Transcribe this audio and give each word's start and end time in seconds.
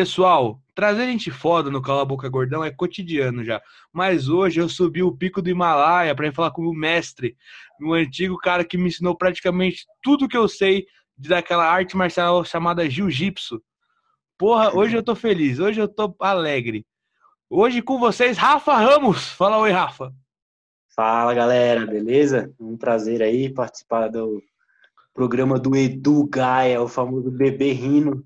Pessoal, 0.00 0.58
trazer 0.74 1.04
gente 1.04 1.30
foda 1.30 1.70
no 1.70 1.82
Cala 1.82 2.06
Boca 2.06 2.26
Gordão 2.26 2.64
é 2.64 2.70
cotidiano 2.70 3.44
já. 3.44 3.60
Mas 3.92 4.30
hoje 4.30 4.58
eu 4.58 4.66
subi 4.66 5.02
o 5.02 5.14
pico 5.14 5.42
do 5.42 5.50
Himalaia 5.50 6.14
para 6.14 6.32
falar 6.32 6.52
com 6.52 6.62
o 6.62 6.72
mestre, 6.72 7.36
um 7.78 7.92
antigo 7.92 8.38
cara 8.38 8.64
que 8.64 8.78
me 8.78 8.88
ensinou 8.88 9.14
praticamente 9.14 9.84
tudo 10.02 10.26
que 10.26 10.38
eu 10.38 10.48
sei 10.48 10.86
daquela 11.18 11.70
arte 11.70 11.98
marcial 11.98 12.42
chamada 12.46 12.88
jiu-jitsu. 12.88 13.62
Porra, 14.38 14.74
hoje 14.74 14.96
eu 14.96 15.02
tô 15.02 15.14
feliz, 15.14 15.58
hoje 15.58 15.78
eu 15.78 15.86
tô 15.86 16.16
alegre. 16.18 16.86
Hoje 17.50 17.82
com 17.82 17.98
vocês, 17.98 18.38
Rafa 18.38 18.74
Ramos. 18.78 19.28
Fala 19.32 19.58
oi, 19.58 19.70
Rafa. 19.70 20.14
Fala, 20.96 21.34
galera, 21.34 21.86
beleza? 21.86 22.50
Um 22.58 22.74
prazer 22.74 23.20
aí 23.20 23.52
participar 23.52 24.08
do 24.08 24.42
programa 25.12 25.58
do 25.58 25.76
Edu 25.76 26.26
Gaia, 26.26 26.80
o 26.80 26.88
famoso 26.88 27.30
bebê 27.30 27.72
rino 27.72 28.24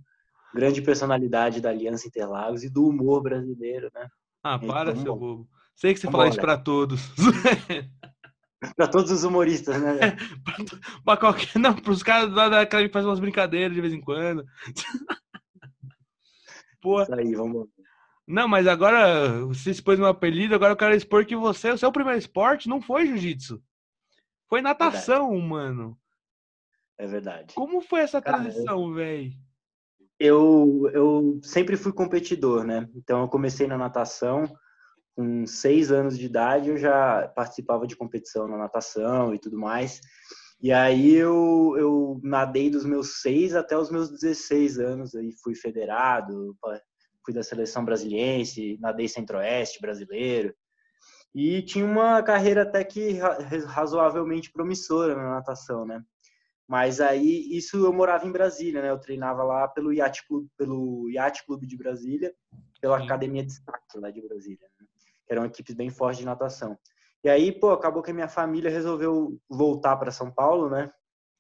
grande 0.55 0.81
personalidade 0.81 1.61
da 1.61 1.71
Aliança 1.71 2.07
Interlagos 2.07 2.63
e 2.63 2.71
do 2.71 2.87
humor 2.89 3.21
brasileiro, 3.23 3.91
né? 3.93 4.09
Ah, 4.43 4.59
para, 4.59 4.93
então, 4.93 5.03
seu 5.03 5.17
bobo. 5.17 5.49
Sei 5.75 5.93
que 5.93 6.01
você 6.01 6.11
fala 6.11 6.29
isso 6.29 6.41
para 6.41 6.57
todos. 6.57 7.01
para 8.77 8.87
todos 8.87 9.11
os 9.11 9.25
humoristas, 9.25 9.83
né? 9.83 9.99
É, 10.01 10.17
pra 11.05 11.17
qualquer... 11.17 11.59
Não, 11.59 11.75
pros 11.75 12.03
caras 12.03 12.33
lá 12.33 12.49
da 12.49 12.65
que 12.65 12.89
fazem 12.89 13.09
umas 13.09 13.19
brincadeiras 13.19 13.75
de 13.75 13.81
vez 13.81 13.93
em 13.93 14.01
quando. 14.01 14.45
Pô. 16.81 17.03
Isso 17.03 17.15
aí, 17.15 17.35
vamos 17.35 17.67
Não, 18.27 18.47
mas 18.47 18.67
agora 18.67 19.45
você 19.47 19.71
expôs 19.71 19.99
um 19.99 20.05
apelido, 20.05 20.55
agora 20.55 20.73
eu 20.73 20.77
quero 20.77 20.95
expor 20.95 21.25
que 21.25 21.35
você, 21.35 21.71
o 21.71 21.79
seu 21.79 21.91
primeiro 21.91 22.19
esporte 22.19 22.69
não 22.69 22.81
foi 22.81 23.07
jiu-jitsu. 23.07 23.61
Foi 24.49 24.61
natação, 24.61 25.31
verdade. 25.31 25.49
mano. 25.49 25.99
É 26.99 27.07
verdade. 27.07 27.55
Como 27.55 27.81
foi 27.81 28.01
essa 28.01 28.21
transição, 28.21 28.93
velho? 28.93 29.33
Eu, 30.19 30.89
eu 30.93 31.41
sempre 31.43 31.77
fui 31.77 31.93
competidor, 31.93 32.65
né? 32.65 32.89
Então 32.95 33.23
eu 33.23 33.29
comecei 33.29 33.67
na 33.67 33.77
natação 33.77 34.45
com 35.15 35.47
seis 35.47 35.93
anos 35.93 36.19
de 36.19 36.27
idade, 36.27 36.71
eu 36.71 36.77
já 36.77 37.29
participava 37.35 37.87
de 37.87 37.97
competição 37.97 38.49
na 38.49 38.57
natação 38.57 39.35
e 39.35 39.39
tudo 39.39 39.59
mais. 39.59 40.01
E 40.61 40.73
aí 40.73 41.15
eu, 41.15 41.75
eu 41.77 42.21
nadei 42.23 42.71
dos 42.71 42.85
meus 42.85 43.21
seis 43.21 43.55
até 43.55 43.77
os 43.77 43.91
meus 43.91 44.11
16 44.11 44.79
anos, 44.79 45.15
aí 45.15 45.31
fui 45.43 45.55
federado, 45.55 46.57
fui 47.25 47.35
da 47.35 47.43
seleção 47.43 47.85
brasiliense, 47.85 48.79
nadei 48.81 49.09
centro-oeste 49.09 49.81
brasileiro. 49.81 50.55
E 51.35 51.63
tinha 51.63 51.85
uma 51.85 52.23
carreira 52.23 52.63
até 52.63 52.85
que 52.85 53.19
razoavelmente 53.67 54.53
promissora 54.53 55.17
na 55.17 55.31
natação, 55.31 55.85
né? 55.85 56.03
Mas 56.67 57.01
aí, 57.01 57.47
isso 57.57 57.77
eu 57.85 57.93
morava 57.93 58.27
em 58.27 58.33
Brasília, 58.33 58.81
né? 58.81 58.91
Eu 58.91 58.99
treinava 58.99 59.43
lá 59.43 59.69
pelo 59.69 59.93
Yacht 59.93 60.27
Clube, 60.27 60.49
pelo 60.57 61.11
Yacht 61.11 61.45
Clube 61.45 61.67
de 61.67 61.77
Brasília, 61.77 62.35
pela 62.81 62.99
Sim. 62.99 63.05
Academia 63.05 63.45
Destaque 63.45 63.99
lá 63.99 64.11
de 64.11 64.23
Brasília, 64.23 64.67
né? 64.81 64.87
que 65.27 65.33
eram 65.33 65.45
equipes 65.45 65.75
bem 65.75 65.91
fortes 65.91 66.19
de 66.19 66.25
natação. 66.25 66.79
E 67.23 67.29
aí, 67.29 67.53
pô, 67.53 67.71
acabou 67.71 68.03
que 68.03 68.11
a 68.11 68.15
minha 68.15 68.29
família 68.29 68.71
resolveu 68.71 69.39
voltar 69.49 69.97
para 69.97 70.11
São 70.11 70.31
Paulo, 70.31 70.69
né? 70.69 70.91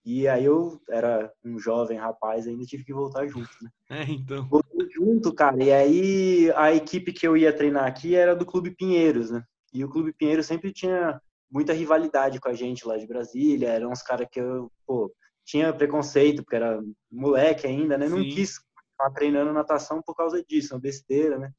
E 0.04 0.28
aí 0.28 0.44
eu 0.44 0.80
era 0.88 1.32
um 1.42 1.58
jovem 1.58 1.98
rapaz, 1.98 2.46
ainda 2.46 2.64
tive 2.64 2.84
que 2.84 2.92
voltar 2.92 3.26
junto, 3.26 3.50
né? 3.62 3.70
É, 3.90 4.02
então. 4.02 4.48
Voltei 4.48 4.88
junto, 4.90 5.34
cara. 5.34 5.62
E 5.62 5.70
aí 5.70 6.52
a 6.56 6.72
equipe 6.72 7.12
que 7.12 7.26
eu 7.26 7.36
ia 7.36 7.52
treinar 7.52 7.84
aqui 7.84 8.14
era 8.14 8.34
do 8.34 8.46
Clube 8.46 8.70
Pinheiros, 8.70 9.30
né? 9.30 9.42
E 9.72 9.84
o 9.84 9.88
Clube 9.90 10.12
Pinheiros 10.12 10.46
sempre 10.46 10.72
tinha 10.72 11.20
muita 11.54 11.72
rivalidade 11.72 12.40
com 12.40 12.48
a 12.48 12.52
gente 12.52 12.84
lá 12.84 12.96
de 12.96 13.06
Brasília. 13.06 13.68
Eram 13.68 13.92
uns 13.92 14.02
caras 14.02 14.26
que 14.28 14.40
eu, 14.40 14.72
pô, 14.84 15.14
tinha 15.44 15.72
preconceito, 15.72 16.42
porque 16.42 16.56
era 16.56 16.82
moleque 17.08 17.64
ainda, 17.64 17.96
né? 17.96 18.08
Não 18.08 18.18
Sim. 18.18 18.28
quis 18.28 18.60
estar 18.90 19.10
treinando 19.14 19.52
natação 19.52 20.02
por 20.02 20.16
causa 20.16 20.42
disso, 20.42 20.74
uma 20.74 20.80
besteira, 20.80 21.38
né? 21.38 21.52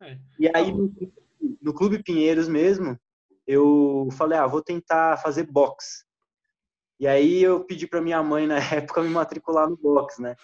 É. 0.00 0.16
E 0.38 0.48
aí, 0.54 0.72
no, 0.72 0.94
no 1.60 1.74
Clube 1.74 2.04
Pinheiros 2.04 2.48
mesmo, 2.48 2.96
eu 3.44 4.08
falei, 4.12 4.38
ah, 4.38 4.46
vou 4.46 4.62
tentar 4.62 5.16
fazer 5.16 5.42
boxe. 5.50 6.04
E 7.00 7.08
aí 7.08 7.42
eu 7.42 7.64
pedi 7.64 7.88
para 7.88 8.00
minha 8.00 8.22
mãe 8.22 8.46
na 8.46 8.58
época 8.72 9.02
me 9.02 9.08
matricular 9.08 9.68
no 9.68 9.76
boxe, 9.76 10.22
né? 10.22 10.36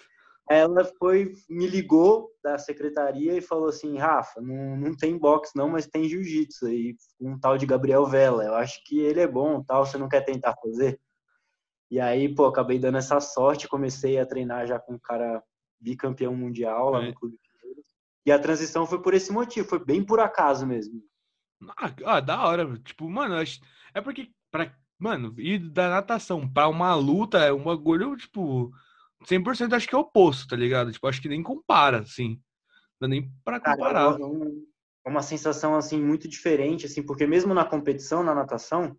Ela 0.49 0.83
foi, 0.97 1.35
me 1.47 1.67
ligou 1.67 2.31
da 2.43 2.57
secretaria 2.57 3.37
e 3.37 3.41
falou 3.41 3.69
assim, 3.69 3.99
Rafa, 3.99 4.41
não, 4.41 4.75
não 4.75 4.97
tem 4.97 5.15
boxe 5.15 5.55
não, 5.55 5.69
mas 5.69 5.85
tem 5.85 6.09
jiu-jitsu 6.09 6.65
aí, 6.65 6.95
um 7.21 7.39
tal 7.39 7.55
de 7.55 7.67
Gabriel 7.67 8.03
Vela. 8.07 8.43
Eu 8.43 8.55
acho 8.55 8.83
que 8.83 8.99
ele 8.99 9.19
é 9.19 9.27
bom, 9.27 9.63
tal. 9.63 9.85
Você 9.85 9.97
não 9.97 10.09
quer 10.09 10.21
tentar 10.21 10.55
fazer? 10.59 10.99
E 11.91 11.99
aí, 11.99 12.33
pô, 12.33 12.45
acabei 12.45 12.79
dando 12.79 12.97
essa 12.97 13.19
sorte, 13.19 13.67
comecei 13.67 14.17
a 14.19 14.25
treinar 14.25 14.65
já 14.65 14.79
com 14.79 14.93
um 14.93 14.99
cara 14.99 15.43
bicampeão 15.79 16.35
mundial 16.35 16.89
lá 16.89 17.03
é. 17.03 17.07
no 17.07 17.13
Clube. 17.13 17.37
E 18.25 18.31
a 18.31 18.39
transição 18.39 18.87
foi 18.87 19.01
por 19.01 19.13
esse 19.13 19.31
motivo, 19.31 19.67
foi 19.67 19.83
bem 19.83 20.03
por 20.03 20.19
acaso 20.19 20.65
mesmo. 20.65 21.01
Ah, 21.77 21.93
ah 22.05 22.19
da 22.19 22.43
hora. 22.43 22.77
Tipo, 22.79 23.07
mano, 23.07 23.35
é 23.93 24.01
porque, 24.01 24.31
pra, 24.51 24.75
mano, 24.97 25.33
ir 25.37 25.59
da 25.59 25.89
natação 25.89 26.47
pra 26.51 26.67
uma 26.67 26.93
luta 26.95 27.39
é 27.39 27.53
um 27.53 27.63
bagulho, 27.63 28.15
tipo, 28.17 28.71
100% 29.25 29.73
acho 29.73 29.87
que 29.87 29.95
é 29.95 29.97
oposto, 29.97 30.47
tá 30.47 30.55
ligado? 30.55 30.91
Tipo, 30.91 31.07
acho 31.07 31.21
que 31.21 31.29
nem 31.29 31.43
compara, 31.43 31.99
assim. 31.99 32.39
Não 32.99 33.01
dá 33.01 33.07
nem 33.07 33.31
pra 33.43 33.59
comparar. 33.59 34.17
Cara, 34.17 34.23
é 35.05 35.09
uma 35.09 35.21
sensação, 35.21 35.75
assim, 35.75 36.01
muito 36.01 36.27
diferente, 36.27 36.85
assim, 36.85 37.01
porque 37.03 37.25
mesmo 37.25 37.53
na 37.53 37.65
competição, 37.65 38.23
na 38.23 38.35
natação, 38.35 38.95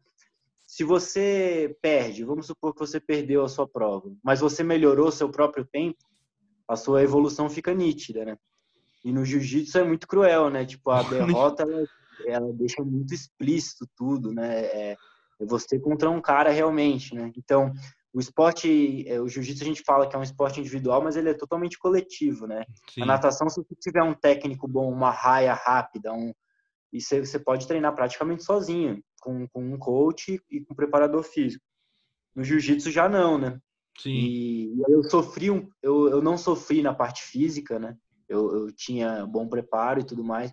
se 0.62 0.84
você 0.84 1.76
perde, 1.82 2.24
vamos 2.24 2.46
supor 2.46 2.72
que 2.72 2.80
você 2.80 3.00
perdeu 3.00 3.44
a 3.44 3.48
sua 3.48 3.66
prova, 3.66 4.10
mas 4.22 4.40
você 4.40 4.62
melhorou 4.62 5.10
seu 5.10 5.28
próprio 5.28 5.64
tempo, 5.64 5.98
a 6.68 6.76
sua 6.76 7.02
evolução 7.02 7.50
fica 7.50 7.74
nítida, 7.74 8.24
né? 8.24 8.36
E 9.04 9.12
no 9.12 9.24
jiu-jitsu 9.24 9.78
é 9.78 9.84
muito 9.84 10.06
cruel, 10.06 10.50
né? 10.50 10.64
Tipo, 10.64 10.90
a 10.90 11.02
derrota, 11.42 11.64
ela, 11.64 11.86
ela 12.24 12.52
deixa 12.52 12.82
muito 12.82 13.12
explícito 13.12 13.88
tudo, 13.96 14.32
né? 14.32 14.60
É, 14.66 14.96
é 15.40 15.46
você 15.46 15.78
contra 15.78 16.08
um 16.08 16.20
cara 16.20 16.50
realmente, 16.50 17.14
né? 17.14 17.32
Então, 17.36 17.72
o 18.12 18.20
esporte, 18.20 19.06
é, 19.08 19.20
o 19.20 19.28
jiu-jitsu 19.28 19.62
a 19.62 19.66
gente 19.66 19.82
fala 19.82 20.08
que 20.08 20.16
é 20.16 20.18
um 20.18 20.22
esporte 20.22 20.60
individual, 20.60 21.02
mas 21.02 21.16
ele 21.16 21.30
é 21.30 21.34
totalmente 21.34 21.78
coletivo, 21.78 22.46
né? 22.46 22.64
Sim. 22.92 23.02
A 23.02 23.06
natação, 23.06 23.48
se 23.48 23.62
você 23.62 23.74
tiver 23.76 24.02
um 24.02 24.14
técnico 24.14 24.66
bom, 24.66 24.90
uma 24.92 25.10
raia 25.10 25.54
rápida, 25.54 26.12
um, 26.12 26.32
e 26.92 27.00
você, 27.00 27.24
você 27.24 27.38
pode 27.38 27.66
treinar 27.68 27.94
praticamente 27.94 28.42
sozinho 28.42 29.02
com, 29.20 29.46
com 29.48 29.62
um 29.62 29.78
coach 29.78 30.40
e 30.50 30.60
com 30.60 30.72
um 30.72 30.76
preparador 30.76 31.22
físico. 31.22 31.64
No 32.34 32.42
jiu-jitsu 32.42 32.90
já 32.90 33.08
não, 33.08 33.38
né? 33.38 33.60
Sim. 33.98 34.10
E, 34.10 34.82
eu 34.88 35.02
sofri 35.04 35.50
um, 35.50 35.68
eu, 35.82 36.08
eu 36.08 36.22
não 36.22 36.36
sofri 36.36 36.82
na 36.82 36.94
parte 36.94 37.22
física, 37.22 37.78
né? 37.78 37.96
Eu, 38.28 38.54
eu 38.54 38.72
tinha 38.72 39.26
bom 39.26 39.48
preparo 39.48 40.00
e 40.00 40.04
tudo 40.04 40.24
mais, 40.24 40.52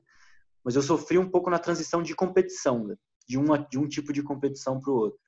mas 0.63 0.75
eu 0.75 0.81
sofri 0.81 1.17
um 1.17 1.29
pouco 1.29 1.50
na 1.50 1.59
transição 1.59 2.03
de 2.03 2.16
competição, 2.16 2.85
né? 2.85 2.96
de, 3.28 3.38
uma, 3.38 3.57
de 3.57 3.78
um 3.78 3.88
tipo 3.88 4.13
de 4.13 4.23
competição 4.23 4.79
para 4.79 4.91
o 4.91 4.96
outro. 4.96 5.19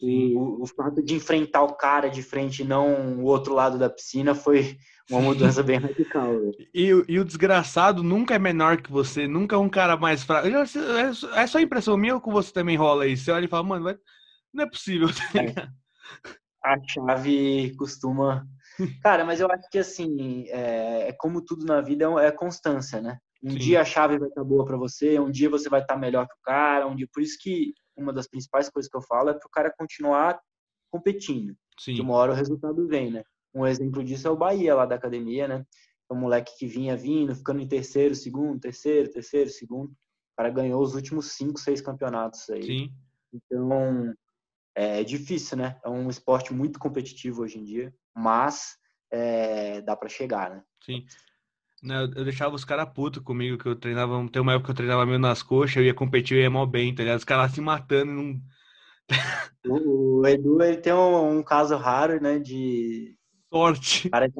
E 0.00 0.34
o, 0.34 0.62
o, 0.62 0.66
fato 0.66 1.02
de 1.02 1.14
enfrentar 1.14 1.62
o 1.62 1.74
cara 1.74 2.08
de 2.08 2.22
frente 2.22 2.60
e 2.60 2.66
não 2.66 3.18
o 3.18 3.24
outro 3.24 3.54
lado 3.54 3.78
da 3.78 3.88
piscina 3.88 4.34
foi 4.34 4.76
uma 5.10 5.22
mudança 5.22 5.62
bem 5.62 5.78
radical. 5.80 6.34
E, 6.74 6.90
e, 7.08 7.18
o 7.18 7.24
desgraçado 7.24 8.02
nunca 8.02 8.34
é 8.34 8.38
menor 8.38 8.76
que 8.82 8.92
você, 8.92 9.26
nunca 9.26 9.56
é 9.56 9.58
um 9.58 9.70
cara 9.70 9.96
mais 9.96 10.22
fraco. 10.22 10.48
É, 10.48 11.40
é 11.40 11.46
só 11.46 11.58
impressão 11.58 11.96
minha 11.96 12.14
ou 12.14 12.20
com 12.20 12.30
você 12.30 12.52
também 12.52 12.76
rola 12.76 13.06
isso? 13.06 13.24
Você 13.24 13.30
olha 13.30 13.46
e 13.46 13.48
fala, 13.48 13.62
mano, 13.62 13.98
não 14.52 14.64
é 14.64 14.68
possível. 14.68 15.08
Tá 15.32 15.42
é. 15.42 15.68
A 16.64 16.76
chave 16.88 17.74
costuma. 17.76 18.46
Cara, 19.02 19.24
mas 19.24 19.40
eu 19.40 19.48
acho 19.50 19.68
que 19.70 19.78
assim, 19.78 20.46
é, 20.48 21.08
é 21.08 21.12
como 21.12 21.40
tudo 21.40 21.64
na 21.64 21.80
vida, 21.80 22.04
é, 22.20 22.26
é 22.26 22.30
constância, 22.32 23.00
né? 23.00 23.18
Um 23.42 23.50
Sim. 23.50 23.58
dia 23.58 23.80
a 23.80 23.84
chave 23.84 24.18
vai 24.18 24.28
estar 24.28 24.42
boa 24.42 24.64
para 24.64 24.76
você, 24.76 25.20
um 25.20 25.30
dia 25.30 25.48
você 25.48 25.68
vai 25.68 25.80
estar 25.80 25.96
melhor 25.96 26.26
que 26.26 26.34
o 26.34 26.42
cara, 26.42 26.86
um 26.86 26.96
dia. 26.96 27.08
Por 27.12 27.22
isso 27.22 27.38
que 27.40 27.72
uma 27.96 28.12
das 28.12 28.28
principais 28.28 28.68
coisas 28.68 28.90
que 28.90 28.96
eu 28.96 29.02
falo 29.02 29.30
é 29.30 29.34
para 29.34 29.46
o 29.46 29.50
cara 29.50 29.74
continuar 29.76 30.40
competindo. 30.90 31.56
Sim. 31.78 31.94
Que 31.94 32.00
uma 32.00 32.14
hora 32.14 32.32
o 32.32 32.34
resultado 32.34 32.86
vem, 32.86 33.10
né? 33.10 33.22
Um 33.54 33.66
exemplo 33.66 34.04
disso 34.04 34.28
é 34.28 34.30
o 34.30 34.36
Bahia 34.36 34.74
lá 34.74 34.86
da 34.86 34.94
academia, 34.94 35.48
né? 35.48 35.64
É 36.10 36.14
um 36.14 36.18
moleque 36.18 36.56
que 36.58 36.66
vinha 36.66 36.96
vindo, 36.96 37.34
ficando 37.34 37.60
em 37.60 37.68
terceiro, 37.68 38.14
segundo, 38.14 38.60
terceiro, 38.60 39.10
terceiro, 39.10 39.50
segundo. 39.50 39.90
O 39.90 40.36
cara 40.36 40.50
ganhou 40.50 40.82
os 40.82 40.94
últimos 40.94 41.32
cinco, 41.32 41.58
seis 41.58 41.80
campeonatos 41.80 42.48
aí. 42.50 42.62
Sim. 42.62 42.92
Então, 43.32 44.14
é 44.74 45.02
difícil, 45.02 45.56
né? 45.56 45.80
É 45.84 45.88
um 45.88 46.08
esporte 46.08 46.52
muito 46.52 46.78
competitivo 46.78 47.42
hoje 47.42 47.58
em 47.58 47.64
dia, 47.64 47.94
mas 48.14 48.76
é, 49.10 49.80
dá 49.80 49.96
para 49.96 50.08
chegar, 50.08 50.50
né? 50.50 50.62
Sim. 50.84 51.06
Eu 51.82 52.24
deixava 52.24 52.54
os 52.54 52.64
caras 52.64 52.88
putos 52.88 53.22
comigo, 53.22 53.58
que 53.58 53.66
eu 53.66 53.76
treinava. 53.76 54.26
Tem 54.30 54.40
uma 54.40 54.52
época 54.52 54.66
que 54.66 54.70
eu 54.72 54.76
treinava 54.76 55.06
meio 55.06 55.18
nas 55.18 55.42
coxas, 55.42 55.76
eu 55.76 55.84
ia 55.84 55.94
competir, 55.94 56.38
eu 56.38 56.42
ia 56.42 56.50
mal 56.50 56.66
bem, 56.66 56.94
tá 56.94 57.02
ligado? 57.02 57.18
Os 57.18 57.24
caras 57.24 57.52
se 57.52 57.60
matando 57.60 58.12
e 58.12 58.14
não. 58.14 58.40
o 59.68 60.26
Edu 60.26 60.62
ele 60.62 60.78
tem 60.78 60.92
um, 60.92 61.38
um, 61.38 61.42
caso 61.42 61.76
raro, 61.76 62.20
né? 62.20 62.38
De. 62.38 63.16
Sorte. 63.52 64.08
O 64.08 64.10
cara, 64.10 64.26
é, 64.26 64.30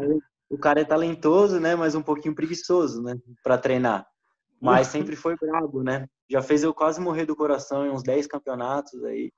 o 0.50 0.58
cara 0.58 0.80
é 0.80 0.84
talentoso, 0.84 1.60
né? 1.60 1.76
Mas 1.76 1.94
um 1.94 2.02
pouquinho 2.02 2.34
preguiçoso, 2.34 3.02
né? 3.02 3.14
Pra 3.42 3.58
treinar. 3.58 4.06
Mas 4.60 4.88
sempre 4.88 5.14
foi 5.14 5.36
brabo, 5.36 5.82
né? 5.82 6.08
Já 6.28 6.42
fez 6.42 6.62
eu 6.62 6.74
quase 6.74 7.00
morrer 7.00 7.26
do 7.26 7.36
coração 7.36 7.86
em 7.86 7.90
uns 7.90 8.02
10 8.02 8.26
campeonatos 8.26 9.04
aí. 9.04 9.30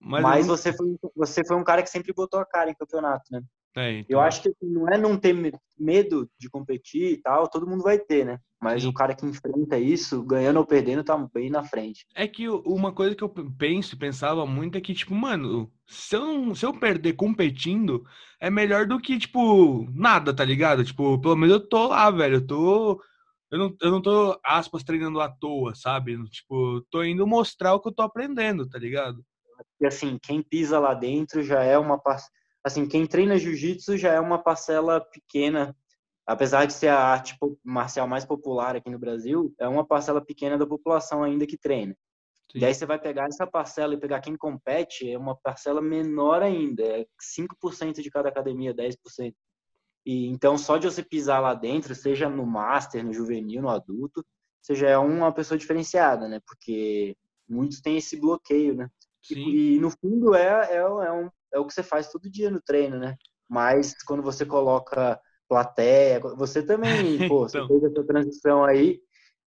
Mas, 0.00 0.22
Mas 0.22 0.46
você, 0.46 0.72
foi, 0.72 0.96
você 1.14 1.44
foi 1.44 1.56
um 1.56 1.64
cara 1.64 1.82
que 1.82 1.88
sempre 1.88 2.12
botou 2.12 2.40
a 2.40 2.44
cara 2.44 2.70
em 2.70 2.74
campeonato, 2.74 3.24
né? 3.30 3.40
Tem, 3.76 4.06
Eu 4.08 4.20
acho 4.20 4.40
que 4.40 4.50
não 4.62 4.88
é 4.88 4.96
não 4.96 5.18
ter 5.18 5.34
medo 5.78 6.30
de 6.38 6.48
competir 6.48 7.12
e 7.12 7.16
tal, 7.18 7.46
todo 7.46 7.66
mundo 7.66 7.82
vai 7.82 7.98
ter, 7.98 8.24
né? 8.24 8.40
Mas 8.58 8.84
Sim. 8.84 8.88
o 8.88 8.92
cara 8.94 9.14
que 9.14 9.26
enfrenta 9.26 9.78
isso, 9.78 10.22
ganhando 10.22 10.56
ou 10.58 10.64
perdendo, 10.64 11.04
tá 11.04 11.14
bem 11.34 11.50
na 11.50 11.62
frente. 11.62 12.06
É 12.14 12.26
que 12.26 12.48
uma 12.48 12.90
coisa 12.90 13.14
que 13.14 13.22
eu 13.22 13.28
penso 13.28 13.94
e 13.94 13.98
pensava 13.98 14.46
muito 14.46 14.78
é 14.78 14.80
que, 14.80 14.94
tipo, 14.94 15.14
mano, 15.14 15.70
se 15.86 16.16
eu, 16.16 16.54
se 16.54 16.64
eu 16.64 16.72
perder 16.72 17.12
competindo, 17.16 18.02
é 18.40 18.48
melhor 18.48 18.86
do 18.86 18.98
que, 18.98 19.18
tipo, 19.18 19.86
nada, 19.92 20.34
tá 20.34 20.42
ligado? 20.42 20.82
Tipo, 20.82 21.20
pelo 21.20 21.36
menos 21.36 21.56
eu 21.56 21.68
tô 21.68 21.88
lá, 21.88 22.10
velho. 22.10 22.36
Eu 22.36 22.46
tô. 22.46 23.02
Eu 23.50 23.58
não, 23.58 23.76
eu 23.82 23.90
não 23.90 24.00
tô, 24.00 24.40
aspas, 24.42 24.82
treinando 24.84 25.20
à 25.20 25.28
toa, 25.28 25.74
sabe? 25.74 26.16
Tipo, 26.30 26.80
tô 26.90 27.04
indo 27.04 27.26
mostrar 27.26 27.74
o 27.74 27.80
que 27.80 27.88
eu 27.88 27.94
tô 27.94 28.00
aprendendo, 28.02 28.66
tá 28.66 28.78
ligado? 28.78 29.22
E 29.78 29.86
assim, 29.86 30.18
quem 30.22 30.42
pisa 30.42 30.78
lá 30.78 30.94
dentro 30.94 31.42
já 31.42 31.62
é 31.62 31.76
uma 31.78 31.98
par- 31.98 32.24
assim, 32.66 32.84
quem 32.84 33.06
treina 33.06 33.38
jiu-jitsu 33.38 33.96
já 33.96 34.12
é 34.12 34.18
uma 34.18 34.42
parcela 34.42 35.00
pequena, 35.00 35.74
apesar 36.26 36.64
de 36.64 36.72
ser 36.72 36.88
a 36.88 36.98
arte 36.98 37.38
marcial 37.62 38.08
mais 38.08 38.24
popular 38.24 38.74
aqui 38.74 38.90
no 38.90 38.98
Brasil, 38.98 39.54
é 39.60 39.68
uma 39.68 39.86
parcela 39.86 40.20
pequena 40.20 40.58
da 40.58 40.66
população 40.66 41.22
ainda 41.22 41.46
que 41.46 41.56
treina. 41.56 41.96
Sim. 42.50 42.58
E 42.58 42.64
aí 42.64 42.74
você 42.74 42.84
vai 42.84 42.98
pegar 42.98 43.26
essa 43.26 43.46
parcela 43.46 43.94
e 43.94 44.00
pegar 44.00 44.20
quem 44.20 44.36
compete, 44.36 45.08
é 45.08 45.16
uma 45.16 45.36
parcela 45.36 45.80
menor 45.80 46.42
ainda, 46.42 46.82
é 46.82 47.06
5% 47.38 48.02
de 48.02 48.10
cada 48.10 48.28
academia, 48.30 48.74
10%. 48.74 49.32
E 50.04 50.26
então 50.26 50.58
só 50.58 50.76
de 50.76 50.90
você 50.90 51.04
pisar 51.04 51.40
lá 51.40 51.54
dentro, 51.54 51.94
seja 51.94 52.28
no 52.28 52.44
master, 52.44 53.04
no 53.04 53.12
juvenil, 53.12 53.62
no 53.62 53.68
adulto, 53.68 54.26
você 54.60 54.74
já 54.74 54.88
é 54.90 54.98
uma 54.98 55.32
pessoa 55.32 55.56
diferenciada, 55.56 56.26
né? 56.26 56.40
Porque 56.44 57.16
muitos 57.48 57.80
têm 57.80 57.96
esse 57.96 58.16
bloqueio, 58.16 58.74
né? 58.74 58.90
E, 59.30 59.76
e, 59.76 59.80
no 59.80 59.90
fundo 59.90 60.34
é, 60.34 60.72
é, 60.72 60.76
é, 60.76 61.12
um, 61.12 61.30
é 61.52 61.58
o 61.58 61.66
que 61.66 61.72
você 61.74 61.82
faz 61.82 62.10
todo 62.10 62.30
dia 62.30 62.50
no 62.50 62.60
treino, 62.60 62.98
né? 62.98 63.16
Mas 63.48 63.94
quando 64.04 64.22
você 64.22 64.44
coloca 64.44 65.20
plateia, 65.48 66.20
você 66.20 66.62
também, 66.62 66.88
pô, 67.28 67.48
você 67.48 67.58
Então. 67.58 67.68
fez 67.68 67.84
essa 67.84 68.04
transição 68.04 68.64
aí, 68.64 69.00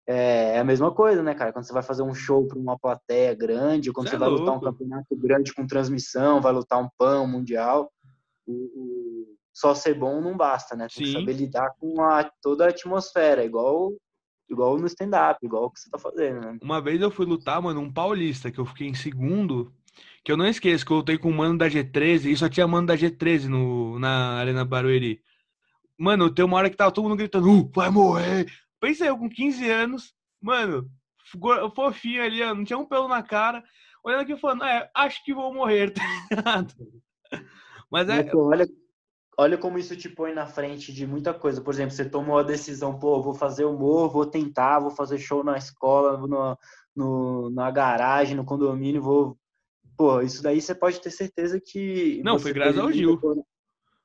é, 0.07 0.55
é 0.55 0.59
a 0.59 0.63
mesma 0.63 0.93
coisa, 0.93 1.21
né, 1.21 1.35
cara? 1.35 1.53
Quando 1.53 1.65
você 1.65 1.73
vai 1.73 1.83
fazer 1.83 2.01
um 2.03 2.15
show 2.15 2.47
para 2.47 2.57
uma 2.57 2.79
plateia 2.79 3.33
grande, 3.35 3.89
ou 3.89 3.93
quando 3.93 4.07
Cê 4.07 4.11
você 4.11 4.15
é 4.15 4.19
vai 4.19 4.29
lutar 4.29 4.55
um 4.55 4.59
louco. 4.59 4.65
campeonato 4.65 5.15
grande 5.15 5.53
com 5.53 5.67
transmissão, 5.67 6.41
vai 6.41 6.51
lutar 6.53 6.79
um 6.81 6.89
PAN, 6.97 7.21
um 7.21 7.27
mundial, 7.27 7.91
o, 8.47 8.53
o- 8.53 9.35
só 9.53 9.75
ser 9.75 9.93
bom 9.93 10.21
não 10.21 10.37
basta, 10.37 10.75
né? 10.75 10.87
Tem 10.93 11.03
que 11.03 11.09
Sim. 11.09 11.19
saber 11.19 11.33
lidar 11.33 11.69
com 11.79 12.01
a, 12.01 12.31
toda 12.41 12.65
a 12.65 12.69
atmosfera, 12.69 13.43
igual, 13.43 13.91
igual 14.49 14.77
no 14.77 14.87
stand-up, 14.87 15.37
igual 15.45 15.65
o 15.65 15.71
que 15.71 15.79
você 15.79 15.89
tá 15.89 15.99
fazendo, 15.99 16.39
né? 16.39 16.57
Uma 16.61 16.81
vez 16.81 17.01
eu 17.01 17.11
fui 17.11 17.25
lutar, 17.25 17.61
mano, 17.61 17.81
um 17.81 17.91
paulista, 17.91 18.49
que 18.49 18.59
eu 18.59 18.65
fiquei 18.65 18.87
em 18.87 18.93
segundo, 18.93 19.73
que 20.23 20.31
eu 20.31 20.37
não 20.37 20.47
esqueço, 20.47 20.85
que 20.85 20.91
eu 20.91 20.97
lutei 20.97 21.17
com 21.17 21.29
o 21.29 21.33
mano 21.33 21.57
da 21.57 21.67
G13, 21.67 22.25
e 22.25 22.37
só 22.37 22.49
tinha 22.49 22.67
mano 22.67 22.87
da 22.87 22.97
G13 22.97 23.45
no, 23.45 23.99
na 23.99 24.37
Arena 24.37 24.65
Barueri. 24.65 25.21
Mano, 25.97 26.29
tem 26.33 26.45
uma 26.45 26.57
hora 26.57 26.69
que 26.69 26.77
tava 26.77 26.91
todo 26.91 27.03
mundo 27.03 27.17
gritando, 27.17 27.49
uh, 27.49 27.71
vai 27.73 27.89
morrer. 27.89 28.51
Pensei 28.79 29.09
eu 29.09 29.17
com 29.17 29.29
15 29.29 29.69
anos, 29.69 30.13
mano, 30.41 30.89
fofinho 31.75 32.23
ali, 32.23 32.41
ó, 32.41 32.53
não 32.55 32.63
tinha 32.63 32.79
um 32.79 32.85
pelo 32.85 33.07
na 33.07 33.21
cara, 33.21 33.63
olhando 34.03 34.21
aqui 34.21 34.37
falando, 34.37 34.63
é, 34.63 34.89
acho 34.95 35.23
que 35.23 35.33
vou 35.33 35.53
morrer, 35.53 35.91
tá 35.93 36.03
ligado? 36.31 36.73
Mas 37.91 38.09
é, 38.09 38.23
Mas, 38.23 38.33
olha, 38.33 38.67
olha 39.37 39.57
como 39.57 39.79
isso 39.79 39.95
te 39.95 40.09
põe 40.09 40.33
na 40.33 40.45
frente 40.45 40.93
de 40.93 41.07
muita 41.07 41.33
coisa. 41.33 41.61
Por 41.61 41.73
exemplo, 41.73 41.91
você 41.91 42.03
tomou 42.03 42.37
a 42.37 42.43
decisão, 42.43 42.99
pô, 42.99 43.21
vou 43.21 43.33
fazer 43.33 43.63
humor, 43.63 44.09
vou 44.09 44.25
tentar, 44.25 44.79
vou 44.79 44.91
fazer 44.91 45.17
show 45.17 45.43
na 45.43 45.57
escola, 45.57 46.17
no, 46.17 46.57
no, 46.95 47.49
na 47.49 47.71
garagem, 47.71 48.35
no 48.35 48.43
condomínio, 48.43 49.01
vou. 49.01 49.38
Pô, 49.99 50.21
isso 50.21 50.41
daí 50.41 50.61
você 50.61 50.73
pode 50.73 51.01
ter 51.01 51.11
certeza 51.11 51.59
que. 51.59 52.21
Não, 52.23 52.39
foi 52.39 52.53
graças 52.53 52.79
ao 52.79 52.89
Gil. 52.89 53.19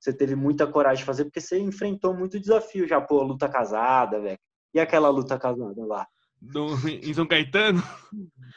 Você 0.00 0.12
teve 0.12 0.34
muita 0.34 0.66
coragem 0.66 0.98
de 1.02 1.04
fazer, 1.04 1.22
porque 1.24 1.40
você 1.40 1.56
enfrentou 1.60 2.12
muito 2.12 2.40
desafio 2.40 2.84
já, 2.84 3.00
pô, 3.00 3.22
luta 3.22 3.48
casada, 3.48 4.20
velho. 4.20 4.38
E 4.74 4.80
aquela 4.80 5.08
luta 5.08 5.38
casada 5.38 5.86
lá? 5.86 6.04
do- 6.40 6.76
em 6.88 7.14
São 7.14 7.24
Caetano, 7.28 7.80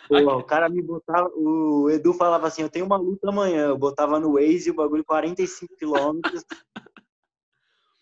Pô, 0.09 0.17
o 0.37 0.43
cara 0.43 0.67
me 0.67 0.81
botava, 0.81 1.29
o 1.35 1.91
Edu 1.91 2.11
falava 2.11 2.47
assim, 2.47 2.63
eu 2.63 2.69
tenho 2.69 2.87
uma 2.87 2.97
luta 2.97 3.29
amanhã, 3.29 3.67
eu 3.67 3.77
botava 3.77 4.19
no 4.19 4.33
Waze 4.33 4.71
o 4.71 4.73
bagulho 4.73 5.05
45 5.05 5.75
quilômetros, 5.77 6.43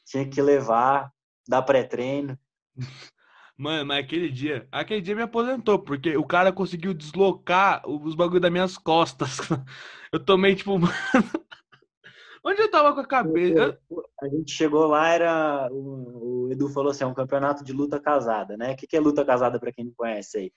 tinha 0.06 0.28
que 0.30 0.42
levar, 0.42 1.12
dar 1.46 1.62
pré-treino. 1.62 2.40
Mano, 3.58 3.86
mas 3.86 4.00
aquele 4.00 4.30
dia, 4.30 4.68
aquele 4.70 5.02
dia 5.02 5.16
me 5.16 5.22
aposentou, 5.22 5.80
porque 5.80 6.18
o 6.18 6.26
cara 6.26 6.52
conseguiu 6.52 6.94
deslocar 6.94 7.82
os 7.90 8.14
bagulho 8.14 8.42
das 8.42 8.52
minhas 8.52 8.78
costas. 8.78 9.38
Eu 10.12 10.20
tomei, 10.20 10.56
tipo, 10.56 10.78
mano, 10.78 10.94
onde 12.44 12.62
eu 12.62 12.72
tava 12.72 12.94
com 12.94 13.02
a 13.02 13.06
cabeça? 13.06 13.78
A 14.22 14.28
gente 14.30 14.52
chegou 14.52 14.86
lá, 14.88 15.10
era 15.10 15.68
o, 15.70 16.48
Edu 16.50 16.70
falou 16.70 16.92
assim, 16.92 17.04
é 17.04 17.08
um 17.08 17.14
campeonato 17.14 17.66
de 17.66 17.74
luta 17.74 18.00
casada, 18.00 18.56
né? 18.56 18.72
O 18.72 18.76
que, 18.78 18.88
que 18.88 18.96
é 18.96 19.00
luta 19.00 19.26
casada 19.26 19.60
para 19.60 19.74
quem 19.74 19.84
não 19.84 19.94
conhece 19.94 20.38
aí? 20.38 20.54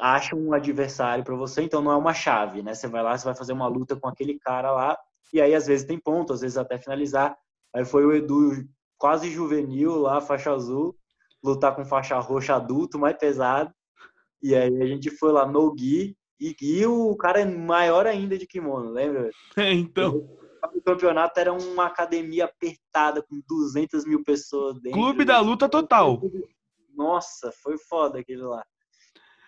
Acha 0.00 0.34
um 0.34 0.54
adversário 0.54 1.24
para 1.24 1.34
você, 1.34 1.62
então 1.62 1.82
não 1.82 1.92
é 1.92 1.96
uma 1.96 2.14
chave, 2.14 2.62
né? 2.62 2.74
Você 2.74 2.86
vai 2.86 3.02
lá, 3.02 3.18
você 3.18 3.24
vai 3.24 3.34
fazer 3.34 3.52
uma 3.52 3.66
luta 3.66 3.96
com 3.96 4.08
aquele 4.08 4.38
cara 4.38 4.70
lá, 4.70 4.98
e 5.32 5.42
aí 5.42 5.54
às 5.54 5.66
vezes 5.66 5.84
tem 5.84 5.98
ponto, 5.98 6.32
às 6.32 6.40
vezes 6.40 6.56
até 6.56 6.78
finalizar. 6.78 7.36
Aí 7.74 7.84
foi 7.84 8.06
o 8.06 8.12
Edu 8.14 8.66
quase 8.96 9.30
juvenil 9.30 9.96
lá, 9.96 10.22
faixa 10.22 10.52
azul, 10.52 10.96
lutar 11.44 11.76
com 11.76 11.84
faixa 11.84 12.18
roxa 12.18 12.56
adulto, 12.56 12.98
mais 12.98 13.16
pesado. 13.18 13.70
E 14.42 14.54
aí 14.54 14.82
a 14.82 14.86
gente 14.86 15.10
foi 15.10 15.30
lá 15.32 15.46
no 15.46 15.72
Gui, 15.74 16.16
e, 16.40 16.56
e 16.60 16.86
o 16.86 17.14
cara 17.16 17.40
é 17.40 17.44
maior 17.44 18.06
ainda 18.06 18.36
de 18.36 18.46
kimono, 18.46 18.90
lembra? 18.90 19.30
Então, 19.94 20.16
O 20.74 20.80
campeonato 20.82 21.38
era 21.38 21.52
uma 21.52 21.86
academia 21.86 22.46
apertada 22.46 23.22
com 23.22 23.40
200 23.46 24.04
mil 24.06 24.24
pessoas 24.24 24.80
dentro. 24.80 24.98
clube 24.98 25.24
da 25.24 25.38
luta 25.40 25.68
total. 25.68 26.20
Nossa, 26.94 27.52
foi 27.62 27.76
foda 27.78 28.18
aquele 28.20 28.42
lá. 28.42 28.64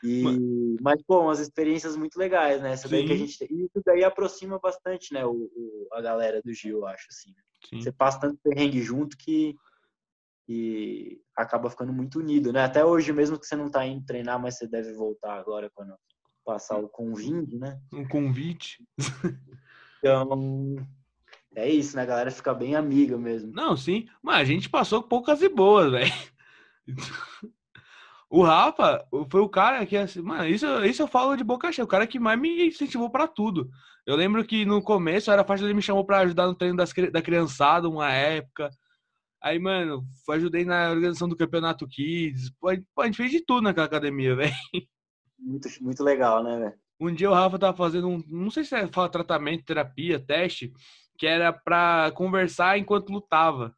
E, 0.02 0.76
mas, 0.80 1.02
pô, 1.02 1.20
umas 1.22 1.40
experiências 1.40 1.96
muito 1.96 2.16
legais, 2.18 2.60
né? 2.62 2.72
Essa 2.72 2.88
daí 2.88 3.04
que 3.06 3.12
a 3.12 3.16
gente 3.16 3.38
tem. 3.38 3.48
E 3.50 3.64
isso 3.64 3.82
daí 3.84 4.04
aproxima 4.04 4.58
bastante, 4.58 5.12
né? 5.12 5.24
O, 5.24 5.32
o- 5.32 5.88
a 5.92 6.00
galera 6.00 6.40
do 6.44 6.52
Gil, 6.52 6.78
eu 6.78 6.86
acho, 6.86 7.06
assim. 7.10 7.34
Sim. 7.68 7.80
Você 7.80 7.90
passa 7.90 8.20
tanto 8.20 8.38
perrengue 8.42 8.80
junto 8.82 9.16
que, 9.16 9.56
que 10.46 11.20
acaba 11.36 11.68
ficando 11.68 11.92
muito 11.92 12.20
unido, 12.20 12.52
né? 12.52 12.64
Até 12.64 12.84
hoje, 12.84 13.12
mesmo 13.12 13.38
que 13.38 13.46
você 13.46 13.56
não 13.56 13.68
tá 13.68 13.84
indo 13.84 14.06
treinar, 14.06 14.40
mas 14.40 14.56
você 14.56 14.68
deve 14.68 14.92
voltar 14.94 15.34
agora 15.34 15.68
quando 15.74 15.92
passar 16.44 16.78
o 16.78 16.88
convite, 16.88 17.56
né? 17.56 17.80
Um 17.92 18.06
convite. 18.06 18.86
Então, 19.98 20.76
é 21.56 21.68
isso, 21.68 21.96
né? 21.96 22.02
A 22.02 22.06
galera 22.06 22.30
fica 22.30 22.54
bem 22.54 22.76
amiga 22.76 23.18
mesmo. 23.18 23.50
Não, 23.52 23.76
sim. 23.76 24.06
Mas 24.22 24.40
a 24.40 24.44
gente 24.44 24.68
passou 24.68 25.02
poucas 25.02 25.42
e 25.42 25.48
boas, 25.48 25.90
velho. 25.90 26.12
O 28.28 28.42
Rafa 28.42 29.06
foi 29.30 29.40
o 29.40 29.48
cara 29.48 29.86
que, 29.86 29.96
assim, 29.96 30.20
mano, 30.20 30.46
isso, 30.46 30.66
isso 30.84 31.02
eu 31.02 31.06
falo 31.06 31.36
de 31.36 31.44
boca 31.44 31.70
cheia, 31.70 31.84
o 31.84 31.88
cara 31.88 32.06
que 32.06 32.18
mais 32.18 32.38
me 32.38 32.66
incentivou 32.66 33.08
pra 33.08 33.26
tudo. 33.26 33.70
Eu 34.04 34.16
lembro 34.16 34.44
que 34.44 34.64
no 34.64 34.82
começo 34.82 35.30
era 35.30 35.44
faixa 35.44 35.64
ele 35.64 35.74
me 35.74 35.82
chamou 35.82 36.04
pra 36.04 36.18
ajudar 36.18 36.46
no 36.46 36.54
treino 36.54 36.76
das, 36.76 36.92
da 37.12 37.22
criançada 37.22 37.88
uma 37.88 38.12
época. 38.12 38.68
Aí, 39.42 39.58
mano, 39.58 40.04
ajudei 40.30 40.64
na 40.64 40.90
organização 40.90 41.28
do 41.28 41.36
campeonato 41.36 41.86
Kids. 41.86 42.50
Pô, 42.58 42.68
a 42.68 43.04
gente- 43.06 43.16
fez 43.16 43.30
de 43.30 43.40
tudo 43.44 43.62
naquela 43.62 43.86
academia, 43.86 44.34
velho. 44.36 44.54
Muito, 45.38 45.68
muito 45.80 46.02
legal, 46.02 46.42
né, 46.42 46.58
velho? 46.58 46.74
Um 46.98 47.14
dia 47.14 47.30
o 47.30 47.34
Rafa 47.34 47.58
tava 47.58 47.76
fazendo 47.76 48.08
um, 48.08 48.22
não 48.26 48.50
sei 48.50 48.64
se 48.64 48.74
é 48.74 48.86
tratamento, 48.86 49.64
terapia, 49.66 50.18
teste, 50.18 50.72
que 51.18 51.26
era 51.26 51.52
pra 51.52 52.10
conversar 52.14 52.78
enquanto 52.78 53.12
lutava. 53.12 53.74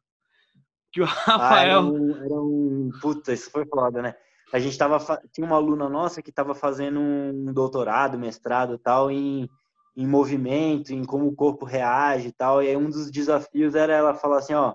Que 0.91 1.01
o 1.01 1.05
Ah, 1.27 1.59
era 1.61 1.75
Rafael. 1.81 1.81
um, 1.81 2.15
era 2.15 2.33
um. 2.35 2.89
Puta, 3.01 3.33
isso 3.33 3.51
foi 3.51 3.65
foda, 3.65 4.01
né? 4.01 4.15
A 4.53 4.57
gente 4.57 4.77
tava. 4.77 4.97
Tinha 5.33 5.45
uma 5.45 5.57
aluna 5.57 5.87
nossa 5.89 6.21
que 6.21 6.31
tava 6.31 6.55
fazendo 6.55 6.99
um 6.99 7.53
doutorado, 7.53 8.17
mestrado 8.17 8.73
e 8.75 8.77
tal, 8.79 9.11
em, 9.11 9.47
em 9.95 10.07
movimento, 10.07 10.91
em 10.91 11.03
como 11.03 11.27
o 11.27 11.35
corpo 11.35 11.65
reage 11.65 12.29
e 12.29 12.31
tal. 12.31 12.63
E 12.63 12.69
aí 12.69 12.77
um 12.77 12.89
dos 12.89 13.11
desafios 13.11 13.75
era 13.75 13.93
ela 13.93 14.15
falar 14.15 14.37
assim: 14.39 14.53
ó, 14.53 14.73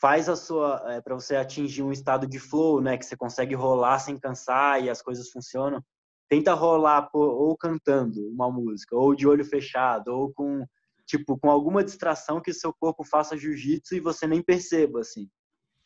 faz 0.00 0.28
a 0.28 0.36
sua. 0.36 0.82
É, 0.86 1.00
para 1.00 1.14
você 1.14 1.36
atingir 1.36 1.82
um 1.82 1.92
estado 1.92 2.26
de 2.26 2.38
flow, 2.38 2.80
né? 2.80 2.96
Que 2.96 3.04
você 3.04 3.16
consegue 3.16 3.54
rolar 3.54 3.98
sem 3.98 4.18
cansar 4.18 4.82
e 4.82 4.90
as 4.90 5.02
coisas 5.02 5.30
funcionam. 5.30 5.82
Tenta 6.28 6.54
rolar 6.54 7.02
pô, 7.10 7.20
ou 7.20 7.56
cantando 7.56 8.20
uma 8.28 8.50
música, 8.50 8.96
ou 8.96 9.14
de 9.14 9.26
olho 9.26 9.44
fechado, 9.44 10.08
ou 10.08 10.32
com. 10.32 10.64
Tipo, 11.06 11.36
com 11.36 11.50
alguma 11.50 11.82
distração 11.82 12.40
que 12.40 12.52
seu 12.52 12.72
corpo 12.72 13.02
faça 13.02 13.36
jiu-jitsu 13.36 13.96
e 13.96 14.00
você 14.00 14.28
nem 14.28 14.40
perceba, 14.40 15.00
assim 15.00 15.28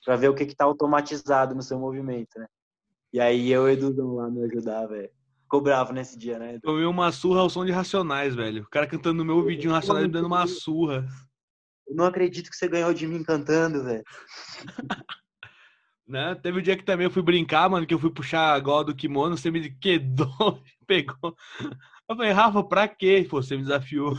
pra 0.04 0.16
ver 0.16 0.28
o 0.28 0.34
que 0.34 0.46
que 0.46 0.54
tá 0.54 0.64
automatizado 0.64 1.54
no 1.54 1.62
seu 1.62 1.78
movimento, 1.78 2.38
né? 2.38 2.46
E 3.12 3.18
aí 3.18 3.50
eu 3.50 3.68
e 3.68 3.72
Eduzão 3.72 4.16
lá 4.16 4.30
me 4.30 4.42
ajudar, 4.44 4.86
velho. 4.86 5.08
Ficou 5.42 5.60
bravo 5.60 5.92
nesse 5.92 6.18
dia, 6.18 6.38
né? 6.38 6.54
Edu? 6.54 6.62
Tomei 6.62 6.84
uma 6.84 7.10
surra 7.12 7.40
ao 7.40 7.50
som 7.50 7.64
de 7.64 7.72
Racionais, 7.72 8.34
velho. 8.34 8.62
O 8.62 8.68
cara 8.68 8.86
cantando 8.86 9.18
no 9.18 9.24
meu 9.24 9.36
ouvidinho 9.36 9.72
Racionais 9.72 10.06
me 10.06 10.12
dando 10.12 10.26
uma 10.26 10.46
surra. 10.46 11.06
Eu 11.86 11.94
não 11.94 12.06
acredito 12.06 12.50
que 12.50 12.56
você 12.56 12.68
ganhou 12.68 12.92
de 12.94 13.06
mim 13.06 13.22
cantando, 13.22 13.84
velho. 13.84 14.04
Né? 16.06 16.34
Teve 16.34 16.58
um 16.58 16.62
dia 16.62 16.76
que 16.76 16.84
também 16.84 17.06
eu 17.06 17.10
fui 17.10 17.22
brincar, 17.22 17.66
mano, 17.70 17.86
que 17.86 17.94
eu 17.94 17.98
fui 17.98 18.10
puxar 18.10 18.52
a 18.52 18.60
gola 18.60 18.84
do 18.84 18.94
kimono, 18.94 19.38
você 19.38 19.50
me 19.50 19.70
quedou, 19.80 20.62
pegou. 20.86 21.34
Eu 22.06 22.14
falei, 22.14 22.30
Rafa, 22.30 22.62
pra 22.62 22.86
quê? 22.86 23.26
Pô, 23.28 23.42
você 23.42 23.56
me 23.56 23.62
desafiou. 23.62 24.14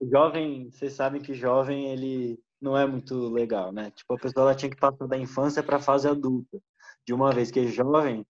jovem, 0.00 0.70
vocês 0.70 0.92
sabem 0.92 1.20
que 1.20 1.34
jovem 1.34 1.90
ele 1.90 2.38
não 2.60 2.78
é 2.78 2.86
muito 2.86 3.28
legal, 3.30 3.72
né? 3.72 3.90
Tipo, 3.90 4.14
a 4.14 4.18
pessoa 4.18 4.44
ela 4.44 4.54
tinha 4.54 4.70
que 4.70 4.76
passar 4.76 5.08
da 5.08 5.18
infância 5.18 5.60
para 5.60 5.78
a 5.78 5.80
fase 5.80 6.06
adulta. 6.06 6.62
De 7.04 7.12
uma 7.12 7.32
vez 7.32 7.50
que 7.50 7.58
é 7.58 7.66
jovem, 7.66 8.24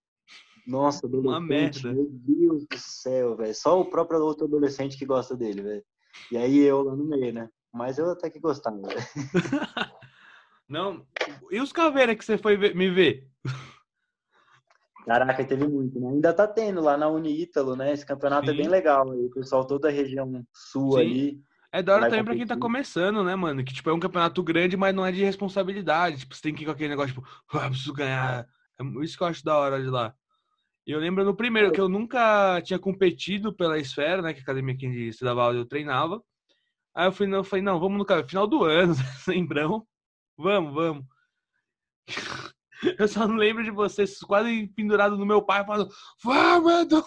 nossa, 0.66 1.06
uma 1.06 1.40
merda. 1.40 1.92
Meu 1.92 2.08
Deus 2.10 2.64
do 2.66 2.78
céu, 2.78 3.36
velho. 3.36 3.54
Só 3.54 3.80
o 3.80 3.84
próprio 3.84 4.20
outro 4.20 4.46
adolescente 4.46 4.96
que 4.96 5.04
gosta 5.04 5.36
dele, 5.36 5.62
velho. 5.62 5.84
E 6.30 6.36
aí 6.36 6.58
eu 6.58 6.82
lá 6.82 6.96
no 6.96 7.04
meio, 7.04 7.32
né? 7.32 7.50
Mas 7.72 7.98
eu 7.98 8.10
até 8.10 8.28
que 8.28 8.38
gostava, 8.38 8.76
não. 10.68 11.06
E 11.50 11.60
os 11.60 11.72
caveiras 11.72 12.16
que 12.16 12.24
você 12.24 12.36
foi 12.36 12.56
me 12.74 12.90
ver? 12.90 13.26
Caraca, 15.04 15.44
teve 15.44 15.66
muito, 15.66 15.98
né? 15.98 16.10
Ainda 16.10 16.32
tá 16.32 16.46
tendo 16.46 16.80
lá 16.80 16.96
na 16.96 17.08
Uniítalo, 17.08 17.74
né? 17.74 17.92
Esse 17.92 18.06
campeonato 18.06 18.46
Sim. 18.46 18.52
é 18.52 18.56
bem 18.56 18.68
legal. 18.68 19.10
Aí, 19.10 19.26
o 19.26 19.30
pessoal 19.30 19.66
toda 19.66 19.88
a 19.88 19.90
região 19.90 20.46
sul 20.52 20.92
Sim. 20.92 21.00
ali. 21.00 21.42
É 21.72 21.82
da 21.82 21.94
hora 21.94 22.08
também 22.08 22.24
pra 22.24 22.36
quem 22.36 22.46
tá 22.46 22.56
começando, 22.56 23.24
né, 23.24 23.34
mano? 23.34 23.64
Que, 23.64 23.72
tipo, 23.72 23.88
é 23.88 23.94
um 23.94 23.98
campeonato 23.98 24.42
grande, 24.42 24.76
mas 24.76 24.94
não 24.94 25.06
é 25.06 25.10
de 25.10 25.24
responsabilidade. 25.24 26.18
Tipo, 26.18 26.34
você 26.36 26.42
tem 26.42 26.54
que 26.54 26.62
ir 26.62 26.66
com 26.66 26.72
aquele 26.72 26.90
negócio, 26.90 27.14
tipo, 27.14 27.26
ah, 27.54 27.68
preciso 27.68 27.94
ganhar. 27.94 28.46
É 28.78 28.84
isso 29.02 29.16
que 29.16 29.22
eu 29.22 29.26
acho 29.26 29.42
da 29.42 29.56
hora 29.56 29.82
de 29.82 29.88
lá. 29.88 30.14
E 30.86 30.90
eu 30.90 31.00
lembro 31.00 31.24
no 31.24 31.34
primeiro, 31.34 31.72
que 31.72 31.80
eu 31.80 31.88
nunca 31.88 32.60
tinha 32.62 32.78
competido 32.78 33.54
pela 33.54 33.78
esfera, 33.78 34.20
né? 34.20 34.34
Que 34.34 34.40
a 34.40 34.42
academia 34.42 34.76
que 34.76 34.86
estudava 34.86 35.42
aula 35.42 35.56
eu 35.56 35.64
treinava. 35.64 36.22
Aí 36.94 37.06
eu 37.06 37.12
falei, 37.12 37.30
não, 37.30 37.38
eu 37.38 37.44
falei, 37.44 37.64
não, 37.64 37.80
vamos 37.80 37.98
no 37.98 38.28
final 38.28 38.46
do 38.46 38.64
ano, 38.64 38.94
lembrão. 39.26 39.86
Vamos, 40.36 40.74
vamos. 40.74 41.04
Eu 42.98 43.06
só 43.06 43.28
não 43.28 43.36
lembro 43.36 43.62
de 43.62 43.70
vocês 43.70 44.18
quase 44.18 44.66
pendurado 44.74 45.16
no 45.16 45.24
meu 45.24 45.40
pai 45.40 45.64
falando, 45.64 45.88
vamos, 46.22 47.04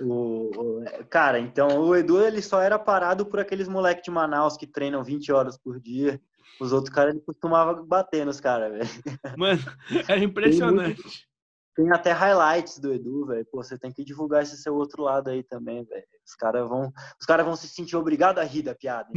O, 0.00 0.50
o, 0.80 1.04
cara, 1.10 1.38
então 1.38 1.80
o 1.80 1.94
Edu 1.94 2.22
ele 2.22 2.40
só 2.40 2.62
era 2.62 2.78
parado 2.78 3.26
por 3.26 3.38
aqueles 3.38 3.68
moleques 3.68 4.04
de 4.04 4.10
Manaus 4.10 4.56
que 4.56 4.66
treinam 4.66 5.04
20 5.04 5.30
horas 5.32 5.58
por 5.58 5.78
dia. 5.78 6.18
Os 6.58 6.72
outros 6.72 6.94
caras 6.94 7.14
ele 7.14 7.22
costumava 7.22 7.74
bater 7.82 8.24
nos 8.24 8.40
caras, 8.40 8.72
velho. 8.72 9.18
Mano, 9.36 9.60
era 10.08 10.24
impressionante. 10.24 11.28
Tem 11.74 11.90
até 11.92 12.12
highlights 12.12 12.78
do 12.78 12.92
Edu, 12.92 13.26
velho. 13.26 13.46
Você 13.52 13.78
tem 13.78 13.92
que 13.92 14.04
divulgar 14.04 14.42
esse 14.42 14.56
seu 14.56 14.74
outro 14.74 15.02
lado 15.02 15.30
aí 15.30 15.42
também, 15.42 15.84
velho. 15.84 16.04
Os 16.26 16.34
caras 16.34 16.68
vão, 16.68 16.92
os 17.18 17.26
cara 17.26 17.44
vão 17.44 17.56
se 17.56 17.68
sentir 17.68 17.96
obrigados 17.96 18.42
a 18.42 18.46
rir 18.46 18.62
da 18.62 18.74
piada. 18.74 19.08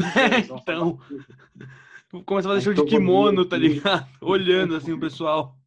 então, 0.62 1.00
começa 2.26 2.48
a 2.48 2.52
fazer 2.52 2.62
show 2.62 2.74
de 2.74 2.86
kimono, 2.86 3.46
tá 3.46 3.58
ligado? 3.58 4.08
Olhando 4.22 4.76
assim 4.76 4.94
o 4.94 5.00
pessoal. 5.00 5.58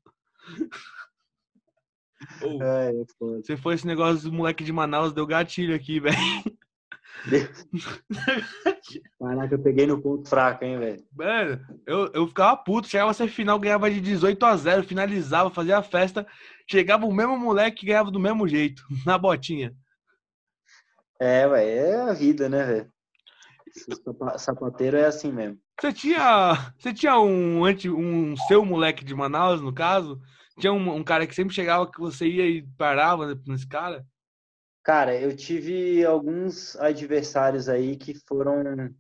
Oh, 2.43 2.63
é, 2.63 2.91
é 2.91 3.05
você 3.43 3.57
foi 3.57 3.75
esse 3.75 3.87
negócio 3.87 4.31
do 4.31 4.37
moleque 4.37 4.63
de 4.63 4.73
Manaus, 4.73 5.13
deu 5.13 5.27
gatilho 5.27 5.75
aqui, 5.75 5.99
velho. 5.99 6.17
Caraca, 9.19 9.55
eu 9.55 9.59
peguei 9.59 9.87
no 9.87 10.01
ponto 10.01 10.29
fraco, 10.29 10.65
hein, 10.65 10.79
velho. 10.79 11.05
Mano, 11.13 11.61
eu, 11.87 12.11
eu 12.13 12.27
ficava 12.29 12.57
puto, 12.57 12.89
chegava 12.89 13.11
a 13.11 13.15
ser 13.15 13.29
final, 13.29 13.59
ganhava 13.59 13.91
de 13.91 14.01
18 14.01 14.45
a 14.47 14.57
0, 14.57 14.85
finalizava, 14.85 15.51
fazia 15.51 15.79
a 15.79 15.83
festa, 15.83 16.27
chegava 16.69 17.07
o 17.07 17.13
mesmo 17.13 17.39
moleque 17.39 17.81
que 17.81 17.87
ganhava 17.87 18.11
do 18.11 18.21
mesmo 18.21 18.47
jeito, 18.47 18.83
na 19.07 19.17
botinha. 19.17 19.75
É, 21.19 21.49
velho, 21.49 21.71
é 21.71 22.11
a 22.11 22.13
vida, 22.13 22.49
né, 22.49 22.65
velho? 22.65 22.93
Sapateiro 24.39 24.97
é 24.97 25.07
assim 25.07 25.33
mesmo. 25.33 25.59
Você 25.79 25.93
tinha, 25.93 26.73
você 26.79 26.93
tinha 26.93 27.19
um, 27.21 27.63
um 27.67 28.37
seu 28.49 28.65
moleque 28.65 29.05
de 29.05 29.15
Manaus, 29.15 29.61
no 29.61 29.73
caso? 29.73 30.21
Tinha 30.59 30.73
um, 30.73 30.95
um 30.95 31.05
cara 31.05 31.27
que 31.27 31.35
sempre 31.35 31.55
chegava 31.55 31.91
que 31.91 32.01
você 32.01 32.27
ia 32.27 32.47
e 32.47 32.63
parava 32.79 33.39
nesse 33.47 33.69
cara? 33.69 34.07
Cara, 34.83 35.19
eu 35.21 35.37
tive 35.37 36.05
alguns 36.05 36.77
adversários 36.77 37.69
aí 37.69 37.97
que 37.97 38.15
foram 38.27 38.95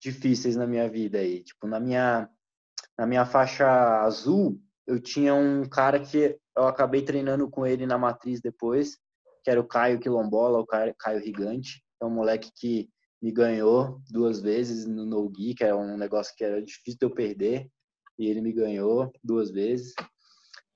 difíceis 0.00 0.56
na 0.56 0.66
minha 0.66 0.88
vida 0.88 1.18
aí. 1.18 1.42
Tipo, 1.42 1.66
na 1.66 1.78
minha, 1.78 2.30
na 2.96 3.06
minha 3.06 3.26
faixa 3.26 3.66
azul, 4.00 4.58
eu 4.86 4.98
tinha 4.98 5.34
um 5.34 5.68
cara 5.68 6.00
que 6.00 6.38
eu 6.58 6.66
acabei 6.66 7.02
treinando 7.02 7.48
com 7.48 7.66
ele 7.66 7.86
na 7.86 7.96
matriz 7.96 8.40
depois, 8.40 8.98
que 9.44 9.50
era 9.50 9.60
o 9.60 9.66
Caio 9.66 10.00
Quilombola, 10.00 10.58
o 10.58 10.66
Caio, 10.66 10.94
Rigante. 11.24 11.82
É 12.00 12.04
um 12.04 12.10
moleque 12.10 12.50
que 12.54 12.88
me 13.22 13.32
ganhou 13.32 14.00
duas 14.10 14.40
vezes 14.40 14.86
no 14.86 15.04
no 15.04 15.32
que 15.32 15.62
era 15.62 15.76
um 15.76 15.96
negócio 15.96 16.34
que 16.36 16.44
era 16.44 16.62
difícil 16.62 16.98
de 16.98 17.06
eu 17.06 17.10
perder, 17.10 17.68
e 18.18 18.26
ele 18.26 18.40
me 18.40 18.52
ganhou 18.52 19.12
duas 19.22 19.50
vezes. 19.50 19.94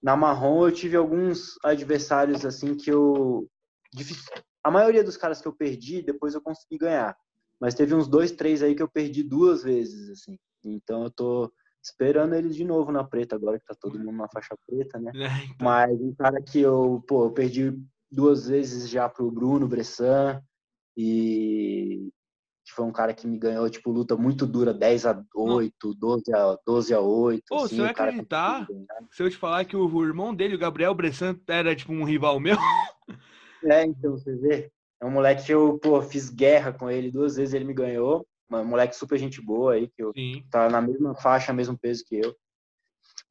Na 0.02 0.16
marrom 0.16 0.66
eu 0.66 0.72
tive 0.72 0.96
alguns 0.96 1.56
adversários 1.64 2.44
assim 2.44 2.76
que 2.76 2.90
eu 2.90 3.48
a 4.64 4.70
maioria 4.70 5.04
dos 5.04 5.16
caras 5.16 5.40
que 5.40 5.48
eu 5.48 5.52
perdi, 5.52 6.02
depois 6.02 6.34
eu 6.34 6.40
consegui 6.40 6.78
ganhar. 6.78 7.16
Mas 7.60 7.74
teve 7.74 7.94
uns 7.94 8.08
dois, 8.08 8.30
três 8.30 8.62
aí 8.62 8.74
que 8.74 8.82
eu 8.82 8.88
perdi 8.88 9.22
duas 9.22 9.62
vezes, 9.62 10.10
assim. 10.10 10.38
Então 10.64 11.04
eu 11.04 11.10
tô 11.10 11.52
esperando 11.82 12.34
eles 12.34 12.54
de 12.54 12.64
novo 12.64 12.92
na 12.92 13.02
preta, 13.02 13.34
agora 13.34 13.58
que 13.58 13.64
tá 13.66 13.74
todo 13.74 13.98
mundo 13.98 14.16
na 14.16 14.28
faixa 14.28 14.56
preta, 14.66 14.98
né? 14.98 15.12
É, 15.14 15.44
então... 15.44 15.56
Mas 15.60 16.00
um 16.00 16.14
cara 16.14 16.40
que 16.40 16.60
eu, 16.60 17.02
pô, 17.06 17.24
eu 17.24 17.32
perdi 17.32 17.76
duas 18.10 18.46
vezes 18.46 18.88
já 18.88 19.08
pro 19.08 19.30
Bruno 19.30 19.66
Bressan 19.66 20.40
e 20.96 22.10
que 22.64 22.72
foi 22.72 22.84
um 22.84 22.92
cara 22.92 23.12
que 23.12 23.26
me 23.26 23.36
ganhou, 23.38 23.68
tipo, 23.68 23.90
luta 23.90 24.16
muito 24.16 24.46
dura, 24.46 24.72
10 24.72 25.06
a 25.06 25.24
8, 25.34 25.94
12 25.94 26.32
a, 26.32 26.56
12 26.64 26.94
a 26.94 27.00
8. 27.00 27.42
Pô, 27.48 27.56
assim, 27.56 27.74
você 27.76 27.82
vai 27.82 27.90
acreditar 27.90 28.68
se 29.10 29.22
eu 29.22 29.28
te 29.28 29.36
falar 29.36 29.64
que 29.64 29.76
o 29.76 30.04
irmão 30.04 30.32
dele, 30.32 30.54
o 30.54 30.58
Gabriel 30.58 30.94
Bressan, 30.94 31.36
era, 31.48 31.74
tipo, 31.74 31.92
um 31.92 32.04
rival 32.04 32.38
meu? 32.38 32.56
É, 33.64 33.84
então, 33.84 34.10
você 34.10 34.34
vê. 34.34 34.72
É 35.00 35.06
um 35.06 35.10
moleque 35.12 35.46
que 35.46 35.54
eu, 35.54 35.78
pô, 35.78 36.02
fiz 36.02 36.28
guerra 36.28 36.72
com 36.72 36.90
ele 36.90 37.12
duas 37.12 37.36
vezes, 37.36 37.54
ele 37.54 37.64
me 37.64 37.72
ganhou. 37.72 38.26
Um 38.60 38.64
moleque 38.64 38.96
super 38.96 39.18
gente 39.18 39.40
boa 39.40 39.74
aí, 39.74 39.88
que 39.88 40.02
eu, 40.02 40.12
tá 40.50 40.68
na 40.68 40.80
mesma 40.80 41.14
faixa, 41.14 41.52
mesmo 41.52 41.78
peso 41.78 42.04
que 42.06 42.16
eu. 42.16 42.34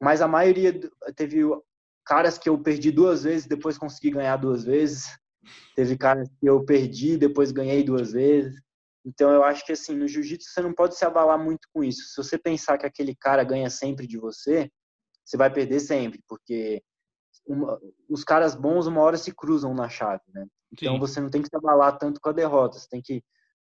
Mas 0.00 0.20
a 0.20 0.28
maioria 0.28 0.78
teve 1.14 1.42
caras 2.04 2.38
que 2.38 2.48
eu 2.48 2.58
perdi 2.58 2.90
duas 2.90 3.22
vezes, 3.22 3.46
depois 3.46 3.78
consegui 3.78 4.10
ganhar 4.10 4.36
duas 4.36 4.64
vezes. 4.64 5.06
Teve 5.74 5.96
caras 5.96 6.28
que 6.40 6.46
eu 6.48 6.64
perdi, 6.64 7.16
depois 7.16 7.52
ganhei 7.52 7.82
duas 7.82 8.12
vezes. 8.12 8.60
Então 9.04 9.30
eu 9.32 9.42
acho 9.42 9.64
que 9.64 9.72
assim, 9.72 9.94
no 9.94 10.06
jiu-jitsu 10.06 10.50
você 10.50 10.60
não 10.60 10.72
pode 10.72 10.96
se 10.96 11.04
abalar 11.04 11.38
muito 11.38 11.68
com 11.72 11.82
isso. 11.82 12.08
Se 12.08 12.16
você 12.16 12.38
pensar 12.38 12.78
que 12.78 12.86
aquele 12.86 13.14
cara 13.16 13.42
ganha 13.42 13.68
sempre 13.68 14.06
de 14.06 14.16
você, 14.16 14.70
você 15.24 15.36
vai 15.36 15.52
perder 15.52 15.80
sempre, 15.80 16.20
porque 16.28 16.82
uma, 17.46 17.80
os 18.08 18.22
caras 18.22 18.54
bons 18.54 18.86
uma 18.86 19.00
hora 19.00 19.16
se 19.16 19.34
cruzam 19.34 19.74
na 19.74 19.88
chave, 19.88 20.22
né? 20.28 20.46
Então 20.72 20.94
Sim. 20.94 21.00
você 21.00 21.20
não 21.20 21.30
tem 21.30 21.42
que 21.42 21.48
se 21.48 21.56
abalar 21.56 21.98
tanto 21.98 22.20
com 22.20 22.28
a 22.28 22.32
derrota, 22.32 22.78
você 22.78 22.88
tem 22.88 23.02
que 23.02 23.22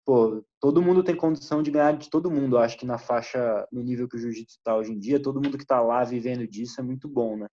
pô, 0.07 0.41
todo 0.61 0.81
mundo 0.81 1.03
tem 1.03 1.17
condição 1.17 1.61
de 1.61 1.71
ganhar 1.73 1.93
de 1.99 2.09
todo 2.09 2.31
mundo. 2.31 2.57
Eu 2.57 2.61
acho 2.61 2.79
que 2.79 2.87
na 2.87 2.97
faixa, 2.97 3.67
no 3.73 3.83
nível 3.83 4.09
que 4.09 4.17
o 4.17 4.19
jiu-jitsu 4.21 4.59
está 4.59 4.77
hoje 4.77 4.93
em 4.93 4.99
dia, 4.99 5.21
todo 5.21 5.43
mundo 5.43 5.59
que 5.59 5.65
está 5.65 5.83
lá 5.83 6.05
vivendo 6.05 6.47
disso 6.47 6.81
é 6.81 6.85
muito 6.85 7.09
bom, 7.09 7.37
né? 7.37 7.49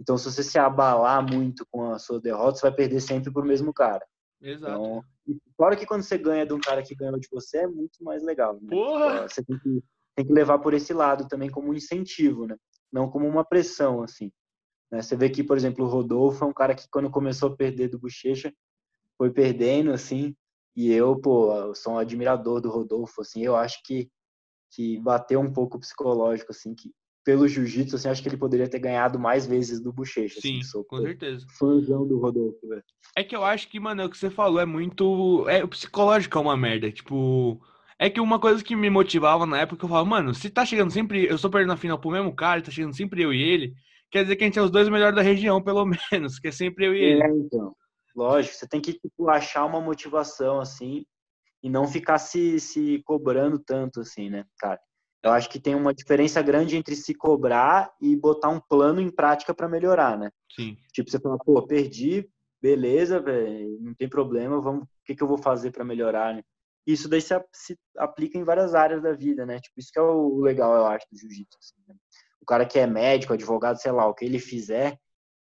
Então, 0.00 0.18
se 0.18 0.24
você 0.24 0.42
se 0.42 0.58
abalar 0.58 1.24
muito 1.24 1.64
com 1.70 1.92
a 1.92 1.98
sua 2.00 2.20
derrota, 2.20 2.58
você 2.58 2.62
vai 2.62 2.74
perder 2.74 3.00
sempre 3.00 3.32
pro 3.32 3.44
mesmo 3.44 3.72
cara. 3.72 4.04
Exato. 4.40 4.72
Então, 4.72 5.04
fora 5.56 5.76
que 5.76 5.86
quando 5.86 6.02
você 6.02 6.18
ganha 6.18 6.44
de 6.44 6.52
um 6.52 6.58
cara 6.58 6.82
que 6.82 6.96
ganhou 6.96 7.20
de 7.20 7.28
você, 7.30 7.58
é 7.58 7.66
muito 7.68 8.02
mais 8.02 8.24
legal. 8.24 8.54
Né? 8.60 8.70
Porra! 8.70 9.28
Você 9.28 9.44
tem 9.44 9.56
que, 9.60 9.84
tem 10.16 10.26
que 10.26 10.32
levar 10.32 10.58
por 10.58 10.74
esse 10.74 10.92
lado 10.92 11.28
também 11.28 11.48
como 11.48 11.70
um 11.70 11.74
incentivo, 11.74 12.48
né? 12.48 12.56
Não 12.92 13.08
como 13.08 13.28
uma 13.28 13.44
pressão, 13.44 14.02
assim. 14.02 14.32
Né? 14.90 15.00
Você 15.00 15.14
vê 15.14 15.30
que, 15.30 15.44
por 15.44 15.56
exemplo, 15.56 15.84
o 15.84 15.88
Rodolfo 15.88 16.44
é 16.44 16.48
um 16.48 16.52
cara 16.52 16.74
que 16.74 16.88
quando 16.90 17.08
começou 17.08 17.50
a 17.50 17.56
perder 17.56 17.88
do 17.88 18.00
Bochecha, 18.00 18.52
foi 19.16 19.30
perdendo, 19.30 19.92
assim, 19.92 20.34
e 20.74 20.92
eu, 20.92 21.16
pô, 21.16 21.74
sou 21.74 21.94
um 21.94 21.98
admirador 21.98 22.60
do 22.60 22.70
Rodolfo, 22.70 23.20
assim, 23.20 23.44
eu 23.44 23.56
acho 23.56 23.82
que, 23.84 24.08
que 24.72 24.98
bateu 24.98 25.40
um 25.40 25.52
pouco 25.52 25.78
psicológico, 25.78 26.52
assim, 26.52 26.74
que 26.74 26.90
pelo 27.24 27.46
jiu-jitsu, 27.46 27.94
assim, 27.94 28.08
acho 28.08 28.22
que 28.22 28.28
ele 28.28 28.36
poderia 28.36 28.68
ter 28.68 28.80
ganhado 28.80 29.18
mais 29.18 29.46
vezes 29.46 29.80
do 29.80 29.92
Bochecha. 29.92 30.38
Assim, 30.38 30.54
Sim, 30.54 30.58
assim, 30.58 30.68
sou, 30.68 30.84
com 30.84 30.96
pô, 30.96 31.02
certeza. 31.02 31.46
Fãzão 31.56 32.06
do 32.06 32.18
Rodolfo, 32.18 32.66
velho. 32.66 32.82
É 33.16 33.22
que 33.22 33.36
eu 33.36 33.44
acho 33.44 33.68
que, 33.68 33.78
mano, 33.78 34.02
é 34.02 34.04
o 34.04 34.10
que 34.10 34.18
você 34.18 34.28
falou 34.28 34.58
é 34.58 34.66
muito... 34.66 35.48
É, 35.48 35.62
o 35.62 35.68
psicológico 35.68 36.36
é 36.36 36.40
uma 36.40 36.56
merda, 36.56 36.90
tipo... 36.90 37.60
É 37.96 38.10
que 38.10 38.20
uma 38.20 38.40
coisa 38.40 38.64
que 38.64 38.74
me 38.74 38.90
motivava 38.90 39.46
na 39.46 39.60
época, 39.60 39.84
eu 39.84 39.88
falava, 39.88 40.08
mano, 40.08 40.34
se 40.34 40.50
tá 40.50 40.66
chegando 40.66 40.90
sempre... 40.90 41.26
Eu 41.26 41.36
estou 41.36 41.50
perdendo 41.50 41.74
a 41.74 41.76
final 41.76 41.96
pro 41.96 42.10
mesmo 42.10 42.34
cara, 42.34 42.60
tá 42.60 42.72
chegando 42.72 42.96
sempre 42.96 43.22
eu 43.22 43.32
e 43.32 43.40
ele 43.40 43.72
quer 44.12 44.24
dizer 44.24 44.36
que 44.36 44.44
a 44.44 44.46
gente 44.46 44.58
é 44.58 44.62
os 44.62 44.70
dois 44.70 44.88
melhores 44.90 45.16
da 45.16 45.22
região, 45.22 45.62
pelo 45.62 45.86
menos, 46.12 46.38
que 46.38 46.48
é 46.48 46.52
sempre 46.52 46.86
eu 46.86 46.94
e 46.94 47.02
ele. 47.02 47.22
É, 47.22 47.28
então. 47.28 47.74
Lógico, 48.14 48.54
você 48.54 48.66
tem 48.66 48.80
que 48.80 48.92
tipo, 48.92 49.28
achar 49.28 49.64
uma 49.64 49.80
motivação, 49.80 50.60
assim, 50.60 51.04
e 51.62 51.70
não 51.70 51.86
ficar 51.86 52.18
se, 52.18 52.60
se 52.60 53.02
cobrando 53.04 53.58
tanto, 53.58 54.00
assim, 54.00 54.28
né, 54.28 54.44
cara? 54.58 54.80
Eu 55.22 55.30
acho 55.30 55.48
que 55.48 55.60
tem 55.60 55.74
uma 55.74 55.94
diferença 55.94 56.42
grande 56.42 56.76
entre 56.76 56.96
se 56.96 57.14
cobrar 57.14 57.92
e 58.00 58.16
botar 58.16 58.48
um 58.48 58.60
plano 58.60 59.00
em 59.00 59.10
prática 59.10 59.54
para 59.54 59.68
melhorar, 59.68 60.18
né? 60.18 60.30
Sim. 60.54 60.76
Tipo, 60.92 61.10
você 61.10 61.20
fala, 61.20 61.38
pô, 61.38 61.64
perdi, 61.64 62.28
beleza, 62.60 63.20
velho, 63.20 63.78
não 63.80 63.94
tem 63.94 64.08
problema, 64.08 64.60
vamos, 64.60 64.82
o 64.82 64.88
que, 65.04 65.14
que 65.14 65.22
eu 65.22 65.28
vou 65.28 65.38
fazer 65.38 65.70
para 65.70 65.84
melhorar, 65.84 66.34
né? 66.34 66.42
Isso 66.84 67.08
daí 67.08 67.20
se, 67.20 67.32
se, 67.52 67.78
aplica 67.96 68.36
em 68.36 68.42
várias 68.42 68.74
áreas 68.74 69.00
da 69.00 69.12
vida, 69.12 69.46
né? 69.46 69.60
Tipo, 69.60 69.78
isso 69.78 69.92
que 69.92 69.98
é 70.00 70.02
o 70.02 70.40
legal, 70.40 70.74
eu 70.74 70.86
acho, 70.86 71.06
do 71.10 71.16
jiu-jitsu. 71.16 71.56
Assim, 71.60 71.74
né? 71.86 71.94
o 72.42 72.44
cara 72.44 72.66
que 72.66 72.78
é 72.78 72.86
médico, 72.86 73.32
advogado, 73.32 73.80
sei 73.80 73.92
lá, 73.92 74.06
o 74.06 74.14
que 74.14 74.24
ele 74.24 74.40
fizer, 74.40 74.98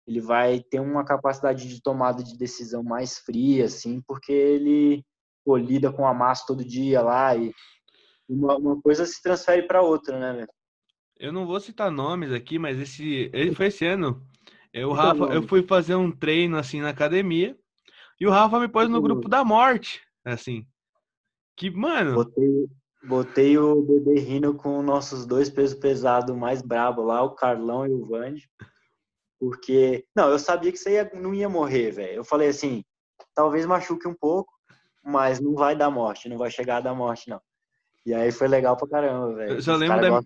ele 0.07 0.19
vai 0.19 0.59
ter 0.61 0.79
uma 0.79 1.05
capacidade 1.05 1.67
de 1.67 1.81
tomada 1.81 2.23
de 2.23 2.37
decisão 2.37 2.83
mais 2.83 3.19
fria, 3.19 3.65
assim, 3.65 4.01
porque 4.01 4.31
ele 4.31 5.05
pô, 5.43 5.57
lida 5.57 5.91
com 5.91 6.05
a 6.05 6.13
massa 6.13 6.45
todo 6.47 6.65
dia 6.65 7.01
lá 7.01 7.35
e 7.35 7.53
uma, 8.27 8.57
uma 8.57 8.81
coisa 8.81 9.05
se 9.05 9.21
transfere 9.21 9.67
para 9.67 9.81
outra, 9.81 10.19
né, 10.19 10.33
velho? 10.33 10.49
Eu 11.17 11.31
não 11.31 11.45
vou 11.45 11.59
citar 11.59 11.91
nomes 11.91 12.31
aqui, 12.31 12.57
mas 12.57 12.79
esse 12.79 13.29
ele 13.33 13.53
foi 13.53 13.67
esse 13.67 13.85
ano. 13.85 14.25
Eu, 14.73 14.91
Rafa, 14.91 15.25
eu 15.25 15.43
fui 15.43 15.61
fazer 15.61 15.95
um 15.95 16.11
treino 16.11 16.57
assim 16.57 16.81
na 16.81 16.89
academia 16.89 17.55
e 18.19 18.25
o 18.25 18.31
Rafa 18.31 18.59
me 18.59 18.67
pôs 18.67 18.89
no 18.89 19.01
grupo 19.01 19.27
da 19.27 19.43
morte, 19.43 20.01
assim. 20.25 20.65
Que, 21.55 21.69
mano. 21.69 22.15
Botei, 22.15 22.67
botei 23.03 23.57
o 23.57 23.81
bebê 23.81 24.19
rindo 24.19 24.55
com 24.55 24.81
nossos 24.81 25.25
dois 25.25 25.49
pesos 25.49 25.77
pesados 25.77 26.35
mais 26.35 26.61
brabo 26.61 27.03
lá, 27.03 27.21
o 27.21 27.35
Carlão 27.35 27.85
e 27.85 27.91
o 27.91 28.05
Vande. 28.05 28.49
Porque, 29.41 30.05
não, 30.15 30.29
eu 30.29 30.37
sabia 30.37 30.71
que 30.71 30.77
você 30.77 30.91
ia, 30.91 31.11
não 31.15 31.33
ia 31.33 31.49
morrer, 31.49 31.89
velho. 31.89 32.17
Eu 32.17 32.23
falei 32.23 32.49
assim, 32.49 32.83
talvez 33.33 33.65
machuque 33.65 34.07
um 34.07 34.13
pouco, 34.13 34.53
mas 35.03 35.39
não 35.39 35.55
vai 35.55 35.75
dar 35.75 35.89
morte, 35.89 36.29
não 36.29 36.37
vai 36.37 36.51
chegar 36.51 36.77
a 36.77 36.81
dar 36.81 36.93
morte, 36.93 37.27
não. 37.27 37.41
E 38.05 38.13
aí 38.13 38.31
foi 38.31 38.47
legal 38.47 38.77
pra 38.77 38.87
caramba, 38.87 39.33
velho. 39.33 39.53
Eu 39.53 39.61
só 39.63 39.75
lembro 39.75 39.99
da... 39.99 40.21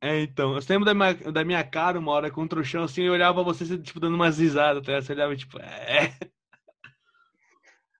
É, 0.00 0.20
então. 0.22 0.56
Eu 0.56 0.62
lembro 0.68 0.84
da 0.84 0.94
minha, 0.94 1.14
da 1.14 1.44
minha 1.44 1.62
cara 1.62 1.96
uma 1.96 2.10
hora 2.10 2.28
contra 2.28 2.58
o 2.58 2.64
chão, 2.64 2.82
assim, 2.82 3.02
eu 3.02 3.12
olhava 3.12 3.44
você, 3.44 3.78
tipo, 3.78 4.00
dando 4.00 4.16
umas 4.16 4.38
risadas, 4.38 4.84
tá? 4.84 5.00
Você 5.00 5.12
olhava, 5.12 5.36
tipo, 5.36 5.56
é... 5.60 6.12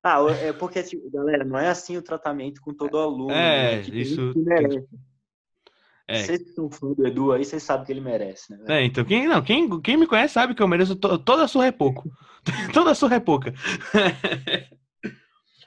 Ah, 0.03 0.19
é 0.43 0.53
porque, 0.53 0.83
tipo, 0.83 1.09
galera, 1.11 1.45
não 1.45 1.57
é 1.57 1.69
assim 1.69 1.97
o 1.97 2.03
tratamento 2.03 2.61
com 2.61 2.75
todo 2.75 2.99
aluno. 2.99 3.31
É, 3.31 3.77
né? 3.77 3.83
tipo, 3.83 3.97
isso... 3.97 4.33
É. 6.09 6.23
Vocês 6.23 6.55
são 6.55 6.71
fã 6.71 6.93
do 6.95 7.07
Edu 7.07 7.33
aí, 7.33 7.45
vocês 7.45 7.63
sabem 7.63 7.85
que 7.85 7.93
ele 7.93 8.01
merece, 8.01 8.51
né? 8.51 8.65
É, 8.67 8.85
então, 8.85 9.05
quem, 9.05 9.29
não, 9.29 9.43
quem, 9.43 9.81
quem 9.83 9.99
me 9.99 10.07
conhece 10.07 10.33
sabe 10.33 10.55
que 10.55 10.63
eu 10.63 10.67
mereço 10.67 10.97
to, 10.97 11.19
toda 11.19 11.45
a 11.45 11.49
surra 11.49 11.67
é 11.67 11.73
pouco. 11.73 12.11
toda 12.73 12.93
a 12.93 12.95
surra 12.95 13.17
é 13.17 13.21
pouca. 13.21 13.53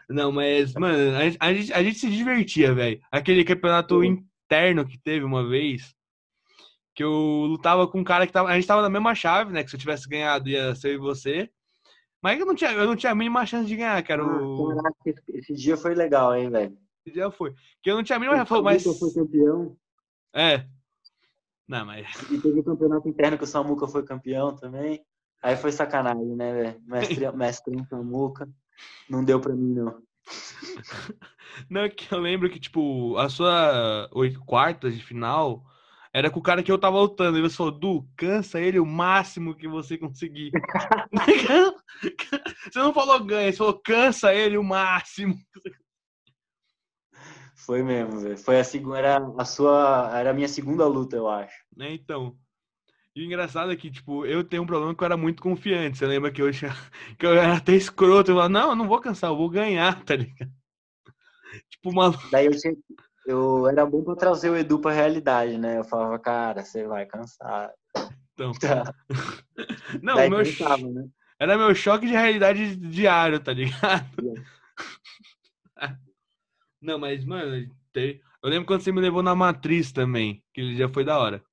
Não, 0.10 0.30
mas, 0.30 0.74
mano, 0.74 1.16
a, 1.16 1.48
a, 1.48 1.54
gente, 1.54 1.72
a 1.72 1.82
gente 1.82 1.98
se 1.98 2.10
divertia, 2.10 2.74
velho. 2.74 3.00
Aquele 3.10 3.46
campeonato 3.46 3.96
uhum. 3.96 4.04
interno 4.04 4.86
que 4.86 4.98
teve 4.98 5.24
uma 5.24 5.48
vez, 5.48 5.96
que 6.94 7.04
eu 7.04 7.12
lutava 7.48 7.88
com 7.88 8.00
um 8.00 8.04
cara 8.04 8.28
que 8.28 8.34
tava. 8.34 8.50
A 8.50 8.56
gente 8.56 8.68
tava 8.68 8.82
na 8.82 8.90
mesma 8.90 9.16
chave, 9.16 9.54
né? 9.54 9.64
Que 9.64 9.70
se 9.70 9.76
eu 9.78 9.80
tivesse 9.80 10.10
ganhado 10.10 10.50
ia 10.50 10.76
ser 10.76 10.98
você. 10.98 11.50
Mas 12.22 12.40
eu 12.40 12.46
não 12.46 12.54
tinha, 12.54 12.72
eu 12.72 12.86
não 12.86 12.96
tinha 12.96 13.14
a 13.14 13.16
mínima 13.16 13.46
chance 13.46 13.68
de 13.68 13.76
ganhar, 13.76 14.04
cara. 14.04 14.24
O... 14.24 14.76
Caraca, 14.76 14.96
esse 15.30 15.54
dia 15.54 15.78
foi 15.78 15.96
legal, 15.96 16.36
hein, 16.36 16.50
velho? 16.50 16.78
Esse 17.06 17.14
dia 17.14 17.32
foi. 17.32 17.54
Que 17.82 17.90
eu 17.90 17.96
não 17.96 18.04
tinha 18.04 18.18
a 18.18 18.20
mínima 18.20 18.46
chance, 18.46 18.62
mas. 18.62 18.84
foi 18.84 19.14
campeão. 19.14 19.78
É. 20.34 20.66
Não, 21.68 21.86
mas. 21.86 22.08
E 22.30 22.40
teve 22.40 22.60
o 22.60 22.64
campeonato 22.64 23.08
interno 23.08 23.38
que 23.38 23.44
o 23.44 23.48
Samuca 23.48 23.88
foi 23.88 24.04
campeão 24.04 24.56
também. 24.56 25.04
Aí 25.42 25.56
foi 25.56 25.72
sacanagem, 25.72 26.36
né, 26.36 26.54
velho? 26.54 26.82
Mestre, 26.86 27.32
mestre 27.34 27.88
Samuca. 27.90 28.50
Não 29.10 29.24
deu 29.24 29.40
pra 29.40 29.54
mim, 29.54 29.74
não. 29.74 30.02
Não, 31.70 31.82
é 31.82 31.90
que 31.90 32.14
eu 32.14 32.20
lembro 32.20 32.50
que, 32.50 32.60
tipo, 32.60 33.18
a 33.18 33.30
sua 33.30 34.10
oito 34.14 34.44
quartas 34.46 34.96
de 34.96 35.04
final 35.04 35.64
era 36.14 36.30
com 36.30 36.40
o 36.40 36.44
cara 36.44 36.62
que 36.62 36.72
eu 36.72 36.78
tava 36.78 37.00
lutando. 37.00 37.38
E 37.38 37.42
você 37.42 37.56
falou, 37.56 37.72
Du, 37.72 38.08
cansa 38.18 38.60
ele 38.60 38.80
o 38.80 38.86
máximo 38.86 39.56
que 39.56 39.68
você 39.68 39.98
conseguir. 39.98 40.52
você 42.72 42.80
não 42.80 42.94
falou 42.94 43.24
ganha, 43.24 43.52
você 43.52 43.58
falou 43.58 43.80
cansa 43.84 44.34
ele 44.34 44.58
o 44.58 44.64
máximo. 44.64 45.36
Foi 47.72 47.84
mesmo, 47.84 48.20
velho. 48.20 48.38
Foi 48.38 48.60
a 48.60 48.66
segunda, 48.66 48.98
era 48.98 49.34
a 49.38 49.46
sua, 49.46 50.12
era 50.14 50.32
a 50.32 50.34
minha 50.34 50.50
segunda 50.50 50.86
luta, 50.86 51.16
eu 51.16 51.30
acho. 51.30 51.56
É, 51.80 51.94
então. 51.94 52.36
E 53.16 53.22
o 53.22 53.26
engraçado 53.26 53.72
é 53.72 53.78
que, 53.78 53.90
tipo, 53.90 54.26
eu 54.26 54.44
tenho 54.44 54.64
um 54.64 54.66
problema 54.66 54.94
que 54.94 55.02
eu 55.02 55.06
era 55.06 55.16
muito 55.16 55.42
confiante. 55.42 55.98
Você 55.98 56.06
lembra 56.06 56.34
que 56.34 56.42
eu, 56.42 56.52
tinha, 56.52 56.70
que 57.18 57.26
eu 57.26 57.34
era 57.34 57.56
até 57.56 57.72
escroto? 57.72 58.30
Eu 58.30 58.36
falava, 58.36 58.50
não, 58.50 58.70
eu 58.72 58.76
não 58.76 58.90
vou 58.90 59.00
cansar, 59.00 59.30
eu 59.30 59.38
vou 59.38 59.50
ganhar, 59.50 59.96
tá 60.04 60.18
ligado? 60.18 60.52
Tipo, 61.70 61.92
uma... 61.92 62.14
Daí 62.30 62.48
eu, 62.48 62.60
tinha, 62.60 62.76
eu 63.26 63.66
era 63.66 63.86
bom 63.86 64.04
pra 64.04 64.18
trazer 64.18 64.50
o 64.50 64.58
Edu 64.58 64.78
pra 64.78 64.92
realidade, 64.92 65.58
né? 65.58 65.78
Eu 65.78 65.86
falava, 65.86 66.20
cara, 66.20 66.66
você 66.66 66.86
vai 66.86 67.06
cansar. 67.06 67.72
Então. 68.34 68.52
Tá. 68.60 68.94
Não, 70.04 70.16
Daí 70.16 70.30
meu 70.30 70.40
cansava, 70.40 70.90
né? 70.90 71.08
Era 71.40 71.58
meu 71.58 71.74
choque 71.74 72.06
de 72.06 72.12
realidade 72.12 72.76
diário, 72.76 73.40
tá 73.40 73.54
ligado? 73.54 74.10
Não, 76.82 76.98
mas, 76.98 77.24
mano, 77.24 77.70
eu 77.96 78.50
lembro 78.50 78.66
quando 78.66 78.82
você 78.82 78.92
me 78.92 79.00
levou 79.00 79.22
na 79.22 79.36
matriz 79.36 79.92
também, 79.92 80.44
que 80.54 80.62
ele 80.62 80.76
já 80.76 80.90
foi 80.90 81.06
da 81.06 81.20
hora. 81.20 81.44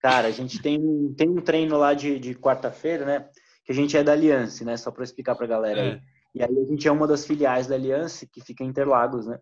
Cara, 0.00 0.28
a 0.28 0.30
gente 0.30 0.60
tem, 0.60 0.80
tem 1.14 1.28
um 1.28 1.40
treino 1.40 1.76
lá 1.76 1.94
de, 1.94 2.18
de 2.18 2.34
quarta-feira, 2.34 3.04
né? 3.04 3.28
Que 3.64 3.72
a 3.72 3.74
gente 3.74 3.96
é 3.96 4.02
da 4.02 4.12
Aliança, 4.12 4.64
né? 4.64 4.76
Só 4.76 4.90
para 4.90 5.04
explicar 5.04 5.36
pra 5.36 5.46
galera 5.46 5.80
é. 5.80 5.92
aí. 5.92 6.00
E 6.34 6.42
aí 6.42 6.58
a 6.58 6.64
gente 6.70 6.88
é 6.88 6.92
uma 6.92 7.06
das 7.06 7.26
filiais 7.26 7.66
da 7.66 7.74
Aliança, 7.74 8.26
que 8.26 8.40
fica 8.40 8.64
em 8.64 8.68
Interlagos, 8.68 9.26
né? 9.26 9.38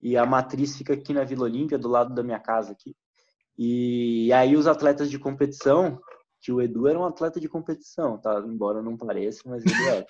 E 0.00 0.16
a 0.16 0.24
matriz 0.24 0.76
fica 0.76 0.94
aqui 0.94 1.12
na 1.12 1.24
Vila 1.24 1.44
Olímpia, 1.44 1.76
do 1.76 1.88
lado 1.88 2.14
da 2.14 2.22
minha 2.22 2.38
casa 2.38 2.72
aqui. 2.72 2.96
E 3.58 4.32
aí 4.32 4.56
os 4.56 4.66
atletas 4.66 5.10
de 5.10 5.18
competição, 5.18 6.00
que 6.40 6.50
o 6.50 6.62
Edu 6.62 6.88
era 6.88 6.98
um 6.98 7.04
atleta 7.04 7.38
de 7.38 7.48
competição, 7.48 8.16
tá? 8.16 8.40
Embora 8.46 8.80
não 8.80 8.96
pareça, 8.96 9.42
mas 9.44 9.64
ele 9.66 9.88
era. 9.88 10.06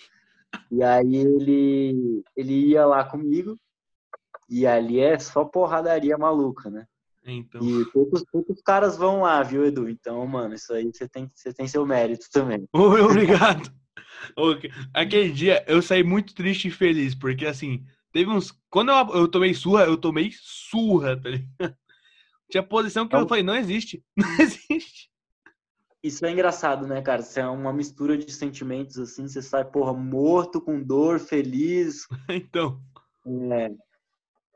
e 0.71 0.83
aí 0.83 1.17
ele, 1.17 2.23
ele 2.37 2.69
ia 2.69 2.87
lá 2.87 3.03
comigo, 3.03 3.59
e 4.51 4.67
ali 4.67 4.99
é 4.99 5.19
só 5.19 5.45
porradaria 5.45 6.19
maluca, 6.19 6.69
né? 6.69 6.87
Então... 7.25 7.61
E 7.63 7.85
poucos, 7.93 8.25
poucos 8.31 8.61
caras 8.63 8.97
vão 8.97 9.23
lá, 9.23 9.43
viu, 9.43 9.65
Edu? 9.65 9.89
Então, 9.89 10.27
mano, 10.27 10.55
isso 10.55 10.73
aí 10.73 10.91
você 10.93 11.09
tem, 11.09 11.31
você 11.35 11.53
tem 11.53 11.69
seu 11.69 11.87
mérito 11.87 12.27
também. 12.33 12.67
Obrigado. 12.73 13.71
Aquele 14.93 15.31
dia 15.31 15.65
eu 15.67 15.81
saí 15.81 16.03
muito 16.03 16.35
triste 16.35 16.69
e 16.69 16.71
feliz, 16.71 17.15
porque 17.15 17.47
assim, 17.47 17.85
teve 18.13 18.31
uns. 18.31 18.53
Quando 18.69 18.91
eu, 18.91 19.21
eu 19.21 19.29
tomei 19.29 19.55
surra, 19.55 19.85
eu 19.85 19.97
tomei 19.97 20.31
surra, 20.35 21.17
tá 21.21 21.31
ligado? 21.31 21.77
Tinha 22.51 22.63
posição 22.63 23.07
que 23.07 23.15
eu 23.15 23.29
falei, 23.29 23.45
não 23.45 23.55
existe. 23.55 24.03
Não 24.17 24.41
existe. 24.41 25.09
Isso 26.03 26.25
é 26.25 26.33
engraçado, 26.33 26.87
né, 26.87 27.03
cara? 27.03 27.23
Você 27.23 27.41
é 27.41 27.47
uma 27.47 27.73
mistura 27.73 28.17
de 28.17 28.33
sentimentos 28.33 28.99
assim, 28.99 29.29
você 29.29 29.43
sai, 29.43 29.65
porra, 29.65 29.93
morto, 29.93 30.61
com 30.61 30.83
dor, 30.83 31.21
feliz. 31.21 32.07
então. 32.29 32.81
É, 33.53 33.71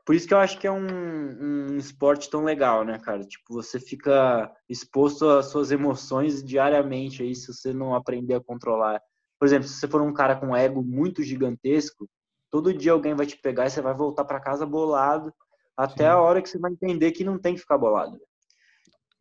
por 0.05 0.13
isso 0.13 0.27
que 0.27 0.33
eu 0.33 0.37
acho 0.37 0.59
que 0.59 0.67
é 0.67 0.71
um, 0.71 1.71
um 1.71 1.77
esporte 1.77 2.29
tão 2.29 2.43
legal, 2.43 2.85
né, 2.85 2.99
cara? 2.99 3.23
Tipo, 3.23 3.55
você 3.55 3.79
fica 3.79 4.55
exposto 4.69 5.27
às 5.27 5.47
suas 5.47 5.71
emoções 5.71 6.43
diariamente 6.43 7.23
aí, 7.23 7.35
se 7.35 7.51
você 7.51 7.73
não 7.73 7.95
aprender 7.95 8.35
a 8.35 8.43
controlar. 8.43 9.01
Por 9.39 9.47
exemplo, 9.47 9.67
se 9.67 9.73
você 9.73 9.87
for 9.87 10.01
um 10.01 10.13
cara 10.13 10.35
com 10.35 10.55
ego 10.55 10.83
muito 10.83 11.23
gigantesco, 11.23 12.07
todo 12.51 12.73
dia 12.73 12.91
alguém 12.91 13.15
vai 13.15 13.25
te 13.25 13.35
pegar 13.37 13.65
e 13.65 13.69
você 13.71 13.81
vai 13.81 13.95
voltar 13.95 14.25
para 14.25 14.39
casa 14.39 14.63
bolado, 14.63 15.33
até 15.75 16.03
Sim. 16.03 16.09
a 16.09 16.19
hora 16.19 16.41
que 16.41 16.49
você 16.49 16.59
vai 16.59 16.71
entender 16.71 17.11
que 17.11 17.23
não 17.23 17.39
tem 17.39 17.55
que 17.55 17.61
ficar 17.61 17.77
bolado. 17.77 18.19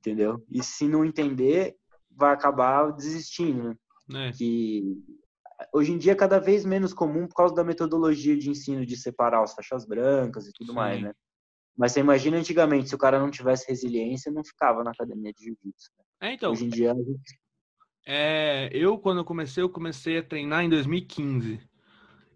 Entendeu? 0.00 0.44
E 0.50 0.62
se 0.62 0.86
não 0.86 1.02
entender, 1.02 1.74
vai 2.10 2.32
acabar 2.32 2.92
desistindo, 2.92 3.74
né? 4.06 4.28
É. 4.28 4.32
Que 4.32 5.02
hoje 5.72 5.92
em 5.92 5.98
dia 5.98 6.12
é 6.12 6.16
cada 6.16 6.38
vez 6.38 6.64
menos 6.64 6.92
comum 6.92 7.26
por 7.26 7.34
causa 7.34 7.54
da 7.54 7.64
metodologia 7.64 8.36
de 8.36 8.50
ensino 8.50 8.84
de 8.84 8.96
separar 8.96 9.42
as 9.42 9.54
faixas 9.54 9.86
brancas 9.86 10.46
e 10.46 10.52
tudo 10.52 10.68
Sim. 10.68 10.74
mais, 10.74 11.02
né? 11.02 11.12
Mas 11.76 11.92
você 11.92 12.00
imagina 12.00 12.36
antigamente, 12.36 12.88
se 12.88 12.94
o 12.94 12.98
cara 12.98 13.18
não 13.18 13.30
tivesse 13.30 13.68
resiliência, 13.68 14.30
não 14.30 14.44
ficava 14.44 14.84
na 14.84 14.92
academia 14.92 15.32
de 15.32 15.44
jiu-jitsu. 15.44 15.90
Né? 15.98 16.04
É, 16.28 16.32
então. 16.34 16.52
Hoje 16.52 16.66
em 16.66 16.68
dia 16.68 16.92
a 16.92 16.94
gente... 16.94 17.38
É, 18.06 18.68
eu, 18.72 18.98
quando 18.98 19.18
eu 19.18 19.24
comecei, 19.24 19.62
eu 19.62 19.68
comecei 19.68 20.18
a 20.18 20.22
treinar 20.22 20.64
em 20.64 20.68
2015. 20.68 21.60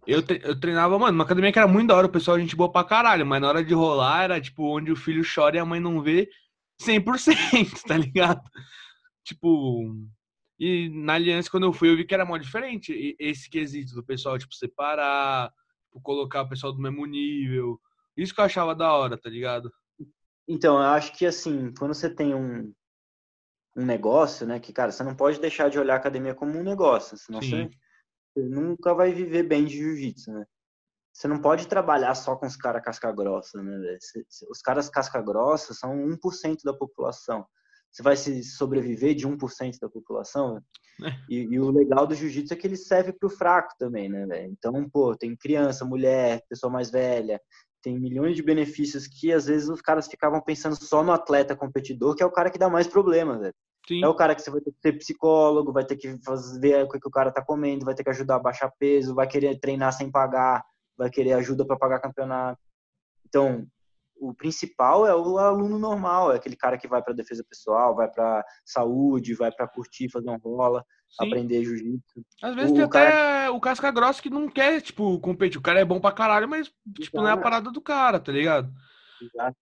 Eu, 0.07 0.23
tre 0.23 0.41
eu 0.43 0.59
treinava, 0.59 0.99
mano, 0.99 1.15
uma 1.15 1.25
academia 1.25 1.53
que 1.53 1.59
era 1.59 1.69
muito 1.69 1.89
da 1.89 1.97
hora, 1.97 2.07
o 2.07 2.11
pessoal 2.11 2.37
a 2.39 2.41
gente 2.41 2.57
boa 2.57 2.73
pra 2.73 2.83
caralho, 2.83 3.27
mas 3.27 3.41
na 3.43 3.49
hora 3.49 3.63
de 3.63 3.75
rolar 3.75 4.25
era 4.25 4.41
tipo 4.41 4.65
onde 4.65 4.91
o 4.91 4.97
filho 4.97 5.23
chora 5.23 5.57
e 5.57 5.59
a 5.59 5.65
mãe 5.67 5.79
não 5.79 6.01
vê 6.01 6.29
100%, 6.81 7.83
tá 7.87 7.97
ligado? 7.97 8.41
Tipo, 9.23 9.95
e 10.59 10.89
na 10.89 11.15
aliança, 11.15 11.51
quando 11.51 11.65
eu 11.65 11.73
fui, 11.73 11.91
eu 11.91 11.97
vi 11.97 12.05
que 12.05 12.13
era 12.13 12.25
mó 12.25 12.37
diferente 12.37 13.17
esse 13.19 13.49
quesito 13.49 13.95
do 13.95 14.05
pessoal, 14.05 14.37
tipo, 14.37 14.53
separar, 14.55 15.53
tipo, 15.85 16.01
colocar 16.03 16.43
o 16.43 16.49
pessoal 16.49 16.73
do 16.73 16.83
mesmo 16.83 17.07
nível. 17.07 17.81
Isso 18.17 18.35
que 18.35 18.41
eu 18.41 18.45
achava 18.45 18.75
da 18.75 18.93
hora, 18.93 19.17
tá 19.17 19.31
ligado? 19.31 19.73
Então, 20.49 20.77
eu 20.77 20.89
acho 20.89 21.17
que, 21.17 21.25
assim, 21.25 21.73
quando 21.79 21.95
você 21.95 22.13
tem 22.13 22.35
um, 22.35 22.75
um 23.77 23.85
negócio, 23.85 24.45
né, 24.47 24.59
que, 24.59 24.73
cara, 24.73 24.91
você 24.91 25.05
não 25.05 25.15
pode 25.15 25.39
deixar 25.41 25.71
de 25.71 25.79
olhar 25.79 25.95
a 25.95 25.99
academia 25.99 26.35
como 26.35 26.59
um 26.59 26.65
negócio, 26.65 27.17
senão 27.17 27.41
você, 27.41 27.71
você, 28.35 28.49
nunca 28.49 28.93
vai 28.95 29.13
viver 29.13 29.45
bem 29.45 29.65
de 29.65 29.77
jiu-jitsu, 29.77 30.33
né? 30.33 30.45
Você 31.13 31.29
não 31.29 31.41
pode 31.41 31.67
trabalhar 31.69 32.15
só 32.15 32.37
com 32.37 32.47
os 32.47 32.57
caras 32.57 32.83
casca 32.83 33.13
grossa, 33.13 33.63
né? 33.63 33.99
Os 34.51 34.61
caras 34.61 34.89
casca 34.89 35.21
grossa 35.21 35.75
são 35.75 35.97
1% 35.97 36.63
da 36.65 36.73
população 36.73 37.47
você 37.91 38.03
vai 38.03 38.17
se 38.17 38.43
sobreviver 38.45 39.15
de 39.15 39.27
1% 39.27 39.79
da 39.81 39.89
população. 39.89 40.63
É. 41.03 41.11
E, 41.29 41.37
e, 41.55 41.61
o 41.61 41.71
legal 41.71 42.07
do 42.07 42.15
jiu-jitsu 42.15 42.53
é 42.53 42.57
que 42.57 42.67
ele 42.67 42.77
serve 42.77 43.13
para 43.13 43.27
o 43.27 43.31
fraco 43.31 43.75
também, 43.79 44.09
né, 44.09 44.27
velho? 44.27 44.51
Então, 44.51 44.89
pô, 44.91 45.17
tem 45.17 45.37
criança, 45.37 45.85
mulher, 45.85 46.43
pessoa 46.49 46.73
mais 46.73 46.91
velha, 46.91 47.41
tem 47.83 47.99
milhões 47.99 48.35
de 48.37 48.43
benefícios 48.43 49.07
que 49.07 49.33
às 49.33 49.47
vezes 49.47 49.69
os 49.69 49.81
caras 49.81 50.09
ficavam 50.09 50.41
pensando 50.41 50.77
só 50.77 51.03
no 51.03 51.13
atleta 51.13 51.57
competidor, 51.57 52.15
que 52.15 52.23
é 52.23 52.27
o 52.27 52.33
cara 52.33 52.51
que 52.51 52.59
dá 52.59 52.69
mais 52.69 52.87
problema, 52.87 53.39
velho. 53.39 53.55
Sim. 53.87 54.05
É 54.05 54.09
o 54.09 54.15
cara 54.15 54.35
que 54.35 54.43
você 54.43 54.51
vai 54.51 54.61
ter 54.61 54.73
que 54.73 54.81
ser 54.83 54.93
psicólogo, 54.99 55.73
vai 55.73 55.85
ter 55.85 55.97
que 55.97 56.19
fazer, 56.23 56.61
ver 56.61 56.85
o 56.85 56.89
que 56.89 56.99
o 57.09 57.11
cara 57.11 57.33
tá 57.33 57.43
comendo, 57.43 57.87
vai 57.87 57.95
ter 57.95 58.05
que 58.05 58.11
ajudar 58.11 58.37
a 58.37 58.41
baixar 58.41 58.71
peso, 58.79 59.15
vai 59.15 59.27
querer 59.27 59.59
treinar 59.59 59.93
sem 59.93 60.11
pagar. 60.11 60.63
vai 60.97 61.09
querer 61.09 61.33
ajuda 61.35 61.65
para 61.65 61.79
pagar 61.79 62.01
campeonato. 62.01 62.61
Então, 63.27 63.67
o 64.21 64.35
principal 64.35 65.07
é 65.07 65.15
o 65.15 65.39
aluno 65.39 65.79
normal, 65.79 66.33
é 66.33 66.37
aquele 66.37 66.57
cara 66.57 66.77
que 66.77 66.89
vai 66.89 67.03
para 67.03 67.15
defesa 67.15 67.45
pessoal, 67.49 67.95
vai 67.95 68.09
para 68.11 68.45
saúde, 68.65 69.35
vai 69.35 69.51
para 69.51 69.69
curtir, 69.69 70.11
fazer 70.11 70.29
uma 70.29 70.39
rola, 70.39 70.85
Sim. 71.11 71.27
aprender 71.27 71.65
jiu-jitsu. 71.65 72.25
Às 72.43 72.55
vezes 72.55 72.71
o 72.71 72.75
tem 72.75 72.89
cara... 72.89 73.09
até 73.09 73.51
o 73.51 73.61
casca 73.61 73.91
grossa 73.91 74.23
que 74.23 74.31
não 74.31 74.49
quer, 74.49 74.81
tipo, 74.81 75.19
competir. 75.21 75.59
O 75.59 75.63
cara 75.63 75.81
é 75.81 75.85
bom 75.85 76.01
pra 76.01 76.13
caralho, 76.13 76.49
mas, 76.49 76.71
tipo, 77.01 77.19
não 77.19 77.29
é 77.29 77.33
a 77.33 77.37
parada 77.37 77.71
do 77.71 77.81
cara, 77.81 78.21
tá 78.21 78.33
ligado? 78.33 78.73
Exato. 79.21 79.57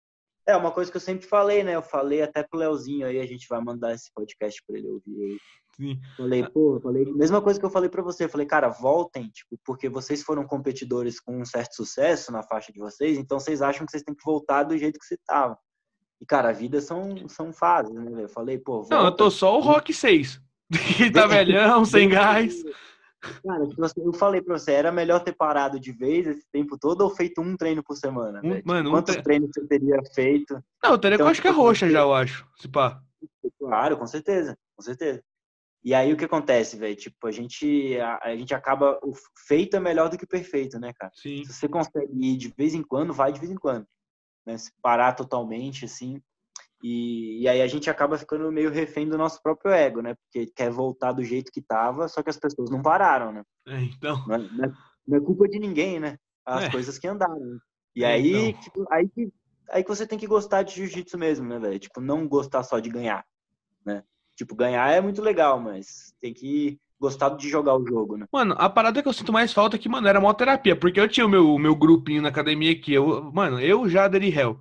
É 0.46 0.56
uma 0.56 0.70
coisa 0.70 0.90
que 0.90 0.96
eu 0.96 1.00
sempre 1.00 1.26
falei, 1.26 1.64
né? 1.64 1.74
Eu 1.74 1.82
falei 1.82 2.22
até 2.22 2.42
pro 2.42 2.58
Leozinho 2.58 3.06
aí, 3.06 3.18
a 3.18 3.26
gente 3.26 3.48
vai 3.48 3.60
mandar 3.60 3.92
esse 3.92 4.12
podcast 4.14 4.62
para 4.64 4.78
ele 4.78 4.88
ouvir 4.88 5.24
aí. 5.24 5.38
Sim. 5.78 6.00
Falei, 6.16 6.48
pô, 6.48 6.80
falei, 6.80 7.04
mesma 7.12 7.42
coisa 7.42 7.60
que 7.60 7.66
eu 7.66 7.70
falei 7.70 7.88
para 7.90 8.02
você, 8.02 8.26
falei, 8.26 8.46
cara, 8.46 8.68
voltem, 8.68 9.28
tipo, 9.28 9.58
porque 9.64 9.88
vocês 9.88 10.22
foram 10.22 10.46
competidores 10.46 11.20
com 11.20 11.38
um 11.38 11.44
certo 11.44 11.74
sucesso 11.74 12.32
na 12.32 12.42
faixa 12.42 12.72
de 12.72 12.78
vocês, 12.78 13.18
então 13.18 13.38
vocês 13.38 13.60
acham 13.60 13.84
que 13.84 13.92
vocês 13.92 14.02
têm 14.02 14.14
que 14.14 14.24
voltar 14.24 14.62
do 14.62 14.76
jeito 14.76 14.98
que 14.98 15.04
você 15.04 15.18
tava. 15.26 15.58
E, 16.20 16.24
cara, 16.24 16.48
a 16.48 16.52
vida 16.52 16.80
são, 16.80 17.28
são 17.28 17.52
fases, 17.52 17.94
né? 17.94 18.24
Eu 18.24 18.28
falei, 18.28 18.58
pô. 18.58 18.80
Volta. 18.80 18.96
Não, 18.96 19.04
eu 19.04 19.12
tô 19.12 19.30
só 19.30 19.58
o 19.58 19.60
Rock 19.60 19.92
6. 19.92 20.40
tá 21.12 21.26
velhão, 21.26 21.84
sem 21.84 22.08
gás. 22.08 22.64
Cara, 23.44 23.66
tipo 23.66 23.84
assim, 23.84 24.02
eu 24.04 24.12
falei 24.12 24.40
pra 24.40 24.58
você, 24.58 24.72
era 24.72 24.92
melhor 24.92 25.20
ter 25.20 25.32
parado 25.32 25.80
de 25.80 25.92
vez 25.92 26.26
esse 26.26 26.46
tempo 26.52 26.78
todo 26.78 27.02
ou 27.02 27.10
feito 27.10 27.40
um 27.40 27.56
treino 27.56 27.82
por 27.82 27.96
semana? 27.96 28.40
Um, 28.42 28.62
mano, 28.64 28.90
Quantos 28.90 29.14
um 29.14 29.14
tre... 29.16 29.22
treinos 29.22 29.50
você 29.54 29.66
teria 29.66 30.00
feito? 30.14 30.54
Não, 30.82 30.92
eu 30.92 30.98
teria 30.98 31.16
então, 31.16 31.26
acho 31.26 31.42
que 31.42 31.48
é 31.48 31.50
tipo, 31.50 31.62
roxa 31.62 31.90
já, 31.90 32.00
eu 32.00 32.14
acho. 32.14 32.46
Se 32.56 32.68
pá. 32.68 33.00
Claro, 33.58 33.96
com 33.96 34.06
certeza, 34.06 34.56
com 34.76 34.82
certeza. 34.82 35.22
E 35.86 35.94
aí 35.94 36.12
o 36.12 36.16
que 36.16 36.24
acontece, 36.24 36.76
velho? 36.76 36.96
Tipo, 36.96 37.28
a 37.28 37.30
gente, 37.30 37.96
a, 38.00 38.18
a, 38.20 38.36
gente 38.36 38.52
acaba. 38.52 38.98
O 39.04 39.12
feito 39.46 39.76
é 39.76 39.80
melhor 39.80 40.10
do 40.10 40.18
que 40.18 40.24
o 40.24 40.28
perfeito, 40.28 40.80
né, 40.80 40.92
cara? 40.92 41.12
Sim. 41.14 41.44
Se 41.44 41.52
você 41.52 41.68
consegue 41.68 42.12
ir 42.12 42.36
de 42.36 42.48
vez 42.48 42.74
em 42.74 42.82
quando, 42.82 43.14
vai 43.14 43.32
de 43.32 43.38
vez 43.38 43.52
em 43.52 43.56
quando. 43.56 43.86
Né? 44.44 44.58
Se 44.58 44.72
parar 44.82 45.12
totalmente, 45.12 45.84
assim. 45.84 46.20
E, 46.82 47.40
e 47.40 47.48
aí 47.48 47.62
a 47.62 47.68
gente 47.68 47.88
acaba 47.88 48.18
ficando 48.18 48.50
meio 48.50 48.68
refém 48.68 49.08
do 49.08 49.16
nosso 49.16 49.40
próprio 49.40 49.70
ego, 49.70 50.00
né? 50.02 50.16
Porque 50.16 50.50
quer 50.56 50.72
voltar 50.72 51.12
do 51.12 51.22
jeito 51.22 51.52
que 51.52 51.62
tava, 51.62 52.08
só 52.08 52.20
que 52.20 52.30
as 52.30 52.36
pessoas 52.36 52.68
não 52.68 52.82
pararam, 52.82 53.30
né? 53.32 53.44
É, 53.68 53.80
então. 53.80 54.26
Não 54.26 54.34
é, 54.34 54.38
não 54.38 54.64
é, 54.64 54.72
não 55.06 55.18
é 55.18 55.20
culpa 55.20 55.46
de 55.46 55.60
ninguém, 55.60 56.00
né? 56.00 56.18
As 56.44 56.64
é. 56.64 56.70
coisas 56.70 56.98
que 56.98 57.06
andaram. 57.06 57.60
E 57.94 58.02
é, 58.02 58.08
aí, 58.08 58.48
então. 58.48 58.60
tipo, 58.60 58.86
aí, 58.90 59.08
aí 59.70 59.84
que 59.84 59.88
você 59.88 60.04
tem 60.04 60.18
que 60.18 60.26
gostar 60.26 60.64
de 60.64 60.74
jiu-jitsu 60.74 61.16
mesmo, 61.16 61.46
né, 61.46 61.60
velho? 61.60 61.78
Tipo, 61.78 62.00
não 62.00 62.26
gostar 62.26 62.64
só 62.64 62.80
de 62.80 62.90
ganhar, 62.90 63.24
né? 63.84 64.02
Tipo, 64.36 64.54
ganhar 64.54 64.92
é 64.92 65.00
muito 65.00 65.22
legal, 65.22 65.58
mas 65.58 66.14
tem 66.20 66.32
que 66.34 66.78
gostar 67.00 67.30
de 67.30 67.48
jogar 67.48 67.74
o 67.76 67.86
jogo, 67.86 68.16
né? 68.16 68.26
Mano, 68.30 68.54
a 68.58 68.68
parada 68.68 69.02
que 69.02 69.08
eu 69.08 69.12
sinto 69.12 69.32
mais 69.32 69.52
falta 69.52 69.76
é 69.76 69.78
que, 69.78 69.88
mano, 69.88 70.06
era 70.06 70.20
uma 70.20 70.34
terapia, 70.34 70.76
porque 70.76 71.00
eu 71.00 71.08
tinha 71.08 71.24
o 71.24 71.28
meu, 71.28 71.54
o 71.54 71.58
meu 71.58 71.74
grupinho 71.74 72.22
na 72.22 72.28
academia 72.28 72.72
aqui, 72.72 72.92
eu, 72.92 73.30
mano, 73.32 73.58
eu, 73.60 73.88
Jader 73.88 74.22
e 74.22 74.28
Hell, 74.28 74.58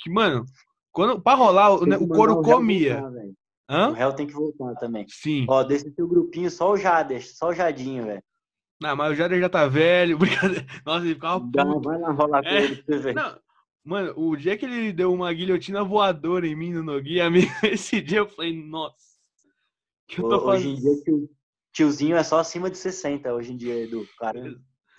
que, 0.00 0.10
mano, 0.10 0.44
quando, 0.90 1.20
pra 1.20 1.34
rolar, 1.34 1.72
o, 1.72 1.84
o 1.84 2.08
couro 2.08 2.42
comia. 2.42 3.00
Voltar, 3.00 3.22
Hã? 3.70 3.90
O 3.90 3.96
Hell 3.96 4.12
tem 4.12 4.26
que 4.26 4.34
voltar 4.34 4.74
também. 4.74 5.06
Sim. 5.08 5.46
Ó, 5.48 5.62
desse 5.62 5.90
seu 5.94 6.06
grupinho, 6.06 6.50
só 6.50 6.72
o 6.72 6.76
Jader, 6.76 7.24
só 7.24 7.48
o 7.48 7.54
Jadinho, 7.54 8.04
velho. 8.04 8.22
Não, 8.80 8.96
mas 8.96 9.12
o 9.12 9.14
Jader 9.14 9.40
já 9.40 9.48
tá 9.48 9.66
velho, 9.66 10.18
brincadeira. 10.18 10.66
Nossa, 10.84 11.06
ele 11.06 11.14
ficava 11.14 11.40
puto. 11.40 11.80
Vai 11.80 11.98
lá 11.98 12.10
rolar 12.10 12.42
com 12.42 12.48
é. 12.48 12.64
ele 12.64 12.76
pra 12.76 12.96
você 12.96 13.02
ver. 13.02 13.14
Não, 13.14 13.38
mano, 13.84 14.12
o 14.16 14.36
dia 14.36 14.58
que 14.58 14.66
ele 14.66 14.92
deu 14.92 15.12
uma 15.12 15.32
guilhotina 15.32 15.82
voadora 15.84 16.46
em 16.46 16.56
mim 16.56 16.72
no 16.72 16.82
Nogui, 16.82 17.18
esse 17.62 18.00
dia 18.00 18.18
eu 18.18 18.28
falei, 18.28 18.52
nossa 18.52 19.11
eu 20.20 20.28
tô 20.28 20.50
hoje 20.50 20.68
em 20.68 20.74
dia, 20.74 21.02
tio, 21.02 21.30
tiozinho 21.72 22.16
é 22.16 22.22
só 22.22 22.38
acima 22.38 22.70
de 22.70 22.78
60 22.78 23.32
hoje 23.32 23.52
em 23.52 23.56
dia, 23.56 23.84
Edu. 23.84 24.06
Cara, 24.18 24.54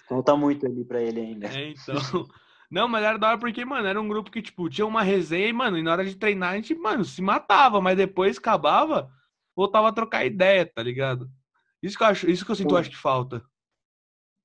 conta 0.07 0.35
muito 0.35 0.65
ali 0.65 0.83
pra 0.83 1.01
ele 1.01 1.19
ainda. 1.19 1.47
É, 1.47 1.69
então. 1.69 1.95
Não, 2.71 2.87
mas 2.87 3.03
era 3.03 3.19
da 3.19 3.27
hora 3.29 3.37
porque, 3.37 3.63
mano, 3.63 3.87
era 3.87 4.01
um 4.01 4.07
grupo 4.07 4.31
que, 4.31 4.41
tipo, 4.41 4.67
tinha 4.67 4.87
uma 4.87 5.03
resenha 5.03 5.47
e, 5.47 5.53
mano, 5.53 5.77
e 5.77 5.83
na 5.83 5.91
hora 5.91 6.03
de 6.03 6.15
treinar 6.15 6.53
a 6.53 6.55
gente, 6.55 6.73
mano, 6.73 7.05
se 7.05 7.21
matava, 7.21 7.79
mas 7.79 7.95
depois 7.95 8.39
acabava, 8.39 9.11
voltava 9.55 9.89
a 9.89 9.93
trocar 9.93 10.25
ideia, 10.25 10.65
tá 10.65 10.81
ligado? 10.81 11.29
Isso 11.83 11.95
que 11.95 12.03
eu 12.03 12.07
acho, 12.07 12.27
isso 12.27 12.43
que 12.43 12.49
eu 12.49 12.55
sinto, 12.55 12.73
eu 12.73 12.77
acho 12.79 12.89
que 12.89 12.97
falta. 12.97 13.45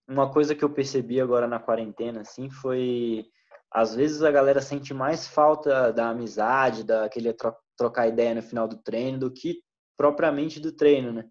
Uma 0.06 0.30
coisa 0.30 0.54
que 0.54 0.62
eu 0.62 0.68
percebi 0.68 1.18
agora 1.18 1.48
na 1.48 1.58
quarentena, 1.58 2.20
assim, 2.20 2.50
foi 2.50 3.24
às 3.72 3.94
vezes 3.94 4.22
a 4.22 4.30
galera 4.30 4.60
sente 4.60 4.92
mais 4.92 5.26
falta 5.26 5.92
da 5.92 6.10
amizade, 6.10 6.84
daquele 6.84 7.32
tro 7.32 7.54
trocar 7.76 8.08
ideia 8.08 8.34
no 8.34 8.42
final 8.42 8.66
do 8.66 8.76
treino, 8.76 9.18
do 9.20 9.30
que 9.30 9.62
propriamente 9.98 10.60
do 10.60 10.72
treino, 10.72 11.12
né? 11.12 11.24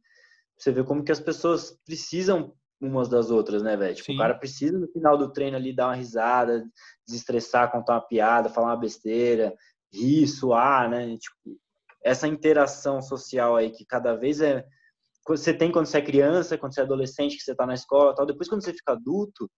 Você 0.57 0.71
vê 0.71 0.83
como 0.83 1.03
que 1.03 1.11
as 1.11 1.19
pessoas 1.19 1.79
precisam 1.85 2.53
umas 2.79 3.07
das 3.07 3.31
outras, 3.31 3.63
né, 3.63 3.75
velho? 3.75 3.95
Tipo, 3.95 4.13
o 4.13 4.17
cara 4.17 4.37
precisa 4.37 4.77
no 4.77 4.87
final 4.89 5.17
do 5.17 5.31
treino 5.31 5.57
ali 5.57 5.73
dar 5.73 5.87
uma 5.87 5.95
risada, 5.95 6.63
desestressar, 7.07 7.71
contar 7.71 7.93
uma 7.93 8.07
piada, 8.07 8.49
falar 8.49 8.67
uma 8.67 8.79
besteira, 8.79 9.55
rir, 9.91 10.27
suar, 10.27 10.89
né? 10.89 11.17
Tipo, 11.17 11.57
essa 12.03 12.27
interação 12.27 13.01
social 13.01 13.55
aí 13.55 13.71
que 13.71 13.85
cada 13.85 14.15
vez 14.15 14.41
é 14.41 14.63
você 15.27 15.53
tem 15.53 15.71
quando 15.71 15.87
você 15.87 15.97
é 15.97 16.01
criança, 16.01 16.57
quando 16.57 16.73
você 16.73 16.81
é 16.81 16.83
adolescente, 16.83 17.35
que 17.35 17.43
você 17.43 17.53
tá 17.53 17.65
na 17.65 17.73
escola, 17.73 18.15
tal. 18.15 18.25
Depois 18.25 18.47
quando 18.47 18.63
você 18.63 18.73
fica 18.73 18.93
adulto, 18.93 19.49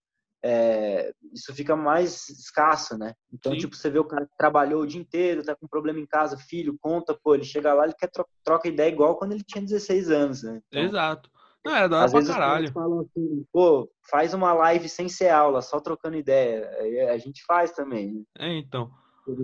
é, 0.42 1.12
isso 1.32 1.54
fica 1.54 1.76
mais 1.76 2.28
escasso, 2.28 2.96
né? 2.96 3.14
Então, 3.32 3.52
Sim. 3.52 3.58
tipo, 3.58 3.76
você 3.76 3.90
vê 3.90 3.98
o 3.98 4.04
cara 4.04 4.26
que 4.26 4.36
trabalhou 4.36 4.82
o 4.82 4.86
dia 4.86 5.00
inteiro, 5.00 5.42
tá 5.42 5.54
com 5.54 5.68
problema 5.68 6.00
em 6.00 6.06
casa, 6.06 6.36
filho, 6.36 6.78
conta, 6.80 7.18
pô, 7.22 7.34
ele 7.34 7.44
chega 7.44 7.74
lá, 7.74 7.84
ele 7.84 7.94
quer 7.94 8.10
tro 8.10 8.26
troca 8.42 8.68
ideia 8.68 8.88
igual 8.88 9.16
quando 9.16 9.32
ele 9.32 9.44
tinha 9.44 9.62
16 9.62 10.10
anos, 10.10 10.42
né? 10.42 10.60
Então, 10.68 10.82
Exato. 10.82 11.30
Não, 11.64 11.76
é 11.76 11.88
da 11.88 12.00
hora 12.00 12.10
pra 12.10 12.24
caralho. 12.24 12.72
falam 12.72 13.00
assim, 13.00 13.44
pô, 13.52 13.90
faz 14.10 14.32
uma 14.32 14.52
live 14.54 14.88
sem 14.88 15.10
ser 15.10 15.28
aula, 15.28 15.60
só 15.60 15.78
trocando 15.78 16.16
ideia. 16.16 16.70
A 17.12 17.18
gente 17.18 17.44
faz 17.44 17.72
também. 17.72 18.14
Né? 18.14 18.22
É, 18.38 18.54
então. 18.56 18.90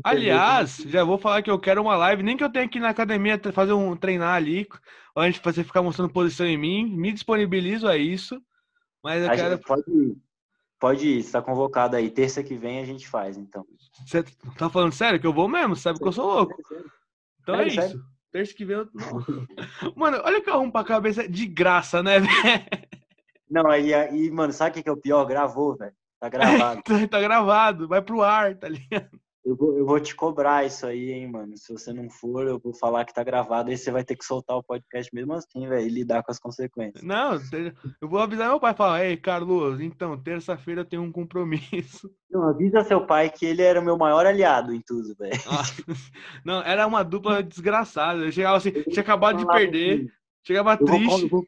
Aliás, 0.02 0.78
já 0.86 1.04
vou 1.04 1.18
falar 1.18 1.42
que 1.42 1.50
eu 1.50 1.58
quero 1.58 1.82
uma 1.82 1.94
live, 1.96 2.22
nem 2.22 2.36
que 2.36 2.42
eu 2.42 2.50
tenha 2.50 2.64
ir 2.72 2.80
na 2.80 2.88
academia 2.88 3.38
fazer 3.52 3.74
um 3.74 3.94
treinar 3.94 4.34
ali, 4.34 4.66
ou 5.14 5.22
a 5.22 5.26
gente 5.26 5.40
fazer 5.40 5.62
ficar 5.62 5.82
mostrando 5.82 6.12
posição 6.12 6.46
em 6.46 6.56
mim, 6.56 6.86
me 6.96 7.12
disponibilizo 7.12 7.86
a 7.86 7.96
isso. 7.96 8.40
Mas 9.04 9.22
eu 9.22 9.30
a 9.30 9.34
quero. 9.34 9.58
Pode 9.58 9.84
ir. 9.90 10.16
Pode 10.78 11.06
ir, 11.06 11.18
está 11.18 11.40
convocado 11.40 11.96
aí. 11.96 12.10
Terça 12.10 12.42
que 12.42 12.54
vem 12.54 12.80
a 12.80 12.84
gente 12.84 13.08
faz, 13.08 13.36
então. 13.36 13.64
Você 14.06 14.22
tá 14.58 14.68
falando 14.68 14.92
sério 14.92 15.18
que 15.18 15.26
eu 15.26 15.32
vou 15.32 15.48
mesmo? 15.48 15.74
Sabe 15.74 15.98
que 15.98 16.06
eu 16.06 16.12
sou 16.12 16.26
louco. 16.26 16.54
Então 17.40 17.54
é, 17.54 17.64
é 17.64 17.68
isso. 17.68 18.04
Terça 18.30 18.54
que 18.54 18.64
vem 18.64 18.76
eu. 18.76 18.88
Mano, 19.96 20.20
olha 20.22 20.40
que 20.42 20.50
eu 20.50 20.54
arrumo 20.54 20.72
pra 20.72 20.84
cabeça 20.84 21.26
de 21.26 21.46
graça, 21.46 22.02
né, 22.02 22.20
velho? 22.20 22.30
Não, 23.48 23.70
aí, 23.70 23.94
aí, 23.94 24.28
mano, 24.28 24.52
sabe 24.52 24.80
o 24.80 24.82
que 24.82 24.88
é 24.88 24.92
o 24.92 24.96
pior? 24.96 25.24
Gravou, 25.24 25.76
velho. 25.76 25.94
Tá 26.18 26.28
gravado. 26.28 26.82
tá 27.08 27.20
gravado, 27.20 27.86
vai 27.86 28.02
pro 28.02 28.22
ar, 28.22 28.56
tá 28.56 28.68
ligado? 28.68 29.08
Eu 29.46 29.54
vou, 29.54 29.78
eu 29.78 29.86
vou 29.86 30.00
te 30.00 30.12
cobrar 30.12 30.66
isso 30.66 30.84
aí, 30.84 31.12
hein, 31.12 31.30
mano. 31.30 31.56
Se 31.56 31.72
você 31.72 31.92
não 31.92 32.10
for, 32.10 32.48
eu 32.48 32.58
vou 32.58 32.74
falar 32.74 33.04
que 33.04 33.14
tá 33.14 33.22
gravado, 33.22 33.70
aí 33.70 33.78
você 33.78 33.92
vai 33.92 34.02
ter 34.02 34.16
que 34.16 34.24
soltar 34.24 34.56
o 34.56 34.62
podcast 34.62 35.14
mesmo 35.14 35.34
assim, 35.34 35.68
velho, 35.68 35.86
e 35.86 35.88
lidar 35.88 36.24
com 36.24 36.32
as 36.32 36.38
consequências. 36.40 37.04
Não, 37.04 37.34
eu 38.02 38.08
vou 38.08 38.18
avisar 38.18 38.48
meu 38.48 38.58
pai, 38.58 38.74
falar, 38.74 39.04
ei, 39.04 39.16
Carlos, 39.16 39.80
então, 39.80 40.20
terça-feira 40.20 40.84
tenho 40.84 41.02
um 41.02 41.12
compromisso. 41.12 42.10
Não, 42.28 42.48
avisa 42.48 42.82
seu 42.82 43.06
pai 43.06 43.30
que 43.30 43.46
ele 43.46 43.62
era 43.62 43.80
o 43.80 43.84
meu 43.84 43.96
maior 43.96 44.26
aliado 44.26 44.74
em 44.74 44.80
tudo, 44.84 45.14
velho. 45.14 45.40
Ah, 45.48 45.62
não, 46.44 46.60
era 46.62 46.84
uma 46.84 47.04
dupla 47.04 47.40
desgraçada. 47.40 48.24
Eu 48.24 48.32
chegava 48.32 48.56
assim, 48.56 48.72
eu 48.74 48.84
tinha 48.84 49.00
acabado 49.00 49.38
de 49.38 49.46
perder, 49.46 50.00
assim, 50.00 50.08
chegava 50.44 50.76
eu 50.78 50.84
triste. 50.84 51.28
Vou, 51.28 51.46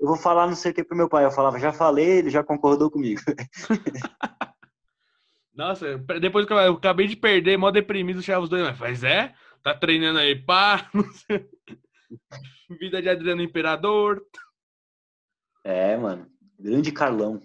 eu 0.00 0.08
vou 0.08 0.16
falar 0.16 0.46
não 0.46 0.54
sei 0.56 0.72
o 0.72 0.74
que 0.74 0.82
pro 0.82 0.96
meu 0.96 1.08
pai. 1.08 1.26
Eu 1.26 1.30
falava, 1.30 1.58
já 1.58 1.70
falei, 1.70 2.18
ele 2.18 2.30
já 2.30 2.42
concordou 2.42 2.90
comigo. 2.90 3.20
Nossa, 5.56 5.96
depois 6.20 6.44
que 6.44 6.52
eu 6.52 6.74
acabei 6.74 7.06
de 7.06 7.16
perder, 7.16 7.56
mó 7.56 7.70
deprimido, 7.70 8.22
chegava 8.22 8.44
os 8.44 8.50
dois, 8.50 8.78
mas 8.78 9.02
é? 9.02 9.34
Tá 9.62 9.74
treinando 9.74 10.18
aí, 10.18 10.36
pá, 10.36 10.90
Vida 12.80 13.00
de 13.00 13.08
Adriano 13.08 13.42
Imperador. 13.42 14.24
É, 15.64 15.96
mano. 15.96 16.30
Grande 16.58 16.92
Carlão. 16.92 17.40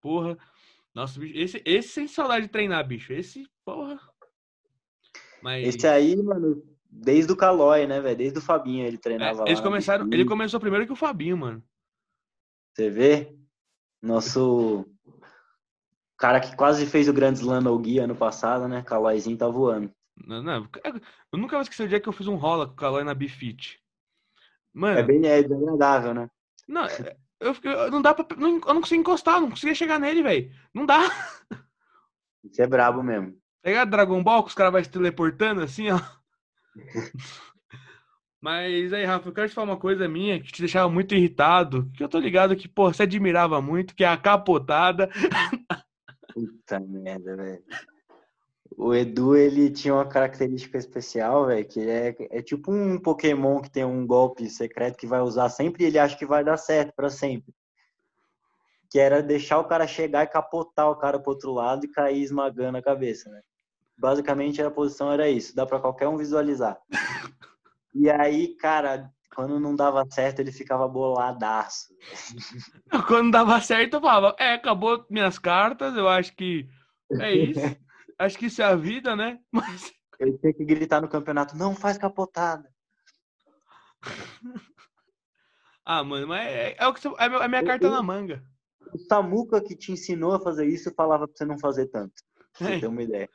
Porra. 0.00 0.38
Nossa, 0.94 1.18
bicho, 1.18 1.38
esse, 1.38 1.62
esse 1.64 1.88
sem 1.88 2.06
saudade 2.06 2.46
de 2.46 2.52
treinar, 2.52 2.86
bicho. 2.86 3.12
Esse, 3.12 3.46
porra. 3.64 3.98
Mas... 5.42 5.74
Esse 5.74 5.86
aí, 5.86 6.16
mano, 6.16 6.62
desde 6.90 7.32
o 7.32 7.36
Calói, 7.36 7.86
né, 7.86 8.00
velho? 8.00 8.16
Desde 8.16 8.38
o 8.38 8.42
Fabinho 8.42 8.86
ele 8.86 8.98
treinava 8.98 9.42
é, 9.42 9.48
eles 9.48 9.60
lá. 9.60 9.64
Começaram, 9.64 10.08
ele 10.12 10.24
começou 10.24 10.60
primeiro 10.60 10.86
que 10.86 10.92
o 10.92 10.96
Fabinho, 10.96 11.36
mano. 11.36 11.62
Você 12.74 12.90
vê? 12.90 13.36
Nosso 14.02 14.86
cara 16.18 16.40
que 16.40 16.54
quase 16.56 16.84
fez 16.84 17.08
o 17.08 17.12
Grande 17.12 17.38
Slam 17.38 17.60
no 17.60 17.78
Gui 17.78 17.98
ano 17.98 18.14
passado, 18.14 18.68
né? 18.68 18.82
Calóizinho 18.82 19.38
tá 19.38 19.48
voando. 19.48 19.90
Não, 20.26 20.42
não, 20.42 20.68
eu 21.32 21.38
nunca 21.38 21.56
vou 21.56 21.62
esquecer 21.62 21.84
o 21.84 21.88
dia 21.88 22.00
que 22.00 22.08
eu 22.08 22.12
fiz 22.12 22.26
um 22.26 22.34
rola 22.34 22.66
com 22.66 22.72
o 22.72 22.76
Calói 22.76 23.04
na 23.04 23.14
Bifit. 23.14 23.80
Mano. 24.74 24.98
É 24.98 25.02
bem 25.02 25.24
é 25.24 25.42
desagradável, 25.42 26.12
né? 26.12 26.28
Não, 26.66 26.84
é, 26.84 27.16
eu, 27.40 27.54
eu, 27.62 27.90
não 27.90 28.02
dá 28.02 28.12
pra. 28.12 28.26
Não, 28.36 28.56
eu 28.56 28.74
não 28.74 28.80
consigo 28.80 29.00
encostar, 29.00 29.40
não 29.40 29.50
conseguia 29.50 29.74
chegar 29.74 29.98
nele, 30.00 30.22
velho. 30.22 30.50
Não 30.74 30.84
dá. 30.84 31.00
Isso 32.44 32.60
é 32.60 32.66
brabo 32.66 33.02
mesmo. 33.02 33.36
Pegar 33.62 33.84
Dragon 33.84 34.22
Ball 34.22 34.42
que 34.42 34.48
os 34.48 34.54
caras 34.54 34.72
vão 34.72 34.82
se 34.82 34.90
teleportando 34.90 35.62
assim, 35.62 35.90
ó. 35.90 36.00
Mas 38.40 38.92
aí, 38.92 39.04
Rafa, 39.04 39.28
eu 39.28 39.32
quero 39.32 39.48
te 39.48 39.54
falar 39.54 39.72
uma 39.72 39.76
coisa 39.76 40.08
minha 40.08 40.40
que 40.40 40.52
te 40.52 40.60
deixava 40.60 40.88
muito 40.88 41.14
irritado. 41.14 41.90
Que 41.94 42.04
eu 42.04 42.08
tô 42.08 42.18
ligado 42.20 42.54
que, 42.54 42.68
pô, 42.68 42.92
você 42.92 43.02
admirava 43.02 43.60
muito, 43.60 43.94
que 43.94 44.04
é 44.04 44.08
a 44.08 44.16
capotada. 44.16 45.10
Puta 46.32 46.78
merda, 46.80 47.36
velho. 47.36 47.64
O 48.76 48.94
Edu, 48.94 49.34
ele 49.34 49.70
tinha 49.70 49.94
uma 49.94 50.06
característica 50.06 50.78
especial, 50.78 51.46
velho, 51.46 51.66
que 51.66 51.80
é, 51.80 52.14
é 52.30 52.42
tipo 52.42 52.70
um 52.70 52.98
Pokémon 52.98 53.60
que 53.60 53.70
tem 53.70 53.84
um 53.84 54.06
golpe 54.06 54.48
secreto 54.48 54.96
que 54.96 55.06
vai 55.06 55.20
usar 55.20 55.48
sempre 55.48 55.82
e 55.82 55.86
ele 55.86 55.98
acha 55.98 56.16
que 56.16 56.26
vai 56.26 56.44
dar 56.44 56.56
certo 56.56 56.94
para 56.94 57.10
sempre. 57.10 57.52
Que 58.90 58.98
era 58.98 59.22
deixar 59.22 59.58
o 59.58 59.64
cara 59.64 59.86
chegar 59.86 60.24
e 60.24 60.28
capotar 60.28 60.90
o 60.90 60.96
cara 60.96 61.18
pro 61.18 61.32
outro 61.32 61.52
lado 61.52 61.84
e 61.84 61.90
cair 61.90 62.22
esmagando 62.22 62.78
a 62.78 62.82
cabeça, 62.82 63.28
né? 63.30 63.42
Basicamente 63.96 64.62
a 64.62 64.70
posição 64.70 65.10
era 65.10 65.28
isso, 65.28 65.56
dá 65.56 65.66
para 65.66 65.80
qualquer 65.80 66.08
um 66.08 66.16
visualizar. 66.16 66.80
E 67.94 68.08
aí, 68.08 68.54
cara, 68.54 69.10
quando 69.38 69.60
não 69.60 69.76
dava 69.76 70.04
certo, 70.10 70.40
ele 70.40 70.50
ficava 70.50 70.88
boladaço. 70.88 71.94
Quando 73.06 73.30
dava 73.30 73.60
certo, 73.60 73.94
eu 73.94 74.00
falava, 74.00 74.34
é, 74.36 74.54
acabou 74.54 75.06
minhas 75.08 75.38
cartas, 75.38 75.94
eu 75.94 76.08
acho 76.08 76.34
que 76.34 76.68
é 77.20 77.32
isso. 77.32 77.60
acho 78.18 78.36
que 78.36 78.46
isso 78.46 78.60
é 78.60 78.64
a 78.64 78.74
vida, 78.74 79.14
né? 79.14 79.38
Mas... 79.54 79.92
Eu 80.18 80.36
tinha 80.38 80.52
que 80.52 80.64
gritar 80.64 81.00
no 81.00 81.08
campeonato, 81.08 81.56
não 81.56 81.72
faz 81.72 81.96
capotada. 81.96 82.68
ah, 85.84 86.02
mano, 86.02 86.26
mas 86.26 86.44
é, 86.48 86.74
é, 86.76 86.86
o 86.88 86.92
que, 86.92 87.06
é 87.06 87.12
a 87.16 87.48
minha 87.48 87.64
carta 87.64 87.86
eu, 87.86 87.92
na 87.92 88.02
manga. 88.02 88.42
O 88.92 88.98
Samuca 88.98 89.62
que 89.62 89.76
te 89.76 89.92
ensinou 89.92 90.34
a 90.34 90.40
fazer 90.40 90.66
isso 90.66 90.92
falava 90.96 91.28
pra 91.28 91.36
você 91.36 91.44
não 91.44 91.60
fazer 91.60 91.86
tanto. 91.86 92.14
Pra 92.58 92.66
você 92.66 92.74
é. 92.74 92.80
ter 92.80 92.88
uma 92.88 93.02
ideia. 93.04 93.30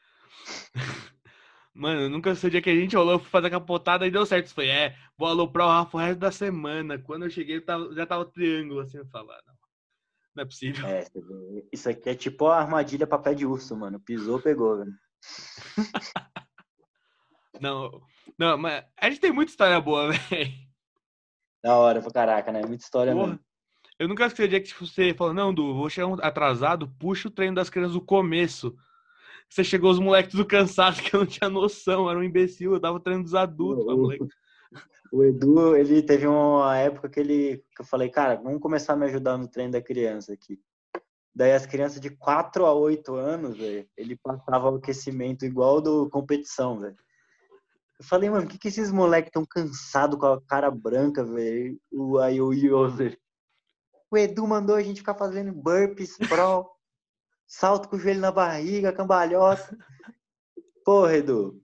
Mano, 1.73 2.07
nunca 2.07 2.35
sei 2.35 2.49
o 2.49 2.51
dia 2.51 2.61
que 2.61 2.69
a 2.69 2.75
gente 2.75 2.95
rolou, 2.95 3.17
fui 3.17 3.29
fazer 3.29 3.47
a 3.47 3.51
capotada 3.51 4.05
e 4.05 4.11
deu 4.11 4.25
certo. 4.25 4.53
Foi, 4.53 4.67
é, 4.67 4.95
vou 5.17 5.27
aloprar 5.27 5.67
o 5.67 5.71
Rafa 5.71 5.97
o 5.97 5.99
resto 5.99 6.19
da 6.19 6.31
semana. 6.31 6.99
Quando 6.99 7.23
eu 7.25 7.31
cheguei, 7.31 7.63
já 7.93 8.05
tava 8.05 8.21
o 8.21 8.25
triângulo 8.25 8.81
assim, 8.81 8.99
eu 8.99 9.07
falava, 9.07 9.33
ah, 9.33 9.41
não, 9.47 9.55
não 10.35 10.43
é 10.43 10.45
possível. 10.45 10.85
É, 10.85 11.07
isso 11.71 11.89
aqui 11.89 12.09
é 12.09 12.15
tipo 12.15 12.45
a 12.45 12.59
armadilha 12.59 13.07
papel 13.07 13.33
de 13.33 13.45
urso, 13.45 13.75
mano. 13.75 13.99
Pisou, 13.99 14.39
pegou, 14.39 14.77
velho. 14.77 14.93
não, 17.59 18.01
não, 18.37 18.55
mas 18.55 18.85
a 18.95 19.09
gente 19.09 19.19
tem 19.19 19.31
muita 19.31 19.51
história 19.51 19.81
boa, 19.81 20.11
velho. 20.29 20.53
Da 21.63 21.75
hora 21.75 22.01
pra 22.01 22.11
caraca, 22.11 22.51
né? 22.51 22.61
Muita 22.61 22.83
história 22.83 23.13
Porra. 23.13 23.27
mesmo. 23.27 23.39
Eu 23.97 24.07
nunca 24.07 24.25
esqueci 24.25 24.43
o 24.43 24.49
dia 24.49 24.61
que 24.61 24.73
você 24.79 25.13
falou, 25.13 25.33
não, 25.33 25.53
Du, 25.53 25.73
vou 25.73 25.89
chegar 25.89 26.11
atrasado, 26.21 26.87
puxa 26.99 27.27
o 27.27 27.31
treino 27.31 27.55
das 27.55 27.69
crianças 27.69 27.93
do 27.93 28.01
começo. 28.01 28.75
Você 29.53 29.63
chegou 29.63 29.91
os 29.91 29.99
moleques 29.99 30.31
tudo 30.31 30.47
cansados, 30.47 30.99
que 30.99 31.15
eu 31.15 31.19
não 31.19 31.27
tinha 31.27 31.47
noção, 31.47 32.09
era 32.09 32.17
um 32.17 32.23
imbecil, 32.23 32.73
eu 32.73 32.79
tava 32.79 32.99
treinando 32.99 33.25
dos 33.25 33.35
adultos, 33.35 33.85
o, 33.85 33.97
moleque. 33.97 34.27
O 35.11 35.23
Edu, 35.23 35.75
ele 35.75 36.01
teve 36.01 36.25
uma 36.25 36.75
época 36.75 37.07
que 37.07 37.19
ele 37.19 37.63
que 37.75 37.81
eu 37.81 37.85
falei, 37.85 38.09
cara, 38.09 38.35
vamos 38.35 38.59
começar 38.59 38.93
a 38.93 38.95
me 38.95 39.05
ajudar 39.05 39.37
no 39.37 39.47
treino 39.47 39.73
da 39.73 39.81
criança 39.81 40.33
aqui. 40.33 40.59
Daí 41.35 41.51
as 41.51 41.67
crianças 41.67 42.01
de 42.01 42.09
4 42.09 42.65
a 42.65 42.73
8 42.73 43.13
anos, 43.13 43.55
velho, 43.55 43.87
ele 43.95 44.17
passava 44.23 44.71
o 44.71 44.77
aquecimento 44.77 45.45
igual 45.45 45.79
do 45.79 46.09
competição, 46.09 46.79
velho. 46.79 46.97
Eu 47.99 48.05
falei, 48.05 48.31
mano, 48.31 48.47
por 48.47 48.53
que, 48.53 48.57
que 48.57 48.67
esses 48.69 48.91
moleques 48.91 49.31
tão 49.31 49.45
cansados 49.45 50.19
com 50.19 50.25
a 50.25 50.41
cara 50.41 50.71
branca, 50.71 51.23
velho? 51.23 51.79
Aí 52.23 52.41
o 52.41 52.51
Yoser. 52.51 53.19
O 54.09 54.17
Edu 54.17 54.47
mandou 54.47 54.75
a 54.75 54.81
gente 54.81 55.01
ficar 55.01 55.13
fazendo 55.13 55.53
burpees 55.53 56.17
pro 56.17 56.73
salto 57.53 57.87
com 57.87 57.95
o 57.95 57.99
joelho 57.99 58.19
na 58.19 58.31
barriga, 58.31 58.91
cambalhota. 58.91 59.77
Porra, 60.83 61.17
Edu. 61.17 61.61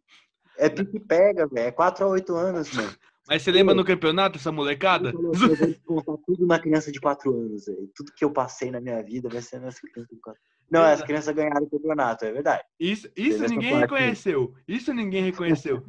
É 0.58 0.70
pique 0.70 1.00
pega, 1.00 1.48
velho. 1.48 1.68
É 1.68 1.72
4 1.72 2.06
a 2.06 2.08
8 2.10 2.36
anos, 2.36 2.72
mano. 2.74 2.96
Mas 3.28 3.42
você 3.42 3.52
lembra 3.52 3.76
no 3.76 3.86
campeonato 3.86 4.38
essa 4.38 4.52
molecada? 4.52 5.10
Eu 5.10 5.32
vou 5.32 6.04
contar 6.04 6.24
tudo 6.26 6.46
na 6.46 6.60
criança 6.60 6.92
de 6.92 7.00
4 7.00 7.32
anos, 7.32 7.66
velho. 7.66 7.90
Tudo 7.96 8.14
que 8.16 8.24
eu 8.24 8.32
passei 8.32 8.72
na 8.72 8.80
minha 8.80 9.02
vida 9.04 9.30
vai 9.30 9.42
ser 9.42 9.60
nessa 9.60 9.80
criança 9.82 10.14
de 10.14 10.22
4 10.22 10.42
Não, 10.70 10.82
as 10.82 11.02
crianças 11.02 11.36
ganharam 11.36 11.66
o 11.66 11.70
campeonato, 11.70 12.26
é 12.26 12.32
verdade. 12.32 12.64
Isso, 12.80 13.10
isso 13.16 13.44
ninguém 13.48 13.80
reconheceu. 13.80 14.54
Isso 14.68 14.94
ninguém 14.94 15.24
reconheceu. 15.24 15.84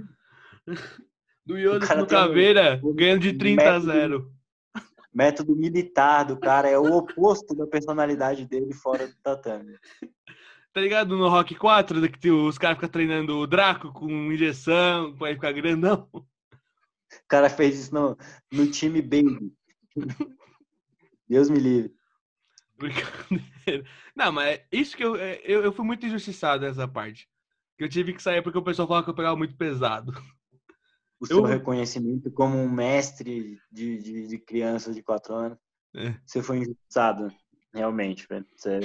Do 1.45 1.59
Yodas 1.59 1.89
no 1.97 2.07
Caveira, 2.07 2.81
ganhando 2.95 3.21
de 3.21 3.33
30 3.33 3.75
a 3.75 3.81
0 3.81 4.33
método 5.13 5.57
militar 5.57 6.25
do 6.25 6.39
cara 6.39 6.69
é 6.69 6.79
o 6.79 6.97
oposto 6.97 7.55
da 7.55 7.67
personalidade 7.67 8.47
dele 8.47 8.73
fora 8.73 9.07
do 9.07 9.15
tatame. 9.23 9.77
Tá 10.73 10.81
ligado 10.81 11.17
no 11.17 11.29
Rock 11.29 11.57
4, 11.57 12.09
que 12.13 12.31
os 12.31 12.57
caras 12.57 12.77
ficam 12.77 12.89
treinando 12.89 13.37
o 13.39 13.47
Draco 13.47 13.93
com 13.93 14.33
injeção, 14.33 15.17
pra 15.17 15.31
ele 15.31 15.35
ficar 15.35 15.51
grandão? 15.51 16.09
O 16.13 16.23
cara 17.27 17.51
fez 17.51 17.77
isso 17.77 17.93
no, 17.93 18.17
no 18.53 18.71
time 18.71 19.03
Baby. 19.03 19.53
Deus 21.29 21.51
me 21.51 21.59
livre. 21.59 21.93
Brincadeira. 22.79 23.85
Não, 24.15 24.31
mas 24.31 24.61
isso 24.71 24.97
que 24.97 25.03
eu, 25.03 25.17
é, 25.17 25.41
eu, 25.43 25.65
eu 25.65 25.73
fui 25.73 25.85
muito 25.85 26.07
injustiçado 26.07 26.65
nessa 26.65 26.87
parte. 26.87 27.29
Que 27.77 27.83
eu 27.83 27.89
tive 27.89 28.13
que 28.13 28.23
sair 28.23 28.41
porque 28.41 28.59
o 28.59 28.63
pessoal 28.63 28.87
falava 28.87 29.03
que 29.03 29.11
eu 29.11 29.15
pegava 29.15 29.35
muito 29.35 29.57
pesado 29.57 30.13
o 31.21 31.27
seu 31.27 31.39
eu... 31.39 31.45
reconhecimento 31.45 32.31
como 32.31 32.57
um 32.57 32.69
mestre 32.69 33.61
de, 33.71 33.99
de, 33.99 34.27
de 34.27 34.39
crianças 34.39 34.95
de 34.95 35.03
quatro 35.03 35.35
anos. 35.35 35.59
É. 35.95 36.15
Você 36.25 36.43
foi 36.43 36.59
injustiçado, 36.59 37.29
realmente, 37.75 38.27
velho. 38.27 38.47
Você, 38.57 38.81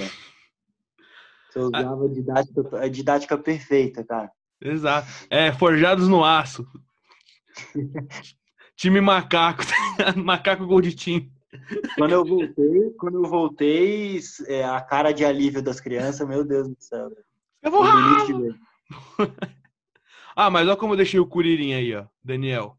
você 1.48 1.58
usava 1.58 2.04
a 2.04 2.08
didática, 2.08 2.80
a 2.80 2.88
didática 2.88 3.38
perfeita, 3.38 4.04
cara. 4.04 4.30
Exato. 4.60 5.08
É, 5.30 5.52
forjados 5.52 6.08
no 6.08 6.24
aço. 6.24 6.66
Time 8.76 9.00
macaco, 9.00 9.62
macaco 10.16 10.66
golditim. 10.66 11.32
Quando 11.96 12.12
eu 12.12 12.24
voltei, 12.24 12.90
quando 12.98 13.24
eu 13.24 13.30
voltei, 13.30 14.20
é, 14.46 14.64
a 14.64 14.80
cara 14.82 15.12
de 15.12 15.24
alívio 15.24 15.62
das 15.62 15.80
crianças, 15.80 16.28
meu 16.28 16.44
Deus 16.44 16.68
do 16.68 16.76
céu. 16.78 17.10
Eu 17.62 17.70
vou 17.70 17.82
Ah, 20.38 20.50
mas 20.50 20.68
olha 20.68 20.76
como 20.76 20.92
eu 20.92 20.98
deixei 20.98 21.18
o 21.18 21.26
Curirim 21.26 21.72
aí, 21.72 21.94
ó. 21.94 22.04
Daniel. 22.22 22.76